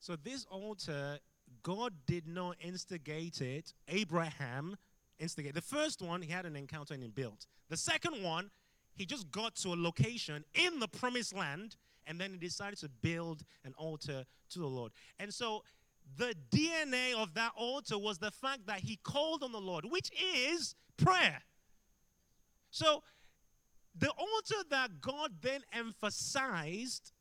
So 0.00 0.16
this 0.16 0.46
altar, 0.50 1.18
God 1.62 1.92
did 2.06 2.26
not 2.26 2.56
instigate 2.60 3.40
it. 3.40 3.72
Abraham 3.88 4.76
instigated. 5.18 5.54
The 5.54 5.62
first 5.62 6.02
one, 6.02 6.22
he 6.22 6.32
had 6.32 6.46
an 6.46 6.56
encounter 6.56 6.94
and 6.94 7.02
he 7.02 7.08
built. 7.08 7.46
The 7.68 7.76
second 7.76 8.22
one, 8.22 8.50
he 8.94 9.04
just 9.06 9.30
got 9.30 9.54
to 9.56 9.68
a 9.68 9.76
location 9.76 10.44
in 10.54 10.80
the 10.80 10.88
promised 10.88 11.34
land 11.36 11.76
and 12.06 12.18
then 12.18 12.32
he 12.32 12.38
decided 12.38 12.78
to 12.80 12.88
build 13.02 13.42
an 13.64 13.74
altar 13.76 14.24
to 14.50 14.58
the 14.58 14.66
Lord. 14.66 14.92
And 15.18 15.32
so 15.32 15.62
the 16.16 16.34
DNA 16.50 17.14
of 17.14 17.34
that 17.34 17.52
altar 17.56 17.98
was 17.98 18.18
the 18.18 18.30
fact 18.30 18.66
that 18.66 18.80
he 18.80 18.98
called 19.02 19.42
on 19.42 19.52
the 19.52 19.60
Lord, 19.60 19.84
which 19.84 20.10
is 20.34 20.74
prayer. 20.96 21.42
So 22.70 23.02
the 23.98 24.10
altar 24.10 24.64
that 24.70 25.00
God 25.00 25.32
then 25.40 25.62
emphasized 25.72 27.12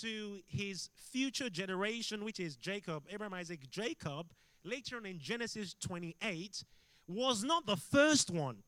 to 0.00 0.40
his 0.46 0.88
future 0.94 1.50
generation, 1.50 2.24
which 2.24 2.40
is 2.40 2.56
Jacob, 2.56 3.04
Abraham, 3.10 3.34
Isaac, 3.34 3.68
Jacob, 3.70 4.26
later 4.64 4.96
on 4.96 5.06
in 5.06 5.18
Genesis 5.18 5.74
28, 5.80 6.64
was 7.08 7.44
not 7.44 7.66
the 7.66 7.76
first 7.76 8.30
one, 8.30 8.58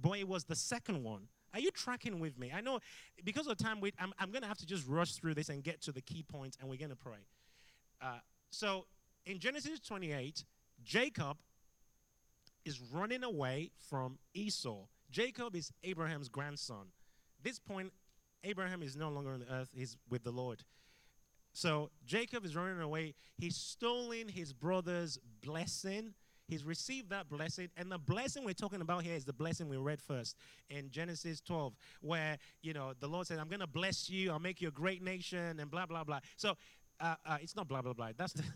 but 0.00 0.18
it 0.18 0.28
was 0.28 0.44
the 0.44 0.54
second 0.54 1.02
one. 1.02 1.28
Are 1.54 1.60
you 1.60 1.70
tracking 1.70 2.20
with 2.20 2.38
me? 2.38 2.52
I 2.54 2.60
know 2.60 2.80
because 3.24 3.46
of 3.46 3.56
time, 3.56 3.80
we, 3.80 3.92
I'm, 3.98 4.12
I'm 4.18 4.30
going 4.30 4.42
to 4.42 4.48
have 4.48 4.58
to 4.58 4.66
just 4.66 4.86
rush 4.86 5.14
through 5.14 5.34
this 5.34 5.48
and 5.48 5.64
get 5.64 5.80
to 5.82 5.92
the 5.92 6.02
key 6.02 6.22
points, 6.22 6.58
and 6.60 6.68
we're 6.68 6.76
going 6.76 6.90
to 6.90 6.96
pray. 6.96 7.24
Uh, 8.00 8.18
so 8.50 8.86
in 9.24 9.38
Genesis 9.38 9.80
28, 9.80 10.44
Jacob 10.84 11.38
is 12.64 12.80
running 12.92 13.24
away 13.24 13.70
from 13.88 14.18
Esau. 14.34 14.84
Jacob 15.10 15.56
is 15.56 15.72
Abraham's 15.84 16.28
grandson. 16.28 16.86
This 17.42 17.58
point, 17.58 17.92
Abraham 18.44 18.82
is 18.82 18.96
no 18.96 19.08
longer 19.08 19.32
on 19.32 19.40
the 19.40 19.52
earth, 19.52 19.70
he's 19.74 19.96
with 20.08 20.22
the 20.22 20.30
Lord. 20.30 20.62
So 21.52 21.90
Jacob 22.04 22.44
is 22.44 22.54
running 22.54 22.80
away. 22.82 23.14
He's 23.38 23.56
stolen 23.56 24.28
his 24.28 24.52
brother's 24.52 25.18
blessing. 25.42 26.12
He's 26.48 26.64
received 26.64 27.08
that 27.10 27.30
blessing. 27.30 27.70
And 27.76 27.90
the 27.90 27.98
blessing 27.98 28.44
we're 28.44 28.52
talking 28.52 28.82
about 28.82 29.04
here 29.04 29.14
is 29.14 29.24
the 29.24 29.32
blessing 29.32 29.68
we 29.68 29.78
read 29.78 30.02
first 30.02 30.36
in 30.68 30.90
Genesis 30.90 31.40
12, 31.40 31.74
where, 32.02 32.36
you 32.62 32.74
know, 32.74 32.92
the 33.00 33.08
Lord 33.08 33.26
said, 33.26 33.38
I'm 33.38 33.48
going 33.48 33.60
to 33.60 33.66
bless 33.66 34.10
you. 34.10 34.30
I'll 34.30 34.38
make 34.38 34.60
you 34.60 34.68
a 34.68 34.72
great 34.72 35.02
nation 35.02 35.58
and 35.58 35.70
blah, 35.70 35.86
blah, 35.86 36.04
blah. 36.04 36.20
So 36.36 36.56
uh, 37.00 37.14
uh, 37.24 37.38
it's 37.40 37.56
not 37.56 37.68
blah, 37.68 37.80
blah, 37.82 37.94
blah. 37.94 38.10
That's 38.16 38.34
the. 38.34 38.44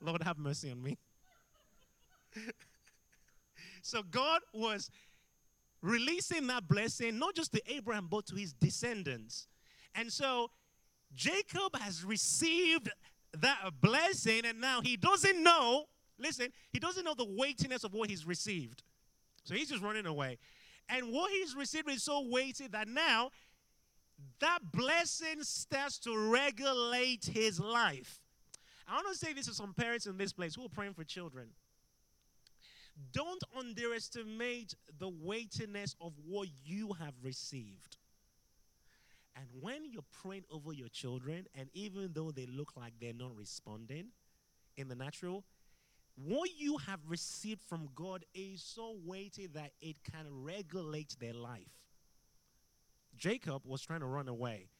Lord, 0.00 0.22
have 0.22 0.38
mercy 0.38 0.70
on 0.70 0.82
me. 0.82 0.96
so 3.82 4.02
God 4.02 4.40
was 4.52 4.90
releasing 5.82 6.46
that 6.48 6.68
blessing 6.68 7.18
not 7.18 7.34
just 7.34 7.52
to 7.52 7.62
Abraham, 7.72 8.08
but 8.10 8.26
to 8.26 8.34
his 8.34 8.52
descendants. 8.52 9.46
And 9.94 10.12
so 10.12 10.50
Jacob 11.14 11.76
has 11.80 12.04
received 12.04 12.90
that 13.38 13.70
blessing, 13.80 14.42
and 14.44 14.60
now 14.60 14.80
he 14.80 14.96
doesn't 14.96 15.42
know, 15.42 15.84
listen, 16.18 16.48
he 16.70 16.78
doesn't 16.78 17.04
know 17.04 17.14
the 17.14 17.26
weightiness 17.28 17.84
of 17.84 17.94
what 17.94 18.10
he's 18.10 18.26
received. 18.26 18.82
So 19.44 19.54
he's 19.54 19.68
just 19.68 19.82
running 19.82 20.06
away. 20.06 20.38
And 20.88 21.12
what 21.12 21.30
he's 21.30 21.54
received 21.54 21.90
is 21.90 22.02
so 22.02 22.26
weighty 22.28 22.66
that 22.68 22.88
now 22.88 23.30
that 24.40 24.58
blessing 24.72 25.42
starts 25.42 25.98
to 26.00 26.16
regulate 26.16 27.26
his 27.26 27.60
life. 27.60 28.20
I 28.86 28.94
want 28.94 29.08
to 29.12 29.14
say 29.14 29.32
this 29.32 29.46
to 29.46 29.54
some 29.54 29.74
parents 29.74 30.06
in 30.06 30.16
this 30.16 30.32
place 30.32 30.54
who 30.54 30.64
are 30.64 30.70
praying 30.70 30.94
for 30.94 31.04
children. 31.04 31.48
Don't 33.12 33.42
underestimate 33.56 34.74
the 34.98 35.08
weightiness 35.08 35.94
of 36.00 36.12
what 36.26 36.48
you 36.64 36.92
have 36.94 37.14
received. 37.22 37.96
And 39.36 39.46
when 39.60 39.84
you're 39.90 40.02
praying 40.22 40.44
over 40.50 40.72
your 40.72 40.88
children, 40.88 41.46
and 41.54 41.68
even 41.72 42.10
though 42.12 42.32
they 42.32 42.46
look 42.46 42.72
like 42.76 42.94
they're 43.00 43.12
not 43.12 43.36
responding 43.36 44.08
in 44.76 44.88
the 44.88 44.96
natural, 44.96 45.44
what 46.16 46.50
you 46.58 46.78
have 46.78 46.98
received 47.06 47.62
from 47.62 47.88
God 47.94 48.24
is 48.34 48.62
so 48.62 48.96
weighty 49.04 49.46
that 49.48 49.70
it 49.80 49.96
can 50.02 50.26
regulate 50.28 51.14
their 51.20 51.34
life. 51.34 51.70
Jacob 53.16 53.62
was 53.64 53.82
trying 53.82 54.00
to 54.00 54.06
run 54.06 54.28
away 54.28 54.70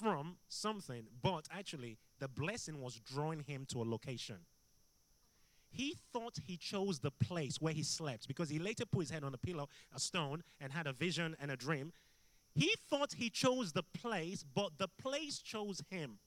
from 0.00 0.36
something, 0.48 1.02
but 1.22 1.48
actually, 1.50 1.98
the 2.20 2.28
blessing 2.28 2.80
was 2.80 3.00
drawing 3.00 3.40
him 3.40 3.66
to 3.70 3.82
a 3.82 3.84
location. 3.84 4.36
He 5.70 5.96
thought 6.12 6.38
he 6.46 6.56
chose 6.56 6.98
the 6.98 7.10
place 7.10 7.60
where 7.60 7.72
he 7.72 7.82
slept 7.82 8.26
because 8.26 8.48
he 8.48 8.58
later 8.58 8.84
put 8.86 9.00
his 9.00 9.10
head 9.10 9.24
on 9.24 9.34
a 9.34 9.38
pillow, 9.38 9.68
a 9.94 10.00
stone, 10.00 10.42
and 10.60 10.72
had 10.72 10.86
a 10.86 10.92
vision 10.92 11.36
and 11.40 11.50
a 11.50 11.56
dream. 11.56 11.92
He 12.54 12.74
thought 12.88 13.14
he 13.16 13.30
chose 13.30 13.72
the 13.72 13.82
place, 13.82 14.44
but 14.54 14.78
the 14.78 14.88
place 14.88 15.38
chose 15.38 15.82
him 15.90 16.18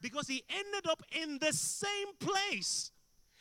because 0.00 0.28
he 0.28 0.42
ended 0.50 0.88
up 0.88 1.02
in 1.22 1.38
the 1.38 1.52
same 1.52 2.08
place 2.18 2.90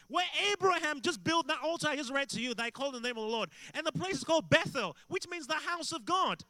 where 0.07 0.25
Abraham 0.51 1.01
just 1.01 1.23
built 1.23 1.47
that 1.47 1.59
altar 1.63 1.87
I 1.87 1.95
just 1.95 2.11
read 2.11 2.29
to 2.29 2.41
you 2.41 2.53
that 2.53 2.63
I 2.63 2.71
called 2.71 2.93
the 2.93 2.99
name 2.99 3.17
of 3.17 3.23
the 3.23 3.29
Lord. 3.29 3.49
And 3.73 3.85
the 3.85 3.91
place 3.91 4.15
is 4.15 4.23
called 4.23 4.49
Bethel, 4.49 4.95
which 5.07 5.27
means 5.27 5.47
the 5.47 5.55
house 5.55 5.91
of 5.91 6.05
God. 6.05 6.43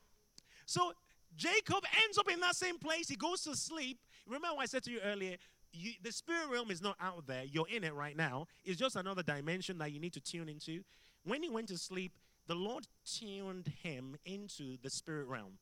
So 0.66 0.94
Jacob 1.36 1.84
ends 2.04 2.18
up 2.18 2.30
in 2.30 2.40
that 2.42 2.56
same 2.56 2.78
place. 2.78 3.08
He 3.08 3.16
goes 3.16 3.42
to 3.44 3.56
sleep. 3.56 4.00
Remember 4.26 4.56
what 4.56 4.64
I 4.64 4.66
said 4.66 4.84
to 4.84 4.92
you 4.92 5.00
earlier? 5.06 5.38
You, 5.78 5.92
the 6.02 6.12
spirit 6.12 6.50
realm 6.52 6.72
is 6.72 6.82
not 6.82 6.96
out 7.02 7.28
there. 7.28 7.44
You're 7.44 7.68
in 7.68 7.84
it 7.84 7.94
right 7.94 8.16
now. 8.16 8.48
It's 8.64 8.80
just 8.80 8.96
another 8.96 9.24
dimension 9.24 9.78
that 9.80 9.92
you 9.92 10.00
need 10.00 10.14
to 10.14 10.22
tune 10.22 10.50
into. 10.50 10.84
When 11.24 11.44
he 11.44 11.50
went 11.50 11.68
to 11.70 11.78
sleep, 11.78 12.14
the 12.48 12.56
Lord 12.56 12.88
tuned 13.06 13.72
him 13.82 14.16
into 14.26 14.78
the 14.82 14.90
spirit 14.90 15.28
realm. 15.28 15.58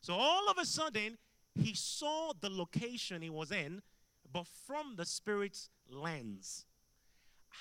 So 0.00 0.14
all 0.14 0.48
of 0.48 0.56
a 0.58 0.64
sudden, 0.64 1.18
he 1.54 1.74
saw 1.74 2.32
the 2.40 2.48
location 2.48 3.22
he 3.22 3.30
was 3.30 3.50
in, 3.50 3.82
but 4.32 4.46
from 4.66 4.94
the 4.96 5.04
spirit's 5.04 5.68
lens. 5.90 6.64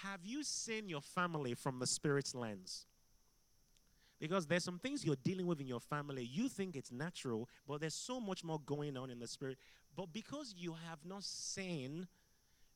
Have 0.04 0.22
you 0.24 0.44
seen 0.44 0.88
your 0.88 1.02
family 1.02 1.56
from 1.56 1.80
the 1.80 1.88
spirit's 1.88 2.36
lens? 2.36 2.86
Because 4.20 4.46
there's 4.46 4.64
some 4.64 4.80
things 4.80 5.06
you're 5.06 5.16
dealing 5.24 5.48
with 5.48 5.62
in 5.62 5.68
your 5.68 5.80
family. 5.80 6.24
You 6.24 6.50
think 6.50 6.76
it's 6.76 6.92
natural, 6.92 7.48
but 7.68 7.80
there's 7.80 7.96
so 7.96 8.20
much 8.20 8.44
more 8.44 8.60
going 8.66 8.98
on 8.98 9.10
in 9.10 9.20
the 9.20 9.28
spirit. 9.28 9.58
But 9.96 10.14
because 10.14 10.54
you 10.58 10.76
have 10.88 11.00
not 11.06 11.24
seen 11.24 12.08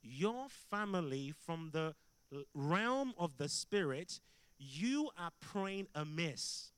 your 0.02 0.46
family 0.70 1.32
from 1.46 1.70
the 1.72 1.94
realm 2.54 3.14
of 3.18 3.36
the 3.38 3.48
spirit, 3.48 4.20
you 4.58 5.10
are 5.18 5.30
praying 5.40 5.86
amiss. 5.94 6.70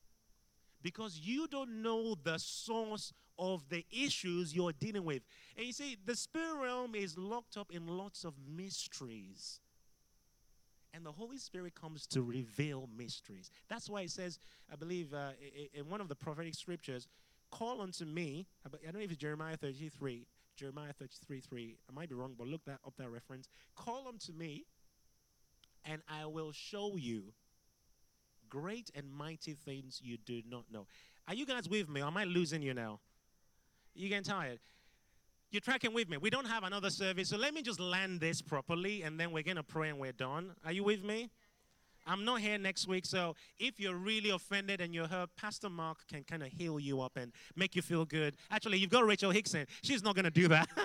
Because 0.83 1.19
you 1.23 1.49
don't 1.49 1.83
know 1.83 2.15
the 2.23 2.39
source 2.39 3.13
of 3.39 3.69
the 3.69 3.85
issues 3.91 4.55
you're 4.55 4.73
dealing 4.73 5.05
with. 5.05 5.23
And 5.57 5.67
you 5.67 5.73
see, 5.73 5.97
the 6.05 6.15
spirit 6.15 6.63
realm 6.63 6.95
is 6.95 7.19
locked 7.19 7.57
up 7.57 7.73
in 7.73 7.87
lots 7.87 8.25
of 8.25 8.35
mysteries. 8.49 9.61
And 10.95 11.05
the 11.05 11.13
Holy 11.13 11.37
Spirit 11.37 11.75
comes 11.75 12.07
to 12.09 12.23
reveal 12.23 12.89
mysteries. 12.97 13.51
That's 13.69 13.91
why 13.91 14.03
it 14.03 14.11
says, 14.11 14.39
I 14.73 14.77
believe, 14.77 15.13
uh, 15.13 15.33
in 15.75 15.91
one 15.91 16.01
of 16.01 16.09
the 16.09 16.15
prophetic 16.15 16.55
scriptures, 16.55 17.07
call 17.51 17.81
unto 17.81 18.05
me. 18.05 18.47
I 18.65 18.69
don't 18.69 18.95
know 18.95 19.01
if 19.01 19.11
it's 19.11 19.21
Jeremiah 19.21 19.57
33, 19.57 20.27
Jeremiah 20.57 20.93
33, 20.99 21.41
3. 21.41 21.77
I 21.89 21.93
might 21.93 22.09
be 22.09 22.15
wrong, 22.15 22.35
but 22.37 22.47
look 22.47 22.65
that 22.67 22.79
up 22.87 22.95
that 22.99 23.11
reference. 23.11 23.49
Call 23.75 24.07
unto 24.09 24.33
me, 24.33 24.65
and 25.85 26.03
I 26.09 26.27
will 26.27 26.53
show 26.53 26.97
you 26.97 27.33
great 28.49 28.91
and 28.95 29.13
mighty 29.13 29.55
things 29.55 30.01
you 30.03 30.17
do 30.17 30.43
not 30.49 30.65
know. 30.71 30.87
Are 31.29 31.35
you 31.35 31.47
guys 31.47 31.69
with 31.69 31.89
me? 31.89 32.01
am 32.01 32.17
I 32.17 32.25
losing 32.25 32.63
you 32.63 32.75
now? 32.75 33.01
You 33.95 34.09
getting 34.09 34.25
tired? 34.25 34.61
You're 35.51 35.61
tracking 35.61 35.95
with 35.95 36.09
me. 36.09 36.17
We 36.17 36.31
don't 36.31 36.47
have 36.47 36.65
another 36.65 36.91
service, 36.91 37.29
so 37.29 37.37
let 37.37 37.55
me 37.55 37.63
just 37.63 37.81
land 37.81 38.21
this 38.21 38.43
properly 38.43 39.03
and 39.03 39.19
then 39.19 39.33
we're 39.33 39.43
to 39.43 39.63
pray 39.63 39.89
and 39.89 39.99
we're 39.99 40.13
done. 40.13 40.53
Are 40.65 40.73
you 40.73 40.85
with 40.85 41.03
me? 41.03 41.31
I'm 42.07 42.25
not 42.25 42.41
here 42.41 42.57
next 42.59 42.87
week, 42.87 43.05
so 43.05 43.35
if 43.59 43.81
you're 43.81 43.97
really 43.97 44.31
offended 44.31 44.81
and 44.81 44.95
you're 44.95 45.09
hurt, 45.09 45.31
Pastor 45.37 45.69
Mark 45.69 46.07
can 46.09 46.23
kind 46.25 46.43
of 46.43 46.49
heal 46.49 46.79
you 46.79 47.01
up 47.01 47.17
and 47.17 47.33
make 47.57 47.75
you 47.75 47.83
feel 47.83 48.05
good. 48.05 48.37
Actually, 48.51 48.79
you've 48.79 48.91
got 48.91 49.05
Rachel 49.05 49.31
Hickson. 49.31 49.67
She's 49.83 50.03
not 50.03 50.15
going 50.15 50.25
to 50.25 50.31
do 50.31 50.49
that. 50.49 50.69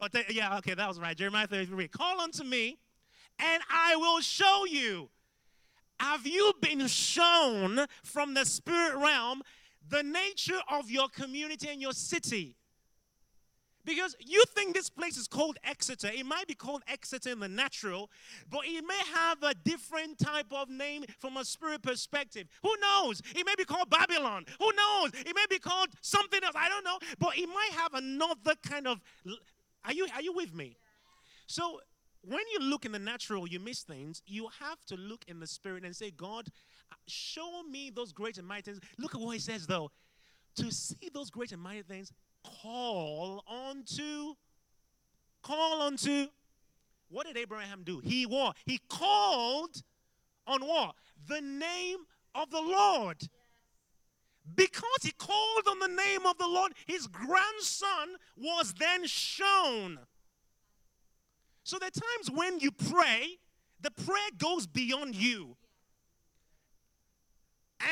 oh, 0.00 0.08
yeah, 0.28 0.56
okay, 0.58 0.74
that 0.74 0.88
was 0.88 1.00
right. 1.00 1.16
Jeremiah 1.16 1.46
33. 1.46 1.88
Call 1.88 2.20
unto 2.20 2.44
me, 2.44 2.78
and 3.38 3.62
I 3.70 3.96
will 3.96 4.20
show 4.20 4.64
you. 4.68 5.10
Have 5.98 6.26
you 6.26 6.52
been 6.62 6.86
shown 6.86 7.86
from 8.02 8.32
the 8.32 8.46
spirit 8.46 8.96
realm 8.96 9.42
the 9.88 10.02
nature 10.02 10.60
of 10.70 10.90
your 10.90 11.08
community 11.08 11.68
and 11.68 11.80
your 11.80 11.92
city. 11.92 12.56
Because 13.84 14.14
you 14.20 14.44
think 14.54 14.74
this 14.74 14.90
place 14.90 15.16
is 15.16 15.26
called 15.26 15.56
Exeter. 15.64 16.10
It 16.12 16.26
might 16.26 16.46
be 16.46 16.54
called 16.54 16.82
Exeter 16.86 17.30
in 17.30 17.40
the 17.40 17.48
natural, 17.48 18.10
but 18.50 18.60
it 18.64 18.84
may 18.86 19.00
have 19.14 19.42
a 19.42 19.54
different 19.54 20.18
type 20.18 20.52
of 20.52 20.68
name 20.68 21.04
from 21.18 21.36
a 21.36 21.44
spirit 21.44 21.82
perspective. 21.82 22.46
Who 22.62 22.74
knows? 22.80 23.22
It 23.34 23.46
may 23.46 23.54
be 23.56 23.64
called 23.64 23.88
Babylon. 23.90 24.44
Who 24.58 24.70
knows? 24.72 25.12
It 25.14 25.34
may 25.34 25.46
be 25.48 25.58
called 25.58 25.88
something 26.02 26.40
else. 26.44 26.54
I 26.56 26.68
don't 26.68 26.84
know. 26.84 26.98
But 27.18 27.38
it 27.38 27.46
might 27.46 27.72
have 27.72 27.94
another 27.94 28.54
kind 28.62 28.86
of. 28.86 29.00
Are 29.84 29.92
you, 29.92 30.06
are 30.14 30.22
you 30.22 30.34
with 30.34 30.54
me? 30.54 30.76
So 31.46 31.80
when 32.22 32.42
you 32.52 32.60
look 32.60 32.84
in 32.84 32.92
the 32.92 32.98
natural, 32.98 33.46
you 33.46 33.60
miss 33.60 33.82
things. 33.82 34.22
You 34.26 34.48
have 34.60 34.84
to 34.86 34.96
look 34.96 35.24
in 35.26 35.40
the 35.40 35.46
spirit 35.46 35.84
and 35.84 35.96
say, 35.96 36.10
God, 36.10 36.48
show 37.06 37.62
me 37.62 37.90
those 37.94 38.12
great 38.12 38.36
and 38.38 38.46
mighty 38.46 38.72
things. 38.72 38.80
Look 38.98 39.14
at 39.14 39.20
what 39.20 39.32
he 39.32 39.40
says, 39.40 39.66
though. 39.66 39.90
To 40.56 40.70
see 40.70 41.10
those 41.14 41.30
great 41.30 41.52
and 41.52 41.62
mighty 41.62 41.82
things, 41.82 42.12
call 42.42 43.44
on 43.46 43.84
to, 43.96 44.36
call 45.42 45.82
on 45.82 45.96
to. 45.98 46.28
What 47.08 47.26
did 47.26 47.36
Abraham 47.36 47.82
do? 47.84 47.98
He 47.98 48.24
what? 48.24 48.56
He 48.66 48.78
called 48.88 49.82
on 50.46 50.62
what? 50.62 50.94
The 51.26 51.40
name 51.40 51.98
of 52.34 52.50
the 52.50 52.60
Lord. 52.60 53.16
Because 54.54 55.02
he 55.02 55.12
called 55.12 55.66
on 55.68 55.78
the 55.78 55.88
name 55.88 56.26
of 56.26 56.38
the 56.38 56.46
Lord, 56.46 56.72
his 56.86 57.06
grandson 57.06 58.16
was 58.36 58.74
then 58.74 59.06
shown. 59.06 59.98
So 61.62 61.78
there 61.78 61.88
are 61.88 61.90
times 61.90 62.30
when 62.32 62.58
you 62.58 62.72
pray, 62.72 63.38
the 63.80 63.90
prayer 63.90 64.30
goes 64.38 64.66
beyond 64.66 65.14
you 65.14 65.56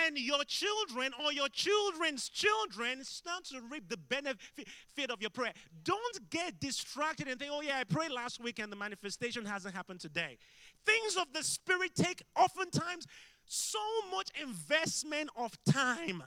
and 0.07 0.19
your 0.19 0.45
children 0.45 1.13
or 1.25 1.33
your 1.33 1.49
children's 1.49 2.29
children 2.29 3.05
start 3.05 3.45
to 3.47 3.61
reap 3.71 3.89
the 3.89 3.97
benefit 3.97 5.11
of 5.11 5.21
your 5.21 5.31
prayer. 5.31 5.53
Don't 5.85 6.31
get 6.31 6.61
distracted 6.61 7.29
and 7.29 7.39
think, 7.39 7.51
oh, 7.53 7.61
yeah, 7.61 7.79
I 7.79 7.85
prayed 7.85 8.11
last 8.11 8.43
week 8.43 8.59
and 8.59 8.71
the 8.71 8.77
manifestation 8.77 9.45
hasn't 9.45 9.75
happened 9.75 10.01
today. 10.01 10.39
Things 10.85 11.17
of 11.17 11.33
the 11.33 11.43
Spirit 11.43 11.93
take 11.95 12.23
oftentimes 12.37 13.07
so 13.47 13.79
much 14.11 14.29
investment 14.41 15.31
of 15.37 15.57
time. 15.65 16.23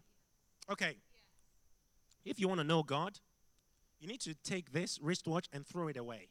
Okay, 0.69 0.95
if 2.25 2.39
you 2.39 2.47
want 2.47 2.59
to 2.59 2.63
know 2.63 2.83
God, 2.83 3.19
you 3.99 4.07
need 4.07 4.21
to 4.21 4.33
take 4.43 4.71
this 4.71 4.99
wristwatch 5.01 5.47
and 5.53 5.65
throw 5.65 5.87
it 5.87 5.97
away. 5.97 6.27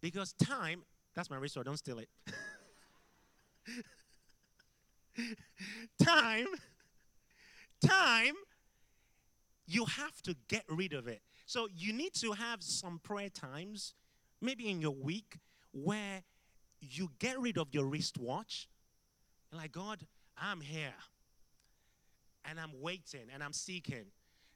Because 0.00 0.32
time, 0.34 0.82
that's 1.14 1.30
my 1.30 1.36
wristwatch, 1.36 1.64
don't 1.64 1.78
steal 1.78 1.98
it. 1.98 2.08
time, 6.02 6.46
time, 7.86 8.34
you 9.66 9.84
have 9.84 10.20
to 10.22 10.34
get 10.48 10.64
rid 10.68 10.92
of 10.92 11.08
it. 11.08 11.22
So 11.46 11.68
you 11.74 11.92
need 11.92 12.14
to 12.14 12.32
have 12.32 12.62
some 12.62 13.00
prayer 13.02 13.28
times, 13.28 13.94
maybe 14.40 14.68
in 14.68 14.80
your 14.80 14.94
week, 14.94 15.38
where 15.72 16.22
you 16.80 17.10
get 17.18 17.38
rid 17.40 17.58
of 17.58 17.68
your 17.72 17.86
wristwatch. 17.86 18.68
Like, 19.52 19.72
God, 19.72 20.06
I'm 20.36 20.60
here. 20.60 20.94
And 22.44 22.58
I'm 22.58 22.72
waiting 22.80 23.28
and 23.32 23.42
I'm 23.42 23.52
seeking. 23.52 24.06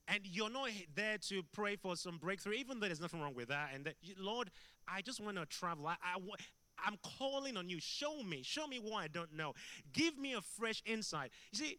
And 0.09 0.21
you're 0.25 0.51
not 0.51 0.71
there 0.95 1.19
to 1.29 1.43
pray 1.53 1.77
for 1.77 1.97
some 1.97 2.19
breakthrough, 2.19 2.55
even 2.55 2.79
though 2.79 2.87
there's 2.87 3.01
nothing 3.01 3.21
wrong 3.21 3.35
with 3.35 3.49
that. 3.49 3.71
And 3.75 3.85
that, 3.87 3.95
Lord, 4.19 4.51
I 4.89 5.03
just 5.03 5.21
want 5.21 5.37
to 5.37 5.47
travel. 5.47 5.87
I, 5.87 5.97
I, 6.03 6.19
I'm 6.85 6.99
calling 7.19 7.57
on 7.57 7.69
you. 7.69 7.79
Show 7.81 8.23
me. 8.23 8.43
Show 8.43 8.67
me 8.67 8.79
what 8.79 9.03
I 9.03 9.09
don't 9.09 9.35
know. 9.35 9.55
Give 9.93 10.17
me 10.19 10.35
a 10.35 10.41
fresh 10.41 10.83
insight. 10.87 11.31
You 11.53 11.59
see, 11.59 11.79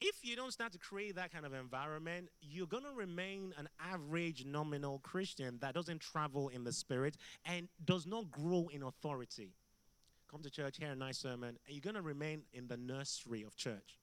if 0.00 0.16
you 0.22 0.34
don't 0.34 0.52
start 0.52 0.72
to 0.72 0.78
create 0.78 1.14
that 1.14 1.32
kind 1.32 1.46
of 1.46 1.54
environment, 1.54 2.28
you're 2.40 2.66
going 2.66 2.82
to 2.82 2.92
remain 2.94 3.54
an 3.56 3.68
average 3.80 4.44
nominal 4.44 4.98
Christian 4.98 5.58
that 5.60 5.74
doesn't 5.74 6.00
travel 6.00 6.48
in 6.48 6.64
the 6.64 6.72
spirit 6.72 7.16
and 7.44 7.68
does 7.84 8.06
not 8.06 8.30
grow 8.30 8.68
in 8.72 8.82
authority. 8.82 9.54
Come 10.28 10.42
to 10.42 10.50
church, 10.50 10.78
hear 10.78 10.90
a 10.90 10.96
nice 10.96 11.18
sermon, 11.18 11.58
and 11.66 11.74
you're 11.76 11.80
going 11.82 11.94
to 11.94 12.02
remain 12.02 12.42
in 12.52 12.66
the 12.66 12.76
nursery 12.76 13.42
of 13.42 13.54
church, 13.54 13.98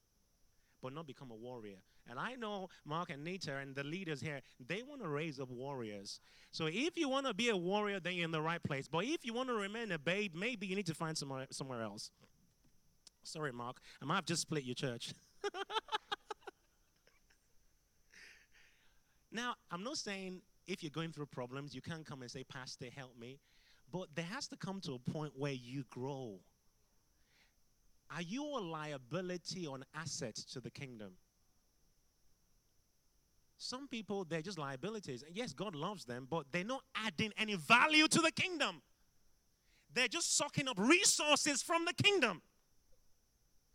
but 0.82 0.92
not 0.92 1.06
become 1.06 1.30
a 1.30 1.34
warrior. 1.34 1.78
And 2.08 2.18
I 2.18 2.34
know 2.34 2.68
Mark 2.84 3.10
and 3.10 3.22
Nita 3.22 3.56
and 3.56 3.74
the 3.74 3.84
leaders 3.84 4.20
here, 4.20 4.40
they 4.66 4.82
want 4.82 5.02
to 5.02 5.08
raise 5.08 5.38
up 5.38 5.50
warriors. 5.50 6.20
So 6.50 6.66
if 6.66 6.96
you 6.96 7.08
want 7.08 7.26
to 7.26 7.34
be 7.34 7.50
a 7.50 7.56
warrior, 7.56 8.00
then 8.00 8.14
you're 8.14 8.24
in 8.24 8.30
the 8.30 8.40
right 8.40 8.62
place. 8.62 8.88
But 8.88 9.04
if 9.04 9.24
you 9.24 9.32
want 9.32 9.48
to 9.48 9.54
remain 9.54 9.92
a 9.92 9.98
babe, 9.98 10.34
maybe 10.34 10.66
you 10.66 10.76
need 10.76 10.86
to 10.86 10.94
find 10.94 11.16
somewhere, 11.16 11.46
somewhere 11.50 11.82
else. 11.82 12.10
Sorry, 13.22 13.52
Mark. 13.52 13.76
I 14.02 14.04
might 14.06 14.16
have 14.16 14.24
just 14.24 14.42
split 14.42 14.64
your 14.64 14.74
church. 14.74 15.12
now, 19.32 19.54
I'm 19.70 19.84
not 19.84 19.98
saying 19.98 20.42
if 20.66 20.82
you're 20.82 20.90
going 20.90 21.12
through 21.12 21.26
problems, 21.26 21.74
you 21.74 21.82
can't 21.82 22.06
come 22.06 22.22
and 22.22 22.30
say, 22.30 22.44
Pastor, 22.44 22.86
help 22.94 23.18
me. 23.18 23.38
But 23.92 24.08
there 24.14 24.24
has 24.24 24.46
to 24.48 24.56
come 24.56 24.80
to 24.82 24.94
a 24.94 24.98
point 24.98 25.32
where 25.36 25.52
you 25.52 25.84
grow. 25.90 26.38
Are 28.14 28.22
you 28.22 28.44
a 28.44 28.60
liability 28.60 29.66
or 29.66 29.76
an 29.76 29.84
asset 29.94 30.34
to 30.52 30.60
the 30.60 30.70
kingdom? 30.70 31.12
Some 33.56 33.88
people, 33.88 34.24
they're 34.24 34.42
just 34.42 34.58
liabilities. 34.58 35.22
And 35.22 35.36
yes, 35.36 35.52
God 35.52 35.74
loves 35.74 36.04
them, 36.04 36.26
but 36.28 36.46
they're 36.50 36.64
not 36.64 36.82
adding 36.94 37.32
any 37.36 37.56
value 37.56 38.08
to 38.08 38.20
the 38.20 38.32
kingdom. 38.32 38.82
They're 39.92 40.08
just 40.08 40.36
sucking 40.36 40.66
up 40.66 40.78
resources 40.78 41.62
from 41.62 41.84
the 41.84 41.92
kingdom. 41.92 42.42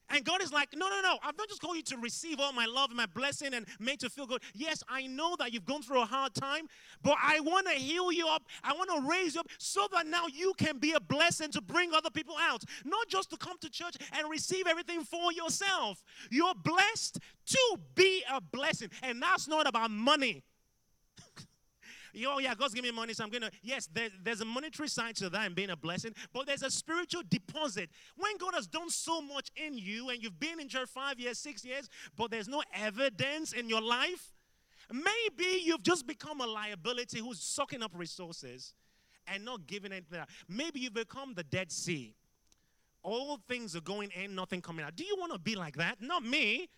And 0.09 0.23
God 0.23 0.41
is 0.41 0.53
like, 0.53 0.69
no, 0.75 0.87
no, 0.87 1.01
no. 1.01 1.17
I've 1.23 1.37
not 1.37 1.49
just 1.49 1.61
called 1.61 1.77
you 1.77 1.83
to 1.83 1.97
receive 1.97 2.39
all 2.39 2.53
my 2.53 2.65
love 2.65 2.89
and 2.89 2.97
my 2.97 3.07
blessing 3.07 3.53
and 3.53 3.65
made 3.79 3.99
to 4.01 4.09
feel 4.09 4.25
good. 4.25 4.41
Yes, 4.53 4.83
I 4.87 5.07
know 5.07 5.35
that 5.39 5.53
you've 5.53 5.65
gone 5.65 5.81
through 5.81 6.01
a 6.01 6.05
hard 6.05 6.33
time, 6.33 6.67
but 7.03 7.15
I 7.21 7.39
want 7.39 7.67
to 7.67 7.73
heal 7.73 8.11
you 8.11 8.27
up. 8.27 8.43
I 8.63 8.73
want 8.73 8.89
to 8.91 9.09
raise 9.09 9.35
you 9.35 9.41
up 9.41 9.47
so 9.57 9.87
that 9.93 10.05
now 10.05 10.25
you 10.31 10.53
can 10.57 10.77
be 10.77 10.93
a 10.93 10.99
blessing 10.99 11.51
to 11.51 11.61
bring 11.61 11.93
other 11.93 12.09
people 12.09 12.35
out. 12.39 12.63
Not 12.83 13.07
just 13.07 13.29
to 13.31 13.37
come 13.37 13.57
to 13.61 13.69
church 13.69 13.95
and 14.13 14.29
receive 14.29 14.67
everything 14.67 15.03
for 15.03 15.31
yourself. 15.31 16.03
You're 16.29 16.55
blessed 16.55 17.19
to 17.47 17.79
be 17.95 18.23
a 18.31 18.41
blessing. 18.41 18.89
And 19.01 19.21
that's 19.21 19.47
not 19.47 19.67
about 19.67 19.91
money 19.91 20.43
oh 22.27 22.39
yeah, 22.39 22.55
God's 22.55 22.73
giving 22.73 22.89
me 22.89 22.95
money, 22.95 23.13
so 23.13 23.23
I'm 23.23 23.29
gonna. 23.29 23.51
Yes, 23.61 23.87
there, 23.93 24.09
there's 24.23 24.41
a 24.41 24.45
monetary 24.45 24.89
side 24.89 25.15
to 25.17 25.29
that 25.29 25.45
and 25.45 25.55
being 25.55 25.69
a 25.69 25.75
blessing, 25.75 26.13
but 26.33 26.45
there's 26.45 26.63
a 26.63 26.69
spiritual 26.69 27.23
deposit. 27.29 27.89
When 28.17 28.37
God 28.37 28.53
has 28.53 28.67
done 28.67 28.89
so 28.89 29.21
much 29.21 29.49
in 29.55 29.77
you, 29.77 30.09
and 30.09 30.21
you've 30.21 30.39
been 30.39 30.59
in 30.59 30.69
church 30.69 30.89
five 30.89 31.19
years, 31.19 31.39
six 31.39 31.65
years, 31.65 31.89
but 32.15 32.31
there's 32.31 32.47
no 32.47 32.63
evidence 32.73 33.53
in 33.53 33.69
your 33.69 33.81
life, 33.81 34.33
maybe 34.91 35.61
you've 35.63 35.83
just 35.83 36.07
become 36.07 36.41
a 36.41 36.47
liability 36.47 37.19
who's 37.19 37.41
sucking 37.41 37.83
up 37.83 37.91
resources 37.93 38.73
and 39.27 39.43
not 39.43 39.67
giving 39.67 39.91
anything 39.91 40.19
out. 40.19 40.29
Maybe 40.47 40.79
you've 40.79 40.93
become 40.93 41.33
the 41.33 41.43
Dead 41.43 41.71
Sea. 41.71 42.15
All 43.03 43.39
things 43.47 43.75
are 43.75 43.81
going 43.81 44.09
in, 44.11 44.33
nothing 44.33 44.61
coming 44.61 44.83
out. 44.83 44.95
Do 44.95 45.03
you 45.03 45.15
want 45.19 45.31
to 45.33 45.39
be 45.39 45.55
like 45.55 45.75
that? 45.77 46.01
Not 46.01 46.23
me. 46.23 46.69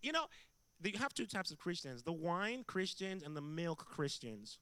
You 0.00 0.12
know, 0.12 0.26
you 0.82 0.98
have 0.98 1.14
two 1.14 1.26
types 1.26 1.50
of 1.50 1.58
Christians 1.58 2.02
the 2.02 2.12
wine 2.12 2.64
Christians 2.66 3.22
and 3.22 3.36
the 3.36 3.40
milk 3.40 3.86
Christians. 3.86 4.58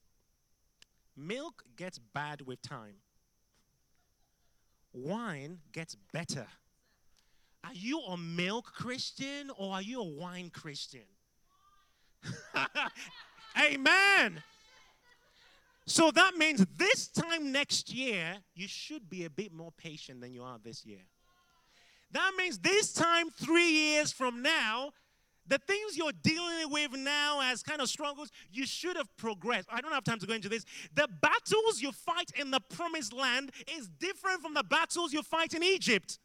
Milk 1.16 1.64
gets 1.76 1.98
bad 1.98 2.42
with 2.42 2.60
time. 2.62 2.96
Wine 4.92 5.58
gets 5.72 5.96
better. 6.12 6.46
Are 7.64 7.72
you 7.72 8.00
a 8.00 8.16
milk 8.16 8.66
Christian 8.74 9.50
or 9.56 9.74
are 9.74 9.82
you 9.82 10.00
a 10.00 10.04
wine 10.04 10.50
Christian? 10.50 11.06
Amen. 13.58 14.42
So 15.86 16.10
that 16.10 16.36
means 16.36 16.64
this 16.76 17.08
time 17.08 17.52
next 17.52 17.92
year, 17.92 18.36
you 18.54 18.68
should 18.68 19.08
be 19.08 19.24
a 19.24 19.30
bit 19.30 19.52
more 19.52 19.72
patient 19.72 20.20
than 20.20 20.32
you 20.32 20.42
are 20.42 20.58
this 20.62 20.84
year. 20.84 21.02
That 22.12 22.32
means 22.38 22.58
this 22.58 22.92
time, 22.92 23.30
three 23.30 23.70
years 23.70 24.12
from 24.12 24.40
now, 24.40 24.92
the 25.46 25.58
things 25.58 25.96
you're 25.96 26.12
dealing 26.22 26.70
with 26.70 26.92
now 26.92 27.40
as 27.42 27.62
kind 27.62 27.80
of 27.80 27.88
struggles, 27.88 28.30
you 28.50 28.66
should 28.66 28.96
have 28.96 29.14
progressed. 29.16 29.68
I 29.70 29.80
don't 29.80 29.92
have 29.92 30.04
time 30.04 30.18
to 30.20 30.26
go 30.26 30.34
into 30.34 30.48
this. 30.48 30.64
The 30.94 31.08
battles 31.20 31.82
you 31.82 31.92
fight 31.92 32.30
in 32.38 32.50
the 32.50 32.60
promised 32.60 33.12
land 33.12 33.50
is 33.76 33.88
different 33.98 34.40
from 34.40 34.54
the 34.54 34.64
battles 34.64 35.12
you 35.12 35.22
fight 35.22 35.54
in 35.54 35.62
Egypt. 35.62 36.18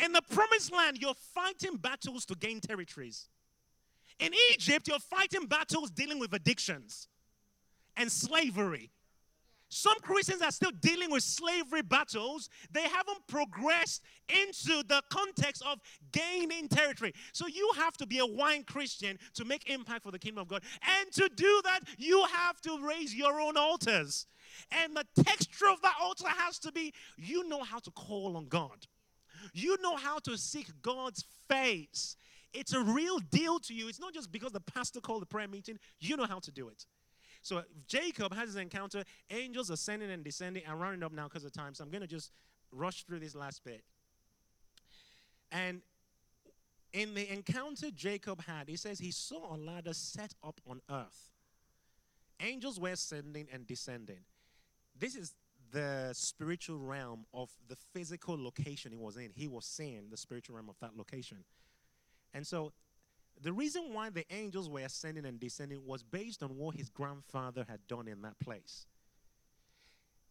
In 0.00 0.12
the 0.12 0.22
promised 0.30 0.72
land, 0.72 0.98
you're 1.00 1.14
fighting 1.14 1.76
battles 1.76 2.24
to 2.26 2.34
gain 2.34 2.60
territories. 2.60 3.28
In 4.18 4.32
Egypt, 4.52 4.88
you're 4.88 4.98
fighting 4.98 5.46
battles 5.46 5.90
dealing 5.90 6.18
with 6.18 6.32
addictions 6.32 7.08
and 7.96 8.10
slavery 8.10 8.90
some 9.68 9.98
Christians 10.00 10.40
are 10.40 10.50
still 10.50 10.70
dealing 10.80 11.10
with 11.10 11.22
slavery 11.22 11.82
battles. 11.82 12.48
They 12.72 12.82
haven't 12.82 13.26
progressed 13.26 14.02
into 14.28 14.82
the 14.86 15.02
context 15.10 15.62
of 15.66 15.78
gaining 16.12 16.68
territory. 16.68 17.12
So 17.32 17.46
you 17.46 17.70
have 17.76 17.96
to 17.98 18.06
be 18.06 18.18
a 18.18 18.26
wine 18.26 18.64
Christian 18.64 19.18
to 19.34 19.44
make 19.44 19.68
impact 19.68 20.04
for 20.04 20.10
the 20.10 20.18
kingdom 20.18 20.42
of 20.42 20.48
God. 20.48 20.62
And 20.82 21.12
to 21.12 21.28
do 21.34 21.60
that, 21.64 21.80
you 21.98 22.24
have 22.34 22.60
to 22.62 22.78
raise 22.80 23.14
your 23.14 23.40
own 23.40 23.56
altars. 23.56 24.26
And 24.70 24.96
the 24.96 25.22
texture 25.22 25.68
of 25.70 25.82
that 25.82 25.96
altar 26.00 26.28
has 26.28 26.58
to 26.60 26.72
be 26.72 26.94
you 27.16 27.46
know 27.48 27.62
how 27.62 27.78
to 27.80 27.90
call 27.90 28.36
on 28.36 28.46
God. 28.48 28.86
You 29.52 29.76
know 29.82 29.96
how 29.96 30.18
to 30.20 30.36
seek 30.36 30.68
God's 30.82 31.24
face. 31.48 32.16
It's 32.52 32.72
a 32.72 32.80
real 32.80 33.18
deal 33.18 33.58
to 33.60 33.74
you. 33.74 33.88
It's 33.88 34.00
not 34.00 34.14
just 34.14 34.32
because 34.32 34.52
the 34.52 34.60
pastor 34.60 35.00
called 35.00 35.22
the 35.22 35.26
prayer 35.26 35.48
meeting, 35.48 35.78
you 36.00 36.16
know 36.16 36.24
how 36.24 36.38
to 36.40 36.50
do 36.50 36.68
it. 36.68 36.86
So 37.42 37.62
Jacob 37.86 38.34
has 38.34 38.48
his 38.48 38.56
encounter, 38.56 39.04
angels 39.30 39.70
ascending 39.70 40.10
and 40.10 40.24
descending. 40.24 40.62
I'm 40.68 40.78
running 40.78 41.02
up 41.02 41.12
now 41.12 41.24
because 41.24 41.44
of 41.44 41.52
time, 41.52 41.74
so 41.74 41.84
I'm 41.84 41.90
going 41.90 42.02
to 42.02 42.08
just 42.08 42.32
rush 42.72 43.04
through 43.04 43.20
this 43.20 43.34
last 43.34 43.64
bit. 43.64 43.82
And 45.50 45.82
in 46.92 47.14
the 47.14 47.30
encounter 47.32 47.90
Jacob 47.94 48.42
had, 48.42 48.68
he 48.68 48.76
says 48.76 48.98
he 48.98 49.10
saw 49.10 49.54
a 49.54 49.58
ladder 49.58 49.94
set 49.94 50.34
up 50.42 50.60
on 50.68 50.80
earth. 50.90 51.30
Angels 52.40 52.78
were 52.78 52.90
ascending 52.90 53.48
and 53.52 53.66
descending. 53.66 54.20
This 54.98 55.16
is 55.16 55.34
the 55.70 56.10
spiritual 56.12 56.78
realm 56.78 57.26
of 57.34 57.50
the 57.68 57.76
physical 57.92 58.42
location 58.42 58.92
he 58.92 58.98
was 58.98 59.16
in. 59.16 59.30
He 59.34 59.48
was 59.48 59.64
seeing 59.64 60.08
the 60.10 60.16
spiritual 60.16 60.56
realm 60.56 60.68
of 60.68 60.78
that 60.80 60.96
location. 60.96 61.38
And 62.32 62.46
so 62.46 62.72
the 63.42 63.52
reason 63.52 63.92
why 63.92 64.10
the 64.10 64.24
angels 64.32 64.68
were 64.68 64.80
ascending 64.80 65.24
and 65.24 65.38
descending 65.38 65.84
was 65.86 66.02
based 66.02 66.42
on 66.42 66.56
what 66.56 66.76
his 66.76 66.88
grandfather 66.88 67.64
had 67.68 67.86
done 67.86 68.08
in 68.08 68.22
that 68.22 68.38
place. 68.40 68.86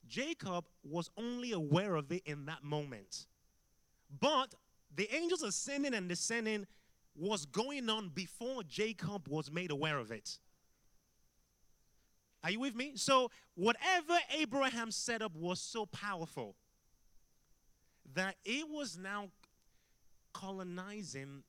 Jacob 0.08 0.66
was 0.84 1.10
only 1.18 1.52
aware 1.52 1.96
of 1.96 2.12
it 2.12 2.24
in 2.26 2.46
that 2.46 2.64
moment. 2.64 3.28
But 4.20 4.56
the 4.96 5.14
angels 5.14 5.44
ascending 5.44 5.94
and 5.94 6.08
descending 6.08 6.66
was 7.16 7.46
going 7.46 7.90
on 7.90 8.10
before 8.10 8.64
Jacob 8.64 9.28
was 9.28 9.52
made 9.52 9.72
aware 9.72 9.98
of 9.98 10.12
it. 10.12 10.40
Are 12.44 12.52
you 12.52 12.60
with 12.60 12.76
me? 12.76 12.94
So, 12.96 13.32
whatever 13.56 14.18
Abraham 14.38 14.92
set 14.92 15.22
up 15.22 15.36
was 15.36 15.60
so 15.60 15.86
powerful 15.86 16.56
that 18.14 18.36
it 18.46 18.70
was 18.70 18.98
now 18.98 19.30
colonizing 20.34 21.44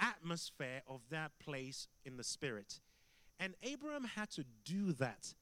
atmosphere 0.00 0.82
of 0.86 1.00
that 1.10 1.32
place 1.38 1.88
in 2.04 2.16
the 2.16 2.24
spirit. 2.24 2.80
And 3.38 3.54
Abraham 3.62 4.04
had 4.04 4.30
to 4.30 4.44
do 4.64 4.92
that 4.94 5.34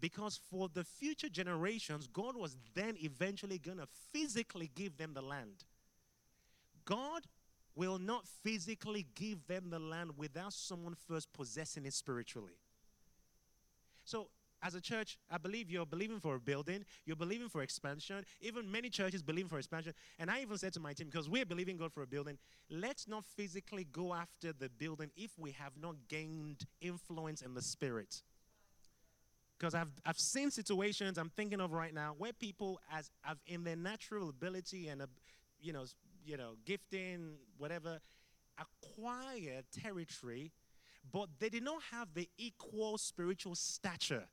because 0.00 0.40
for 0.50 0.68
the 0.72 0.84
future 0.84 1.28
generations, 1.28 2.06
God 2.06 2.36
was 2.36 2.56
then 2.74 2.96
eventually 2.98 3.58
going 3.58 3.78
to 3.78 3.86
physically 4.12 4.70
give 4.74 4.96
them 4.96 5.14
the 5.14 5.22
land. 5.22 5.64
God 6.84 7.22
will 7.74 7.98
not 7.98 8.26
physically 8.26 9.06
give 9.14 9.46
them 9.46 9.70
the 9.70 9.78
land 9.78 10.10
without 10.16 10.52
someone 10.52 10.94
first 10.94 11.32
possessing 11.32 11.86
it 11.86 11.94
spiritually. 11.94 12.58
So 14.04 14.28
as 14.62 14.74
a 14.74 14.80
church, 14.80 15.18
I 15.30 15.38
believe 15.38 15.70
you're 15.70 15.86
believing 15.86 16.20
for 16.20 16.36
a 16.36 16.40
building, 16.40 16.84
you're 17.04 17.16
believing 17.16 17.48
for 17.48 17.62
expansion. 17.62 18.24
Even 18.40 18.70
many 18.70 18.88
churches 18.88 19.22
believe 19.22 19.48
for 19.48 19.58
expansion. 19.58 19.92
And 20.18 20.30
I 20.30 20.40
even 20.42 20.56
said 20.56 20.72
to 20.74 20.80
my 20.80 20.92
team, 20.92 21.08
because 21.08 21.28
we're 21.28 21.44
believing 21.44 21.76
God 21.76 21.92
for 21.92 22.02
a 22.02 22.06
building, 22.06 22.38
let's 22.70 23.08
not 23.08 23.24
physically 23.24 23.86
go 23.90 24.14
after 24.14 24.52
the 24.52 24.68
building 24.68 25.10
if 25.16 25.32
we 25.38 25.50
have 25.52 25.72
not 25.80 25.96
gained 26.08 26.64
influence 26.80 27.42
in 27.42 27.54
the 27.54 27.62
spirit. 27.62 28.22
Because 29.58 29.74
I've, 29.74 29.92
I've 30.06 30.18
seen 30.18 30.50
situations 30.50 31.18
I'm 31.18 31.30
thinking 31.30 31.60
of 31.60 31.72
right 31.72 31.94
now 31.94 32.14
where 32.18 32.32
people, 32.32 32.80
as 32.92 33.10
have 33.22 33.38
in 33.46 33.64
their 33.64 33.76
natural 33.76 34.28
ability 34.28 34.88
and, 34.88 35.02
uh, 35.02 35.06
you 35.60 35.72
know, 35.72 35.84
you 36.24 36.36
know, 36.36 36.54
gifting, 36.64 37.34
whatever, 37.58 37.98
acquire 38.58 39.62
territory, 39.82 40.52
but 41.12 41.28
they 41.40 41.48
did 41.48 41.64
not 41.64 41.82
have 41.90 42.08
the 42.14 42.28
equal 42.38 42.96
spiritual 42.98 43.56
stature 43.56 44.24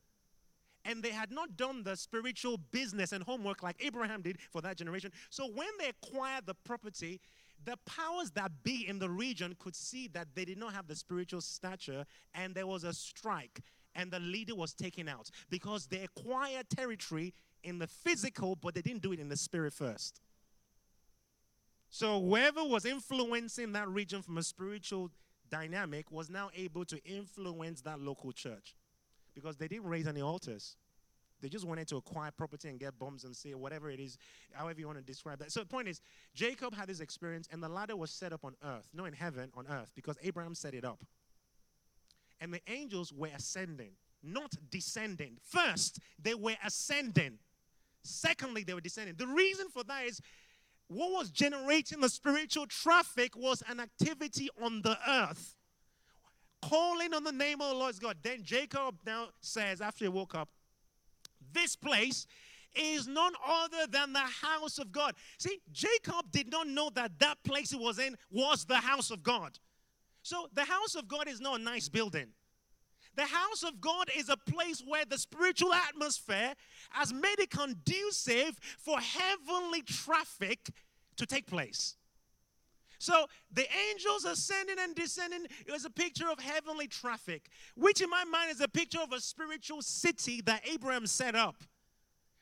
and 0.86 1.04
they 1.04 1.12
had 1.12 1.32
not 1.32 1.58
done 1.58 1.84
the 1.84 1.96
spiritual 1.96 2.58
business 2.72 3.12
and 3.12 3.24
homework 3.24 3.64
like 3.64 3.76
Abraham 3.80 4.22
did 4.22 4.38
for 4.52 4.62
that 4.62 4.78
generation. 4.78 5.12
So 5.30 5.48
when 5.48 5.68
they 5.80 5.90
acquired 5.90 6.46
the 6.46 6.54
property, 6.54 7.20
the 7.66 7.78
powers 7.86 8.32
that 8.32 8.52
be 8.64 8.88
in 8.88 9.00
the 9.00 9.10
region 9.10 9.56
could 9.60 9.76
see 9.76 10.08
that 10.10 10.28
they 10.36 10.46
did 10.46 10.58
not 10.58 10.74
have 10.74 10.88
the 10.88 10.96
spiritual 10.96 11.42
stature, 11.42 12.06
and 12.34 12.56
there 12.56 12.68
was 12.68 12.84
a 12.84 12.94
strike, 12.94 13.62
and 13.96 14.12
the 14.12 14.20
leader 14.20 14.56
was 14.56 14.74
taken 14.74 15.10
out 15.10 15.30
because 15.50 15.88
they 15.88 16.04
acquired 16.04 16.70
territory 16.70 17.34
in 17.64 17.78
the 17.80 17.88
physical, 17.88 18.56
but 18.56 18.74
they 18.74 18.82
didn't 18.82 19.02
do 19.02 19.12
it 19.12 19.20
in 19.20 19.28
the 19.28 19.36
spirit 19.36 19.74
first. 19.74 20.22
So 21.90 22.22
whoever 22.22 22.64
was 22.64 22.86
influencing 22.86 23.74
that 23.74 23.90
region 23.90 24.22
from 24.22 24.38
a 24.38 24.44
spiritual 24.44 25.10
dynamic 25.50 26.12
was 26.12 26.30
now 26.30 26.52
able 26.56 26.86
to 26.86 27.04
influence 27.04 27.82
that 27.82 28.00
local 28.00 28.32
church 28.32 28.76
because 29.40 29.58
they 29.58 29.68
didn't 29.68 29.88
raise 29.88 30.08
any 30.08 30.22
altars. 30.22 30.76
They 31.42 31.48
just 31.48 31.66
wanted 31.66 31.88
to 31.88 31.98
acquire 31.98 32.32
property 32.32 32.68
and 32.68 32.80
get 32.80 33.00
bombs 33.00 33.24
and 33.24 33.34
say 33.36 33.54
whatever 33.54 33.90
it 33.90 34.00
is, 34.00 34.18
however 34.52 34.80
you 34.80 34.88
want 34.88 34.98
to 35.00 35.04
describe 35.04 35.40
that. 35.40 35.52
So 35.52 35.62
the 35.62 35.66
point 35.68 35.88
is, 35.88 36.02
Jacob 36.34 36.76
had 36.76 36.88
this 36.90 37.00
experience, 37.00 37.48
and 37.52 37.64
the 37.64 37.70
ladder 37.70 37.96
was 37.96 38.12
set 38.12 38.34
up 38.34 38.44
on 38.44 38.56
earth, 38.64 38.90
not 38.94 39.06
in 39.06 39.14
heaven, 39.14 39.50
on 39.56 39.66
earth, 39.68 39.92
because 39.96 40.18
Abraham 40.22 40.54
set 40.54 40.74
it 40.74 40.84
up. 40.84 41.00
and 42.42 42.54
the 42.54 42.62
angels 42.68 43.12
were 43.12 43.30
ascending, 43.36 43.92
not 44.24 44.54
descending. 44.70 45.38
First, 45.42 46.00
they 46.22 46.34
were 46.34 46.56
ascending. 46.66 47.40
Secondly, 48.04 48.64
they 48.64 48.74
were 48.74 48.82
descending. 48.82 49.16
The 49.18 49.28
reason 49.28 49.68
for 49.70 49.84
that 49.84 50.06
is 50.06 50.22
what 50.88 51.12
was 51.12 51.30
generating 51.30 52.00
the 52.00 52.10
spiritual 52.10 52.66
traffic 52.66 53.36
was 53.36 53.62
an 53.70 53.80
activity 53.80 54.50
on 54.62 54.82
the 54.82 54.98
earth. 55.08 55.56
Calling 56.62 57.14
on 57.14 57.24
the 57.24 57.32
name 57.32 57.62
of 57.62 57.70
the 57.70 57.76
Lord 57.76 58.00
God. 58.00 58.18
Then 58.22 58.44
Jacob 58.44 58.96
now 59.06 59.30
says, 59.42 59.82
after 59.82 60.06
he 60.06 60.10
woke 60.10 60.36
up, 60.36 60.50
this 61.54 61.76
place 61.76 62.28
is 62.76 63.08
none 63.08 63.34
other 63.48 63.88
than 63.90 64.14
the 64.14 64.20
house 64.20 64.78
of 64.78 64.92
God. 64.92 65.16
See, 65.38 65.60
Jacob 65.72 66.32
did 66.32 66.52
not 66.52 66.68
know 66.68 66.90
that 66.96 67.18
that 67.20 67.38
place 67.44 67.72
he 67.72 67.78
was 67.78 67.98
in 67.98 68.16
was 68.32 68.66
the 68.66 68.76
house 68.76 69.10
of 69.10 69.24
God. 69.24 69.58
So 70.22 70.48
the 70.54 70.66
house 70.66 70.96
of 70.96 71.08
God 71.08 71.28
is 71.28 71.40
not 71.40 71.60
a 71.60 71.64
nice 71.64 71.90
building. 71.90 72.28
The 73.16 73.26
house 73.26 73.64
of 73.64 73.82
God 73.82 74.10
is 74.16 74.30
a 74.30 74.38
place 74.38 74.84
where 74.86 75.06
the 75.06 75.18
spiritual 75.18 75.74
atmosphere 75.74 76.54
has 76.92 77.12
made 77.12 77.40
it 77.40 77.50
conducive 77.50 78.58
for 78.78 79.00
heavenly 79.00 79.82
traffic 79.82 80.70
to 81.18 81.26
take 81.26 81.48
place. 81.48 81.96
So 83.00 83.26
the 83.52 83.66
angels 83.90 84.26
ascending 84.26 84.76
and 84.78 84.94
descending 84.94 85.48
is 85.74 85.86
a 85.86 85.90
picture 85.90 86.30
of 86.30 86.40
heavenly 86.40 86.88
traffic, 86.88 87.50
which 87.76 88.02
in 88.02 88.10
my 88.10 88.26
mind 88.26 88.52
is 88.52 88.60
a 88.62 88.68
picture 88.68 89.00
of 89.02 89.14
a 89.14 89.22
spiritual 89.22 89.82
city 89.82 90.42
that 90.42 90.62
Abraham 90.70 91.08
set 91.08 91.34
up 91.34 91.56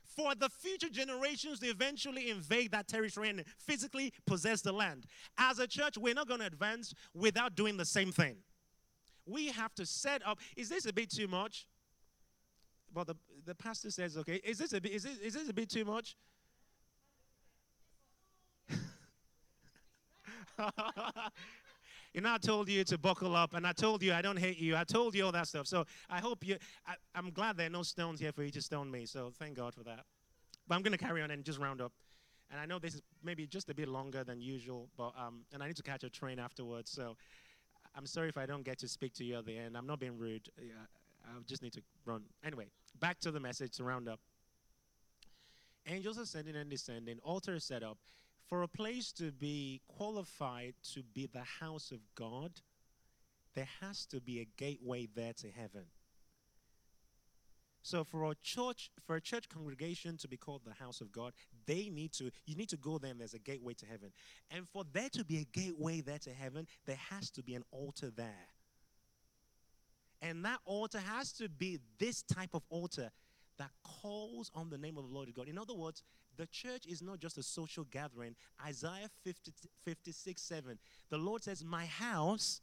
for 0.03 0.33
the 0.33 0.49
future 0.49 0.89
generations 0.89 1.59
to 1.59 1.67
eventually 1.67 2.31
invade 2.31 2.71
that 2.71 2.87
territory 2.87 3.29
and 3.29 3.43
physically 3.59 4.11
possess 4.25 4.61
the 4.61 4.71
land. 4.71 5.05
As 5.37 5.59
a 5.59 5.67
church, 5.67 5.95
we're 5.95 6.15
not 6.15 6.27
going 6.27 6.39
to 6.39 6.47
advance 6.47 6.91
without 7.13 7.55
doing 7.55 7.77
the 7.77 7.85
same 7.85 8.11
thing. 8.11 8.37
We 9.27 9.49
have 9.49 9.75
to 9.75 9.85
set 9.85 10.25
up. 10.25 10.39
Is 10.55 10.69
this 10.69 10.87
a 10.87 10.93
bit 10.93 11.11
too 11.11 11.27
much? 11.27 11.67
Well, 12.95 13.05
the, 13.05 13.15
the 13.45 13.53
pastor 13.53 13.91
says, 13.91 14.17
okay, 14.17 14.41
is 14.43 14.57
this 14.57 14.73
a 14.73 14.81
bit, 14.81 14.91
is 14.93 15.03
this, 15.03 15.19
is 15.19 15.33
this 15.35 15.49
a 15.49 15.53
bit 15.53 15.69
too 15.69 15.85
much? 15.85 16.15
you 22.13 22.21
know, 22.21 22.33
I 22.33 22.37
told 22.37 22.69
you 22.69 22.83
to 22.83 22.97
buckle 22.97 23.35
up, 23.35 23.53
and 23.53 23.65
I 23.65 23.71
told 23.71 24.03
you 24.03 24.13
I 24.13 24.21
don't 24.21 24.37
hate 24.37 24.57
you. 24.57 24.75
I 24.75 24.83
told 24.83 25.15
you 25.15 25.25
all 25.25 25.31
that 25.31 25.47
stuff. 25.47 25.67
So 25.67 25.85
I 26.09 26.19
hope 26.19 26.45
you. 26.45 26.57
I, 26.85 26.95
am 27.17 27.31
glad 27.31 27.57
there 27.57 27.67
are 27.67 27.71
no 27.71 27.83
stones 27.83 28.19
here 28.19 28.31
for 28.31 28.43
you 28.43 28.51
to 28.51 28.61
stone 28.61 28.89
me. 28.89 29.05
So 29.05 29.31
thank 29.37 29.55
God 29.55 29.73
for 29.73 29.83
that. 29.83 30.05
But 30.67 30.75
I'm 30.75 30.81
going 30.81 30.97
to 30.97 30.97
carry 30.97 31.21
on 31.21 31.31
and 31.31 31.43
just 31.43 31.59
round 31.59 31.81
up. 31.81 31.91
And 32.49 32.59
I 32.59 32.65
know 32.65 32.79
this 32.79 32.95
is 32.95 33.01
maybe 33.23 33.45
just 33.45 33.69
a 33.69 33.73
bit 33.73 33.89
longer 33.89 34.23
than 34.23 34.39
usual, 34.39 34.89
but 34.97 35.13
um, 35.17 35.41
and 35.53 35.61
I 35.61 35.67
need 35.67 35.75
to 35.77 35.83
catch 35.83 36.03
a 36.03 36.09
train 36.09 36.39
afterwards. 36.39 36.91
So 36.91 37.17
I'm 37.95 38.05
sorry 38.05 38.29
if 38.29 38.37
I 38.37 38.45
don't 38.45 38.63
get 38.63 38.77
to 38.79 38.87
speak 38.87 39.13
to 39.15 39.25
you 39.25 39.37
at 39.37 39.45
the 39.45 39.57
end. 39.57 39.75
I'm 39.75 39.87
not 39.87 39.99
being 39.99 40.17
rude. 40.17 40.49
Yeah, 40.59 40.73
I 41.25 41.29
just 41.45 41.61
need 41.61 41.73
to 41.73 41.81
run. 42.05 42.23
Anyway, 42.45 42.65
back 42.99 43.19
to 43.21 43.31
the 43.31 43.39
message 43.39 43.73
to 43.77 43.83
round 43.83 44.07
up. 44.07 44.19
Angels 45.87 46.17
ascending 46.17 46.55
and 46.55 46.69
descending, 46.69 47.17
altar 47.23 47.59
set 47.59 47.81
up. 47.81 47.97
For 48.47 48.63
a 48.63 48.67
place 48.67 49.11
to 49.13 49.31
be 49.31 49.81
qualified 49.87 50.75
to 50.93 51.03
be 51.03 51.27
the 51.31 51.43
house 51.59 51.91
of 51.91 51.99
God, 52.15 52.51
there 53.55 53.67
has 53.81 54.05
to 54.07 54.21
be 54.21 54.39
a 54.39 54.47
gateway 54.57 55.07
there 55.13 55.33
to 55.33 55.49
heaven. 55.49 55.85
So 57.81 58.03
for 58.03 58.29
a 58.29 58.35
church, 58.43 58.91
for 59.05 59.15
a 59.15 59.21
church 59.21 59.47
congregation 59.49 60.17
to 60.17 60.27
be 60.27 60.37
called 60.37 60.61
the 60.65 60.73
house 60.73 60.99
of 60.99 61.11
God, 61.11 61.33
they 61.65 61.89
need 61.89 62.11
to, 62.13 62.31
you 62.45 62.55
need 62.55 62.69
to 62.69 62.77
go 62.77 62.97
there 62.97 63.11
and 63.11 63.19
there's 63.19 63.33
a 63.33 63.39
gateway 63.39 63.73
to 63.75 63.85
heaven. 63.85 64.11
And 64.51 64.67
for 64.67 64.83
there 64.91 65.09
to 65.13 65.23
be 65.23 65.37
a 65.37 65.45
gateway 65.57 66.01
there 66.01 66.19
to 66.19 66.31
heaven, 66.31 66.67
there 66.85 66.99
has 67.09 67.29
to 67.31 67.43
be 67.43 67.55
an 67.55 67.63
altar 67.71 68.11
there. 68.15 68.49
And 70.21 70.43
that 70.45 70.59
altar 70.65 70.99
has 70.99 71.31
to 71.33 71.47
be 71.47 71.79
this 71.97 72.23
type 72.23 72.49
of 72.53 72.63
altar 72.69 73.11
that 73.57 73.71
calls 73.83 74.51
on 74.53 74.69
the 74.69 74.77
name 74.77 74.97
of 74.97 75.07
the 75.07 75.13
Lord 75.13 75.33
God. 75.33 75.47
In 75.47 75.57
other 75.57 75.73
words, 75.73 76.03
the 76.37 76.47
church 76.47 76.85
is 76.87 77.01
not 77.01 77.19
just 77.19 77.37
a 77.37 77.43
social 77.43 77.83
gathering. 77.85 78.35
Isaiah 78.65 79.09
50, 79.23 79.51
56 79.83 80.41
7. 80.41 80.79
The 81.09 81.17
Lord 81.17 81.43
says, 81.43 81.63
My 81.63 81.85
house 81.85 82.61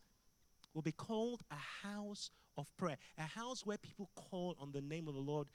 will 0.73 0.83
be 0.83 0.93
called 0.93 1.43
a 1.51 1.87
house 1.87 2.31
of 2.57 2.67
prayer, 2.77 2.97
a 3.19 3.23
house 3.23 3.67
where 3.67 3.77
people 3.77 4.11
call 4.15 4.57
on 4.61 4.73
the 4.73 4.81
name 4.81 5.09
of 5.09 5.15
the 5.15 5.21
Lord 5.21 5.49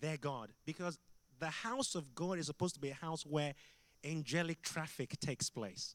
their 0.00 0.16
God. 0.16 0.50
Because 0.66 0.98
the 1.38 1.46
house 1.46 1.94
of 1.94 2.14
God 2.14 2.38
is 2.38 2.46
supposed 2.46 2.74
to 2.74 2.80
be 2.80 2.90
a 2.90 2.94
house 2.94 3.24
where 3.24 3.54
angelic 4.04 4.62
traffic 4.62 5.18
takes 5.20 5.50
place. 5.50 5.94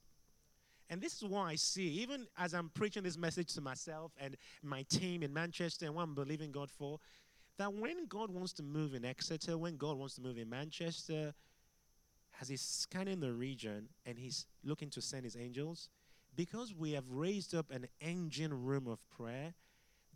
And 0.89 1.01
this 1.01 1.15
is 1.15 1.23
why 1.23 1.49
I 1.49 1.55
see, 1.55 1.87
even 1.87 2.27
as 2.37 2.53
I'm 2.53 2.69
preaching 2.69 3.03
this 3.03 3.17
message 3.17 3.53
to 3.55 3.61
myself 3.61 4.11
and 4.19 4.37
my 4.61 4.83
team 4.83 5.23
in 5.23 5.33
Manchester 5.33 5.85
and 5.85 5.95
what 5.95 6.03
I'm 6.03 6.13
believing 6.13 6.51
God 6.51 6.69
for, 6.69 6.99
that 7.57 7.73
when 7.73 8.05
God 8.07 8.29
wants 8.31 8.53
to 8.53 8.63
move 8.63 8.93
in 8.93 9.05
Exeter, 9.05 9.57
when 9.57 9.77
God 9.77 9.97
wants 9.97 10.15
to 10.15 10.21
move 10.21 10.37
in 10.37 10.49
Manchester, 10.49 11.33
as 12.41 12.49
He's 12.49 12.61
scanning 12.61 13.19
the 13.19 13.31
region 13.31 13.87
and 14.05 14.17
He's 14.17 14.45
looking 14.63 14.89
to 14.91 15.01
send 15.01 15.23
His 15.23 15.37
angels, 15.37 15.89
because 16.35 16.73
we 16.73 16.91
have 16.91 17.09
raised 17.09 17.55
up 17.55 17.71
an 17.71 17.87
engine 18.01 18.65
room 18.65 18.87
of 18.87 18.99
prayer, 19.09 19.53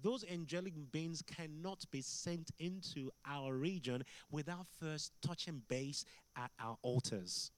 those 0.01 0.23
angelic 0.31 0.73
beings 0.91 1.21
cannot 1.21 1.83
be 1.91 2.01
sent 2.01 2.51
into 2.59 3.11
our 3.25 3.53
region 3.53 4.03
without 4.31 4.65
first 4.79 5.11
touching 5.21 5.61
base 5.67 6.05
at 6.37 6.51
our 6.59 6.77
altars. 6.81 7.51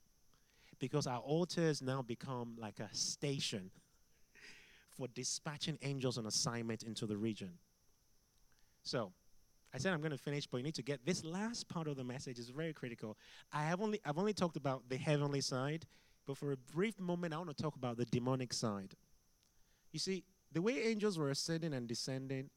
Because 0.80 1.06
our 1.06 1.20
altars 1.20 1.82
now 1.82 2.02
become 2.02 2.56
like 2.58 2.80
a 2.80 2.90
station 2.96 3.70
for 4.98 5.08
dispatching 5.10 5.78
angels 5.84 6.18
on 6.18 6.26
assignment 6.26 6.84
into 6.84 7.06
the 7.06 7.18
region. 7.18 7.52
So, 8.84 9.12
I 9.74 9.78
said 9.78 9.94
I'm 9.94 10.02
going 10.02 10.12
to 10.12 10.18
finish, 10.18 10.48
but 10.48 10.58
you 10.58 10.64
need 10.64 10.76
to 10.76 10.84
get 10.84 11.06
this 11.06 11.24
last 11.24 11.70
part 11.70 11.88
of 11.88 11.96
the 11.96 12.04
message 12.04 12.40
is 12.40 12.50
very 12.50 12.74
critical. 12.74 13.18
I 13.54 13.64
have 13.64 13.82
only 13.82 14.02
I've 14.06 14.18
only 14.18 14.34
talked 14.34 14.58
about 14.58 14.84
the 14.90 14.98
heavenly 14.98 15.42
side, 15.42 15.86
but 16.28 16.38
for 16.38 16.52
a 16.52 16.58
brief 16.58 17.00
moment 17.00 17.34
I 17.34 17.38
want 17.38 17.56
to 17.56 17.64
talk 17.64 17.76
about 17.76 17.98
the 17.98 18.06
demonic 18.06 18.54
side. 18.54 18.96
You 19.92 20.00
see, 20.00 20.24
the 20.52 20.62
way 20.62 20.82
angels 20.84 21.18
were 21.18 21.30
ascending 21.30 21.74
and 21.74 21.88
descending 21.88 22.50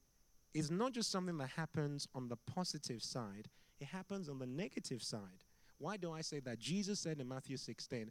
is 0.53 0.71
not 0.71 0.93
just 0.93 1.11
something 1.11 1.39
that 1.39 1.51
happens 1.51 2.07
on 2.15 2.29
the 2.29 2.37
positive 2.37 3.03
side, 3.03 3.49
it 3.81 3.87
happens 3.87 4.29
on 4.29 4.39
the 4.39 4.47
negative 4.47 5.03
side. 5.03 5.45
Why 5.79 5.97
do 5.97 6.13
I 6.13 6.21
say 6.21 6.41
that? 6.41 6.59
Jesus 6.59 7.01
said 7.01 7.21
in 7.21 7.29
Matthew 7.29 7.57
16, 7.57 8.11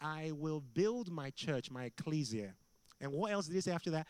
I 0.00 0.32
will 0.34 0.60
build 0.60 1.10
my 1.10 1.30
church, 1.30 1.70
my 1.70 1.84
ecclesia. 1.84 2.54
And 3.00 3.12
what 3.12 3.32
else 3.32 3.46
did 3.46 3.54
he 3.54 3.60
say 3.60 3.72
after 3.72 3.90
that? 3.90 4.06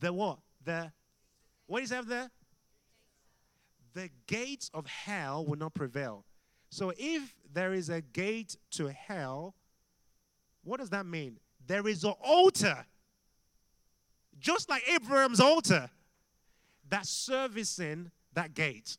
The 0.00 0.12
what? 0.12 0.38
The 0.64 0.92
what 1.66 1.82
is 1.82 1.92
after 1.92 2.10
that? 2.10 2.30
The 3.98 4.10
gates 4.28 4.70
of 4.72 4.86
hell 4.86 5.44
will 5.44 5.58
not 5.58 5.74
prevail. 5.74 6.24
So 6.70 6.92
if 6.96 7.34
there 7.52 7.72
is 7.72 7.88
a 7.88 8.00
gate 8.00 8.56
to 8.72 8.86
hell, 8.92 9.56
what 10.62 10.78
does 10.78 10.90
that 10.90 11.04
mean? 11.04 11.38
There 11.66 11.88
is 11.88 12.04
an 12.04 12.14
altar, 12.22 12.86
just 14.38 14.70
like 14.70 14.88
Abraham's 14.88 15.40
altar, 15.40 15.90
that's 16.88 17.10
servicing 17.10 18.12
that 18.34 18.54
gate. 18.54 18.96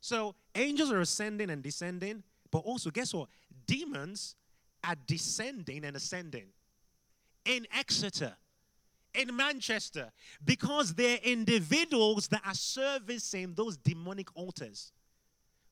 So 0.00 0.34
angels 0.56 0.90
are 0.90 1.00
ascending 1.00 1.48
and 1.48 1.62
descending, 1.62 2.24
but 2.50 2.58
also, 2.58 2.90
guess 2.90 3.14
what? 3.14 3.28
Demons 3.66 4.34
are 4.82 4.96
descending 5.06 5.84
and 5.84 5.94
ascending. 5.94 6.46
In 7.44 7.68
Exeter, 7.72 8.34
in 9.14 9.34
Manchester 9.34 10.10
because 10.44 10.94
they're 10.94 11.18
individuals 11.22 12.28
that 12.28 12.42
are 12.46 12.54
servicing 12.54 13.54
those 13.54 13.76
demonic 13.76 14.28
altars 14.36 14.92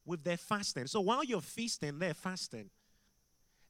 with 0.05 0.25
their 0.25 0.37
fasting. 0.37 0.87
So 0.87 1.01
while 1.01 1.23
you're 1.25 1.41
feasting, 1.41 1.99
they're 1.99 2.15
fasting. 2.15 2.71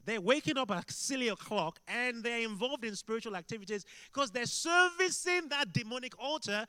They're 0.05 0.21
waking 0.21 0.57
up 0.57 0.71
at 0.71 0.91
silly 0.91 1.29
o'clock 1.29 1.81
and 1.87 2.23
they're 2.23 2.41
involved 2.41 2.85
in 2.85 2.97
spiritual 2.97 3.37
activities 3.37 3.85
because 4.13 4.31
they're 4.31 4.47
servicing 4.47 5.49
that 5.51 5.73
demonic 5.73 6.15
altar 6.19 6.65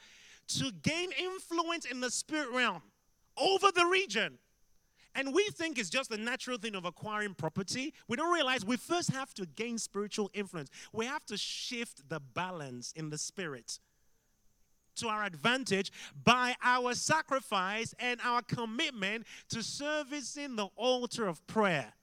to 0.50 0.72
gain 0.82 1.12
influence 1.18 1.86
in 1.86 2.02
the 2.02 2.12
spirit 2.12 2.50
realm 2.52 2.82
over 3.38 3.68
the 3.74 3.86
region. 3.86 4.38
And 5.16 5.34
we 5.34 5.50
think 5.50 5.80
it's 5.80 5.90
just 5.90 6.10
the 6.10 6.18
natural 6.18 6.58
thing 6.58 6.76
of 6.76 6.86
acquiring 6.86 7.34
property. 7.34 7.94
We 8.08 8.16
don't 8.16 8.32
realize 8.34 8.64
we 8.64 8.78
first 8.78 9.12
have 9.12 9.34
to 9.36 9.46
gain 9.46 9.78
spiritual 9.78 10.30
influence. 10.34 10.70
We 10.94 11.06
have 11.06 11.26
to 11.26 11.38
shift 11.38 12.08
the 12.10 12.20
balance 12.20 12.94
in 12.96 13.10
the 13.10 13.18
spirit 13.18 13.80
to 14.96 15.08
our 15.08 15.24
advantage 15.24 15.92
by 16.24 16.56
our 16.62 16.94
sacrifice 16.94 17.96
and 18.00 18.20
our 18.24 18.42
commitment 18.42 19.26
to 19.50 19.64
servicing 19.64 20.56
the 20.56 20.68
altar 20.76 21.28
of 21.28 21.46
prayer. 21.48 21.94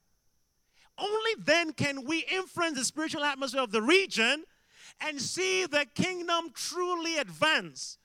Only 0.99 1.33
then 1.39 1.73
can 1.73 2.07
we 2.07 2.25
influence 2.31 2.79
the 2.79 2.85
spiritual 2.85 3.23
atmosphere 3.23 3.61
of 3.61 3.71
the 3.71 3.83
region 3.83 4.45
and 5.01 5.21
see 5.21 5.67
the 5.67 5.87
kingdom 5.95 6.51
truly 6.55 7.19
advance. 7.19 7.99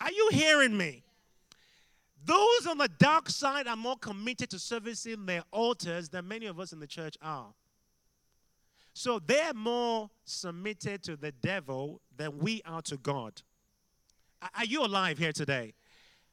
Are 0.00 0.12
you 0.12 0.28
hearing 0.32 0.76
me? 0.76 1.04
Those 2.24 2.66
on 2.66 2.78
the 2.78 2.88
dark 2.98 3.28
side 3.28 3.66
are 3.66 3.76
more 3.76 3.96
committed 3.96 4.50
to 4.50 4.58
servicing 4.58 5.26
their 5.26 5.42
altars 5.50 6.08
than 6.08 6.28
many 6.28 6.46
of 6.46 6.58
us 6.58 6.72
in 6.72 6.80
the 6.80 6.86
church 6.86 7.16
are. 7.20 7.52
So 8.94 9.18
they're 9.18 9.54
more 9.54 10.10
submitted 10.24 11.02
to 11.04 11.16
the 11.16 11.32
devil 11.32 12.00
than 12.16 12.38
we 12.38 12.62
are 12.64 12.82
to 12.82 12.96
God. 12.96 13.42
Are 14.56 14.64
you 14.64 14.84
alive 14.84 15.18
here 15.18 15.32
today? 15.32 15.74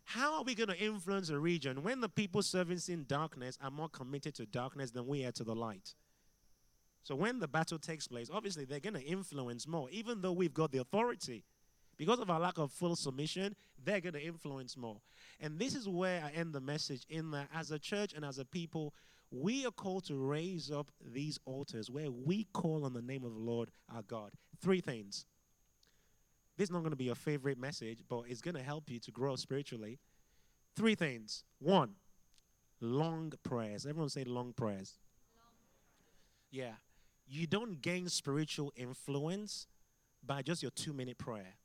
How 0.04 0.36
are 0.36 0.44
we 0.44 0.56
going 0.56 0.70
to 0.70 0.80
influence 0.80 1.30
a 1.30 1.40
region 1.40 1.84
when 1.84 2.02
the 2.02 2.10
people 2.10 2.42
serving 2.42 2.80
in 2.88 3.06
darkness 3.08 3.58
are 3.62 3.72
more 3.72 3.90
committed 3.90 4.36
to 4.36 4.46
darkness 4.46 4.92
than 4.92 5.08
we 5.08 5.26
are 5.26 5.32
to 5.32 5.44
the 5.44 5.56
light? 5.56 5.96
So 7.04 7.16
when 7.16 7.40
the 7.40 7.48
battle 7.48 7.80
takes 7.80 8.08
place, 8.08 8.30
obviously 8.32 8.66
they're 8.66 8.80
going 8.80 8.94
to 8.94 9.04
influence 9.04 9.68
more, 9.68 9.90
even 9.90 10.22
though 10.22 10.34
we've 10.34 10.54
got 10.54 10.72
the 10.72 10.80
authority. 10.80 11.44
Because 12.02 12.20
of 12.20 12.32
our 12.32 12.40
lack 12.40 12.58
of 12.58 12.72
full 12.72 12.96
submission, 12.96 13.56
they're 13.86 14.02
going 14.02 14.16
to 14.16 14.26
influence 14.26 14.76
more. 14.76 14.98
And 15.40 15.60
this 15.60 15.76
is 15.76 15.88
where 15.88 16.24
I 16.26 16.32
end 16.32 16.52
the 16.52 16.60
message 16.60 17.06
in 17.10 17.30
that 17.30 17.48
as 17.54 17.70
a 17.70 17.78
church 17.78 18.14
and 18.14 18.26
as 18.26 18.40
a 18.40 18.44
people, 18.44 18.96
we 19.30 19.68
are 19.68 19.72
called 19.72 20.06
to 20.06 20.16
raise 20.16 20.72
up 20.72 20.90
these 21.14 21.38
altars 21.46 21.92
where 21.92 22.10
we 22.10 22.46
call 22.54 22.86
on 22.86 22.94
the 22.94 23.04
name 23.04 23.24
of 23.24 23.34
the 23.34 23.40
Lord 23.40 23.70
our 23.94 24.02
God. 24.02 24.32
Three 24.64 24.82
things. 24.82 25.28
This 26.58 26.70
is 26.70 26.72
not 26.72 26.80
going 26.80 26.90
to 26.90 26.96
be 26.96 27.04
your 27.04 27.14
favorite 27.14 27.60
message, 27.60 28.00
but 28.10 28.24
it's 28.28 28.42
going 28.42 28.56
to 28.56 28.64
help 28.64 28.90
you 28.90 28.98
to 29.02 29.12
grow 29.12 29.36
spiritually. 29.36 30.00
Three 30.76 30.96
things. 30.96 31.44
One, 31.60 31.92
long 32.80 33.32
prayers. 33.44 33.86
Everyone 33.86 34.10
say 34.10 34.24
long 34.24 34.54
prayers. 34.54 34.98
Yeah. 36.50 36.74
You 37.28 37.46
don't 37.46 37.80
gain 37.80 38.10
spiritual 38.10 38.74
influence 38.76 39.68
by 40.26 40.42
just 40.42 40.64
your 40.64 40.72
two 40.72 40.94
minute 40.94 41.20
prayer. 41.20 41.58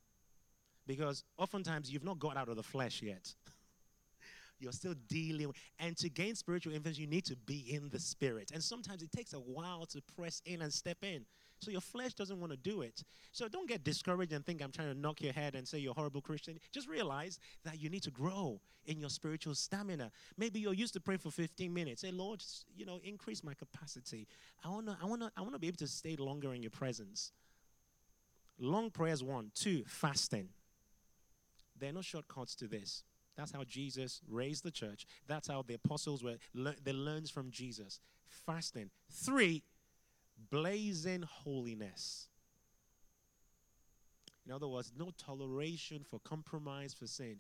Because 0.87 1.25
oftentimes 1.37 1.91
you've 1.91 2.05
not 2.05 2.19
got 2.19 2.37
out 2.37 2.49
of 2.49 2.57
the 2.57 2.63
flesh 2.63 3.03
yet. 3.03 3.35
You're 4.59 4.73
still 4.73 4.95
dealing. 5.09 5.49
With, 5.49 5.57
and 5.79 5.97
to 5.99 6.09
gain 6.09 6.35
spiritual 6.35 6.73
influence, 6.73 6.99
you 6.99 7.07
need 7.07 7.25
to 7.27 7.37
be 7.37 7.65
in 7.69 7.89
the 7.91 8.01
spirit. 8.01 8.53
And 8.55 8.63
sometimes 8.63 9.03
it 9.03 9.13
takes 9.13 9.33
a 9.33 9.39
while 9.39 9.85
to 9.87 10.01
press 10.17 10.41
in 10.47 10.63
and 10.63 10.73
step 10.73 10.99
in. 11.03 11.27
So 11.61 11.71
your 11.71 11.81
flesh 11.81 12.13
doesn't 12.15 12.39
want 12.39 12.53
to 12.53 12.59
do 12.59 12.83
it. 12.83 13.03
So 13.33 13.49
don't 13.49 13.69
get 13.69 13.83
discouraged 13.83 14.33
and 14.33 14.45
think 14.45 14.63
I'm 14.63 14.73
trying 14.73 14.93
to 14.93 14.99
knock 14.99 15.21
your 15.21 15.33
head 15.33 15.55
and 15.55 15.67
say 15.67 15.79
you're 15.79 15.93
a 15.93 15.95
horrible 15.95 16.21
Christian. 16.21 16.59
Just 16.73 16.89
realize 16.89 17.39
that 17.65 17.81
you 17.81 17.89
need 17.89 18.03
to 18.03 18.11
grow 18.11 18.61
in 18.87 19.01
your 19.01 19.11
spiritual 19.11 19.55
stamina. 19.55 20.11
Maybe 20.37 20.61
you're 20.61 20.75
used 20.75 20.93
to 20.95 21.01
praying 21.01 21.21
for 21.21 21.31
15 21.31 21.73
minutes. 21.73 22.03
Say, 22.03 22.11
Lord, 22.11 22.43
you 22.77 22.87
know, 22.87 23.01
increase 23.03 23.43
my 23.43 23.55
capacity. 23.55 24.27
I 24.65 24.69
want 24.69 24.87
to 24.87 24.97
I 25.03 25.07
want 25.07 25.23
to 25.23 25.31
I 25.37 25.41
want 25.41 25.55
to 25.55 25.59
be 25.59 25.67
able 25.69 25.79
to 25.79 25.89
stay 25.89 26.17
longer 26.17 26.55
in 26.55 26.63
your 26.63 26.71
presence. 26.71 27.33
Long 28.59 28.91
prayers 28.91 29.23
one, 29.23 29.51
two, 29.55 29.85
fasting. 29.87 30.49
There 31.79 31.91
are 31.91 31.95
no 31.95 32.03
shortcuts 32.03 32.55
to 32.57 32.67
this. 32.67 33.05
That's 33.37 33.53
how 33.53 33.65
Jesus 33.65 34.23
raised 34.29 34.65
the 34.65 34.71
church. 34.71 35.07
That's 35.27 35.49
how 35.49 35.63
the 35.63 35.75
apostles 35.75 36.25
were. 36.25 36.37
They 36.55 36.93
learned 36.93 37.29
from 37.29 37.51
Jesus. 37.51 38.01
Fasting. 38.29 38.91
Three, 39.11 39.63
blazing 40.51 41.23
holiness. 41.23 42.29
In 44.47 44.53
other 44.53 44.69
words, 44.69 44.93
no 44.97 45.11
toleration 45.19 46.05
for 46.09 46.21
compromise 46.21 46.95
for 46.95 47.07
sin. 47.07 47.37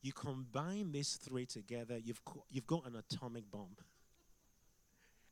You 0.00 0.12
combine 0.12 0.92
these 0.92 1.14
three 1.14 1.46
together, 1.46 1.98
you've, 1.98 2.20
you've 2.50 2.66
got 2.66 2.86
an 2.86 2.94
atomic 2.96 3.50
bomb. 3.50 3.76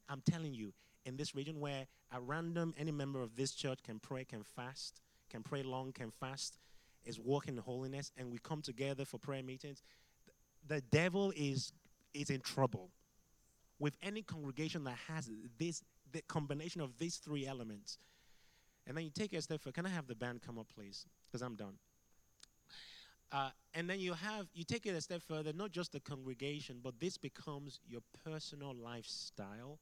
I'm 0.09 0.22
telling 0.28 0.53
you, 0.53 0.72
in 1.07 1.16
this 1.16 1.34
region 1.34 1.61
where 1.61 1.86
a 2.12 2.20
random, 2.20 2.74
any 2.76 2.90
member 2.90 3.22
of 3.22 3.36
this 3.36 3.53
church 3.53 3.78
can 3.84 4.01
pray, 4.01 4.24
can 4.24 4.42
fast, 4.42 5.01
can 5.30 5.42
pray 5.42 5.62
long, 5.62 5.92
can 5.92 6.11
fast, 6.11 6.59
is 7.05 7.19
walking 7.19 7.57
in 7.57 7.63
holiness, 7.63 8.13
and 8.17 8.31
we 8.31 8.39
come 8.43 8.63
together 8.63 9.05
for 9.05 9.19
prayer 9.19 9.43
meetings, 9.43 9.83
the 10.67 10.81
devil 10.91 11.33
is, 11.37 11.73
is 12.15 12.31
in 12.31 12.41
trouble 12.41 12.91
with 13.79 13.97
any 14.03 14.23
congregation 14.23 14.85
that 14.85 14.97
has 15.09 15.31
this 15.59 15.83
the 16.13 16.23
combination 16.23 16.81
of 16.81 16.97
these 16.99 17.17
three 17.17 17.47
elements. 17.47 17.99
And 18.87 18.97
then 18.97 19.05
you 19.05 19.11
take 19.11 19.33
it 19.33 19.39
a 19.39 19.43
step 19.43 19.61
further. 19.61 19.73
Can 19.73 19.87
I 19.87 19.89
have 19.89 20.07
the 20.07 20.15
band 20.15 20.43
come 20.43 20.59
up, 20.59 20.69
please? 20.75 21.07
Because 21.27 21.43
I'm 21.43 21.57
done. 21.57 21.75
Uh, 23.33 23.51
and 23.75 23.91
then 23.91 23.99
you 23.99 24.13
have 24.13 24.47
you 24.55 24.63
take 24.63 24.87
it 24.87 24.91
a 24.91 25.01
step 25.01 25.21
further, 25.21 25.53
not 25.53 25.73
just 25.73 25.93
the 25.93 26.01
congregation, 26.01 26.79
but 26.83 27.01
this 27.01 27.19
becomes 27.19 27.81
your 27.87 28.01
personal 28.25 28.75
lifestyle. 28.75 29.81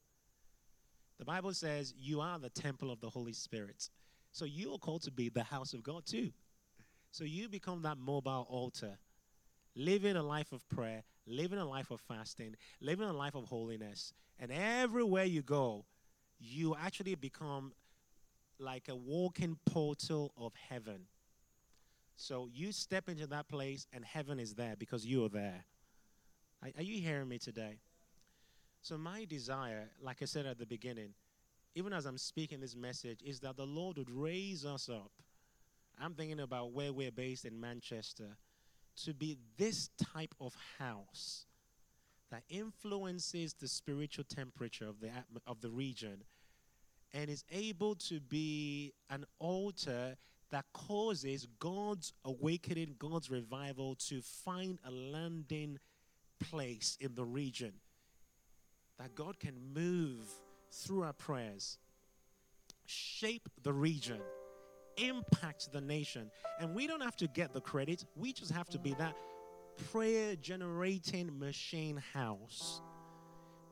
The 1.18 1.24
Bible 1.26 1.52
says 1.52 1.92
you 1.98 2.20
are 2.20 2.38
the 2.38 2.48
temple 2.48 2.90
of 2.90 3.00
the 3.00 3.10
Holy 3.10 3.34
Spirit. 3.34 3.90
So 4.32 4.46
you 4.46 4.72
are 4.72 4.78
called 4.78 5.02
to 5.02 5.10
be 5.10 5.28
the 5.28 5.42
house 5.42 5.74
of 5.74 5.82
God 5.82 6.06
too. 6.06 6.30
So 7.12 7.24
you 7.24 7.48
become 7.48 7.82
that 7.82 7.98
mobile 7.98 8.46
altar, 8.48 8.98
living 9.76 10.16
a 10.16 10.22
life 10.22 10.50
of 10.50 10.66
prayer, 10.70 11.04
living 11.26 11.58
a 11.58 11.64
life 11.64 11.90
of 11.90 12.00
fasting, 12.00 12.56
living 12.80 13.06
a 13.06 13.12
life 13.12 13.34
of 13.34 13.44
holiness. 13.44 14.14
And 14.38 14.50
everywhere 14.50 15.24
you 15.24 15.42
go, 15.42 15.84
you 16.40 16.74
actually 16.74 17.14
become 17.14 17.74
like 18.58 18.88
a 18.88 18.96
walking 18.96 19.58
portal 19.66 20.32
of 20.38 20.54
heaven. 20.54 21.02
So 22.16 22.48
you 22.50 22.72
step 22.72 23.10
into 23.10 23.26
that 23.26 23.46
place 23.46 23.86
and 23.92 24.04
heaven 24.04 24.40
is 24.40 24.54
there 24.54 24.74
because 24.78 25.04
you 25.04 25.24
are 25.26 25.28
there. 25.28 25.66
Are, 26.62 26.70
are 26.78 26.82
you 26.82 27.00
hearing 27.00 27.28
me 27.28 27.38
today? 27.38 27.80
So, 28.80 28.98
my 28.98 29.26
desire, 29.26 29.90
like 30.00 30.22
I 30.22 30.24
said 30.24 30.44
at 30.44 30.58
the 30.58 30.66
beginning, 30.66 31.10
even 31.74 31.92
as 31.92 32.04
I'm 32.04 32.18
speaking 32.18 32.58
this 32.58 32.74
message, 32.74 33.20
is 33.22 33.38
that 33.40 33.56
the 33.56 33.66
Lord 33.66 33.96
would 33.96 34.10
raise 34.10 34.64
us 34.64 34.88
up. 34.88 35.12
I'm 36.02 36.14
thinking 36.14 36.40
about 36.40 36.72
where 36.72 36.92
we're 36.92 37.12
based 37.12 37.44
in 37.44 37.60
Manchester 37.60 38.36
to 39.04 39.14
be 39.14 39.38
this 39.56 39.90
type 40.14 40.34
of 40.40 40.54
house 40.78 41.46
that 42.30 42.42
influences 42.48 43.54
the 43.54 43.68
spiritual 43.68 44.24
temperature 44.24 44.88
of 44.88 45.00
the, 45.00 45.10
of 45.46 45.60
the 45.60 45.70
region 45.70 46.24
and 47.14 47.30
is 47.30 47.44
able 47.52 47.94
to 47.94 48.20
be 48.20 48.92
an 49.10 49.24
altar 49.38 50.16
that 50.50 50.64
causes 50.72 51.46
God's 51.58 52.12
awakening, 52.24 52.96
God's 52.98 53.30
revival 53.30 53.94
to 54.08 54.20
find 54.22 54.78
a 54.84 54.90
landing 54.90 55.78
place 56.40 56.96
in 57.00 57.14
the 57.14 57.24
region. 57.24 57.72
That 58.98 59.14
God 59.14 59.38
can 59.38 59.54
move 59.74 60.26
through 60.70 61.02
our 61.02 61.12
prayers, 61.12 61.78
shape 62.86 63.48
the 63.62 63.72
region, 63.72 64.20
impact 64.96 65.72
the 65.72 65.80
nation. 65.80 66.30
And 66.60 66.74
we 66.74 66.86
don't 66.86 67.02
have 67.02 67.16
to 67.16 67.28
get 67.28 67.52
the 67.52 67.60
credit, 67.60 68.04
we 68.16 68.32
just 68.32 68.52
have 68.52 68.68
to 68.70 68.78
be 68.78 68.94
that 68.94 69.16
prayer 69.90 70.36
generating 70.36 71.38
machine 71.38 72.02
house 72.12 72.82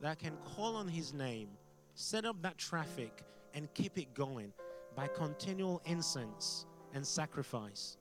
that 0.01 0.19
can 0.19 0.35
call 0.55 0.75
on 0.75 0.87
His 0.87 1.13
name, 1.13 1.49
set 1.93 2.25
up 2.25 2.41
that 2.41 2.57
traffic, 2.57 3.23
and 3.53 3.71
keep 3.73 3.97
it 3.97 4.13
going 4.13 4.51
by 4.95 5.07
continual 5.07 5.81
incense 5.85 6.65
and 6.93 7.05
sacrifice. 7.05 7.97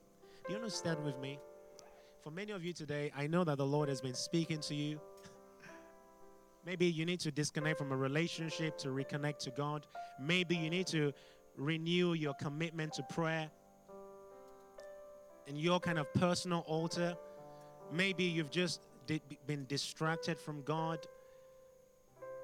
Do 0.47 0.53
you 0.53 0.59
understand 0.59 1.05
with 1.05 1.19
me? 1.21 1.39
For 2.23 2.31
many 2.31 2.53
of 2.53 2.65
you 2.65 2.73
today, 2.73 3.13
I 3.17 3.27
know 3.27 3.45
that 3.45 3.59
the 3.59 3.67
Lord 3.67 3.89
has 3.89 4.01
been 4.01 4.15
speaking 4.15 4.61
to 4.61 4.75
you. 4.75 5.01
Maybe 6.67 6.87
you 6.87 7.07
need 7.07 7.21
to 7.21 7.31
disconnect 7.31 7.79
from 7.79 7.93
a 7.93 7.97
relationship 7.97 8.77
to 8.79 8.89
reconnect 8.89 9.39
to 9.41 9.51
God. 9.51 9.87
Maybe 10.21 10.57
you 10.57 10.69
need 10.69 10.87
to 10.89 11.13
renew 11.61 12.15
your 12.15 12.33
commitment 12.35 12.95
to 12.95 13.03
prayer 13.03 13.51
in 15.47 15.57
your 15.57 15.79
kind 15.79 15.99
of 15.99 16.13
personal 16.15 16.61
altar. 16.61 17.15
Maybe 17.93 18.25
you've 18.25 18.51
just 18.51 18.81
been 19.47 19.67
distracted 19.67 20.39
from 20.39 20.63
God 20.63 21.07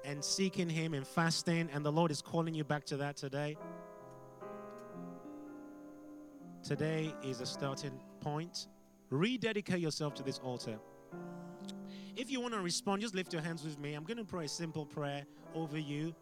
and 0.05 0.23
seeking 0.23 0.69
Him 0.69 0.93
and 0.93 1.05
fasting, 1.05 1.67
and 1.73 1.83
the 1.83 1.91
Lord 1.91 2.11
is 2.11 2.21
calling 2.21 2.53
you 2.53 2.63
back 2.63 2.85
to 2.85 2.97
that 2.97 3.17
today. 3.17 3.57
Today 6.63 7.13
is 7.23 7.41
a 7.41 7.45
starting 7.45 7.99
point. 8.19 8.67
Rededicate 9.09 9.79
yourself 9.79 10.13
to 10.15 10.23
this 10.23 10.37
altar. 10.39 10.77
If 12.15 12.29
you 12.29 12.39
want 12.39 12.53
to 12.53 12.61
respond, 12.61 13.01
just 13.01 13.15
lift 13.15 13.33
your 13.33 13.41
hands 13.41 13.63
with 13.63 13.79
me. 13.79 13.95
I'm 13.95 14.03
going 14.03 14.17
to 14.17 14.25
pray 14.25 14.45
a 14.45 14.49
simple 14.49 14.85
prayer 14.85 15.25
over 15.55 15.79
you. 15.79 16.13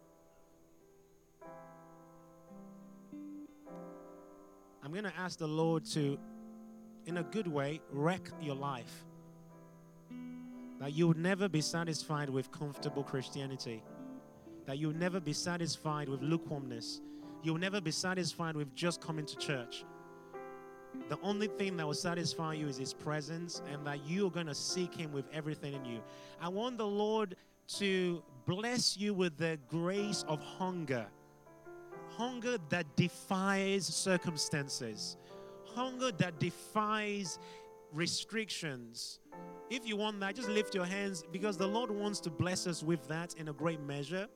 I'm 4.86 4.92
going 4.92 5.04
to 5.04 5.18
ask 5.18 5.40
the 5.40 5.48
Lord 5.48 5.84
to, 5.94 6.16
in 7.08 7.18
a 7.18 7.24
good 7.24 7.48
way, 7.48 7.82
wreck 7.92 8.30
your 8.40 8.54
life. 8.54 9.04
That 10.80 10.94
you 10.94 11.08
would 11.08 11.18
never 11.18 11.50
be 11.50 11.60
satisfied 11.60 12.30
with 12.30 12.52
comfortable 12.52 13.02
Christianity. 13.02 13.82
That 14.68 14.78
you'll 14.78 14.94
never 14.94 15.20
be 15.20 15.34
satisfied 15.34 16.08
with 16.08 16.22
lukewarmness. 16.22 17.02
You'll 17.42 17.58
never 17.58 17.82
be 17.82 17.90
satisfied 17.90 18.56
with 18.56 18.76
just 18.76 19.02
coming 19.02 19.26
to 19.26 19.36
church. 19.38 19.84
The 21.10 21.18
only 21.24 21.48
thing 21.48 21.78
that 21.78 21.88
will 21.88 21.96
satisfy 21.96 22.54
you 22.54 22.68
is 22.68 22.78
His 22.78 22.94
presence, 22.94 23.64
and 23.74 23.88
that 23.88 24.06
you 24.06 24.28
are 24.28 24.32
going 24.32 24.46
to 24.46 24.54
seek 24.54 24.94
Him 24.94 25.12
with 25.12 25.26
everything 25.34 25.74
in 25.74 25.84
you. 25.84 26.00
I 26.40 26.50
want 26.50 26.78
the 26.78 26.86
Lord 26.86 27.36
to 27.80 28.22
bless 28.46 28.98
you 28.98 29.16
with 29.16 29.36
the 29.38 29.58
grace 29.68 30.24
of 30.28 30.40
hunger 30.42 31.08
hunger 32.18 32.58
that 32.70 32.96
defies 32.96 33.86
circumstances, 33.86 35.18
hunger 35.66 36.12
that 36.14 36.40
defies 36.40 37.40
restrictions. 37.92 39.20
If 39.70 39.88
you 39.88 39.96
want 39.98 40.20
that, 40.20 40.36
just 40.36 40.50
lift 40.50 40.76
your 40.76 40.86
hands 40.86 41.24
because 41.32 41.58
the 41.58 41.68
Lord 41.68 41.90
wants 41.90 42.20
to 42.22 42.30
bless 42.30 42.68
us 42.68 42.84
with 42.84 43.08
that 43.08 43.34
in 43.36 43.48
a 43.48 43.54
great 43.54 43.82
measure. 43.82 44.28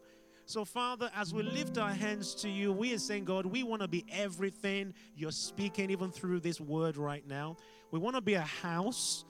So, 0.45 0.65
Father, 0.65 1.11
as 1.15 1.32
we 1.32 1.43
lift 1.43 1.77
our 1.77 1.91
hands 1.91 2.34
to 2.36 2.49
you, 2.49 2.73
we 2.73 2.91
are 2.95 2.97
saying, 2.97 3.25
God, 3.25 3.45
we 3.45 3.61
want 3.61 3.84
to 3.84 3.88
be 3.88 4.03
everything 4.11 4.95
you're 5.15 5.32
speaking, 5.32 5.91
even 5.91 6.09
through 6.09 6.39
this 6.39 6.59
word 6.59 6.97
right 6.97 7.25
now. 7.27 7.55
We 7.91 7.99
want 7.99 8.15
to 8.15 8.21
be 8.21 8.34
a 8.34 8.41
house, 8.41 9.25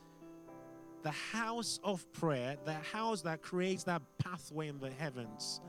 the 1.04 1.12
house 1.12 1.78
of 1.84 2.10
prayer, 2.14 2.56
the 2.64 2.74
house 2.74 3.22
that 3.24 3.42
creates 3.42 3.84
that 3.84 4.02
pathway 4.18 4.70
in 4.70 4.80
the 4.80 4.92
heavens, 4.92 5.60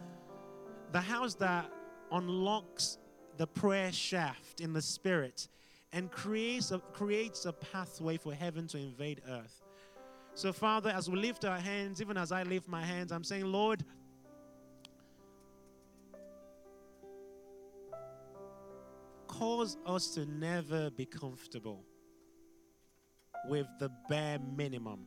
the 0.93 1.01
house 1.01 1.35
that 1.37 1.68
unlocks 2.13 2.99
the 3.37 3.47
prayer 3.47 3.93
shaft 3.93 4.61
in 4.61 4.73
the 4.73 4.83
spirit 4.83 5.49
and 5.93 6.11
creates 6.11 6.71
a, 6.71 6.79
creates 6.79 7.47
a 7.47 7.53
pathway 7.53 8.17
for 8.17 8.35
heaven 8.35 8.67
to 8.69 8.79
invade 8.79 9.23
earth. 9.29 9.63
So, 10.35 10.53
Father, 10.53 10.91
as 10.91 11.11
we 11.11 11.19
lift 11.19 11.45
our 11.45 11.59
hands, 11.59 12.01
even 12.01 12.17
as 12.17 12.33
I 12.33 12.43
lift 12.45 12.69
my 12.69 12.85
hands, 12.85 13.13
I'm 13.13 13.25
saying, 13.25 13.45
Lord, 13.45 13.85
cause 19.27 19.77
us 19.87 20.15
to 20.15 20.27
never 20.27 20.91
be 20.91 21.07
comfortable 21.07 21.85
with 23.49 23.67
the 23.79 23.91
bare 24.09 24.39
minimum. 24.57 25.07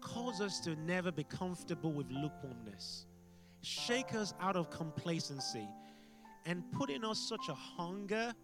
Cause 0.00 0.40
us 0.40 0.60
to 0.60 0.74
never 0.76 1.12
be 1.12 1.24
comfortable 1.24 1.92
with 1.92 2.10
lukewarmness. 2.10 3.06
Shake 3.62 4.14
us 4.14 4.34
out 4.40 4.56
of 4.56 4.68
complacency 4.70 5.68
and 6.46 6.62
put 6.72 6.90
in 6.90 7.04
us 7.04 7.18
such 7.18 7.48
a 7.48 7.54
hunger 7.54 8.34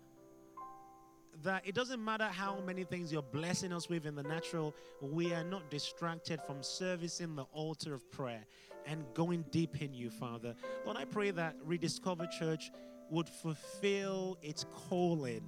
that 1.42 1.62
it 1.66 1.74
doesn't 1.74 2.05
matter 2.05 2.24
how 2.24 2.61
many 2.66 2.84
things 2.84 3.12
you're 3.12 3.22
blessing 3.22 3.72
us 3.72 3.88
with 3.88 4.07
in 4.07 4.14
the 4.14 4.22
natural, 4.22 4.74
we 5.01 5.32
are 5.32 5.44
not 5.44 5.70
distracted 5.70 6.40
from 6.42 6.62
servicing 6.62 7.36
the 7.36 7.44
altar 7.53 7.94
of 7.94 8.11
prayer 8.11 8.44
and 8.86 9.05
going 9.14 9.44
deep 9.51 9.80
in 9.80 9.94
you, 9.94 10.11
Father. 10.11 10.55
Lord, 10.84 10.96
I 10.96 11.05
pray 11.05 11.30
that 11.32 11.55
Rediscover 11.64 12.26
Church 12.26 12.70
would 13.11 13.28
fulfill 13.28 14.38
its 14.42 14.64
calling. 14.88 15.42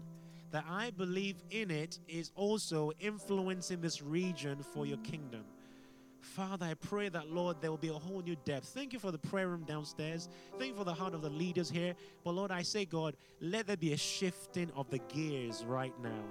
That 0.53 0.64
I 0.68 0.90
believe 0.90 1.42
in 1.51 1.70
it 1.70 2.01
is 2.09 2.32
also 2.34 2.92
influencing 2.98 3.80
this 3.80 4.03
region 4.03 4.62
for 4.62 4.84
your 4.84 4.98
kingdom. 4.98 5.44
Father, 6.20 6.66
I 6.66 6.74
pray 6.74 7.08
that, 7.08 7.30
Lord, 7.30 7.56
there 7.60 7.70
will 7.70 7.78
be 7.78 7.88
a 7.88 7.92
whole 7.92 8.20
new 8.20 8.36
depth. 8.44 8.66
Thank 8.66 8.92
you 8.92 8.98
for 8.98 9.10
the 9.10 9.18
prayer 9.18 9.48
room 9.48 9.64
downstairs. 9.64 10.28
Thank 10.58 10.72
you 10.72 10.76
for 10.76 10.84
the 10.84 10.94
heart 10.94 11.14
of 11.14 11.22
the 11.22 11.30
leaders 11.30 11.70
here. 11.70 11.94
But, 12.24 12.32
Lord, 12.32 12.50
I 12.50 12.62
say, 12.62 12.84
God, 12.84 13.16
let 13.40 13.66
there 13.66 13.76
be 13.76 13.92
a 13.92 13.96
shifting 13.96 14.70
of 14.76 14.90
the 14.90 14.98
gears 14.98 15.64
right 15.64 15.94
now. 16.02 16.24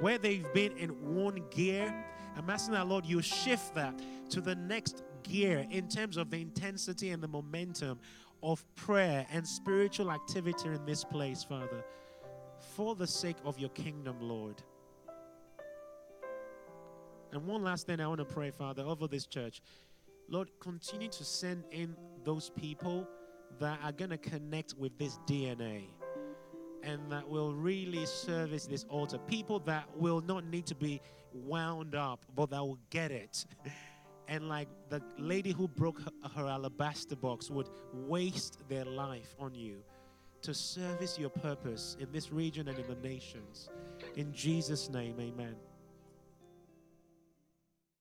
Where 0.00 0.18
they've 0.18 0.50
been 0.54 0.76
in 0.76 0.90
one 1.14 1.42
gear, 1.50 1.94
I'm 2.36 2.50
asking 2.50 2.74
that, 2.74 2.88
Lord, 2.88 3.04
you 3.04 3.22
shift 3.22 3.74
that 3.74 4.00
to 4.30 4.40
the 4.40 4.54
next 4.54 5.02
gear 5.22 5.66
in 5.70 5.88
terms 5.88 6.16
of 6.16 6.30
the 6.30 6.40
intensity 6.40 7.10
and 7.10 7.22
the 7.22 7.28
momentum 7.28 8.00
of 8.42 8.64
prayer 8.76 9.26
and 9.30 9.46
spiritual 9.46 10.10
activity 10.10 10.68
in 10.68 10.84
this 10.84 11.04
place, 11.04 11.44
Father, 11.44 11.84
for 12.74 12.94
the 12.94 13.06
sake 13.06 13.36
of 13.44 13.58
your 13.58 13.70
kingdom, 13.70 14.16
Lord. 14.20 14.62
And 17.34 17.44
one 17.46 17.64
last 17.64 17.88
thing 17.88 18.00
I 18.00 18.06
want 18.06 18.20
to 18.20 18.24
pray, 18.24 18.52
Father, 18.52 18.84
over 18.84 19.08
this 19.08 19.26
church. 19.26 19.60
Lord, 20.28 20.50
continue 20.60 21.08
to 21.08 21.24
send 21.24 21.64
in 21.72 21.96
those 22.22 22.48
people 22.48 23.08
that 23.58 23.80
are 23.82 23.90
going 23.90 24.10
to 24.10 24.18
connect 24.18 24.74
with 24.74 24.96
this 24.98 25.18
DNA 25.26 25.86
and 26.84 27.10
that 27.10 27.28
will 27.28 27.52
really 27.52 28.06
service 28.06 28.66
this 28.66 28.84
altar. 28.88 29.18
People 29.18 29.58
that 29.60 29.84
will 29.96 30.20
not 30.20 30.44
need 30.44 30.64
to 30.66 30.76
be 30.76 31.00
wound 31.32 31.96
up, 31.96 32.24
but 32.36 32.50
that 32.50 32.60
will 32.60 32.78
get 32.90 33.10
it. 33.10 33.44
and 34.28 34.48
like 34.48 34.68
the 34.88 35.02
lady 35.18 35.50
who 35.50 35.66
broke 35.66 36.00
her, 36.02 36.12
her, 36.36 36.46
alabaster 36.46 37.16
box 37.16 37.50
would 37.50 37.68
waste 37.92 38.60
their 38.68 38.84
life 38.84 39.34
on 39.40 39.56
you 39.56 39.82
to 40.42 40.54
service 40.54 41.18
your 41.18 41.30
purpose 41.30 41.96
in 41.98 42.12
this 42.12 42.30
region 42.30 42.68
and 42.68 42.78
in 42.78 42.86
the 42.86 43.08
nations. 43.08 43.70
In 44.14 44.32
Jesus' 44.32 44.88
name, 44.88 45.16
amen. 45.18 45.56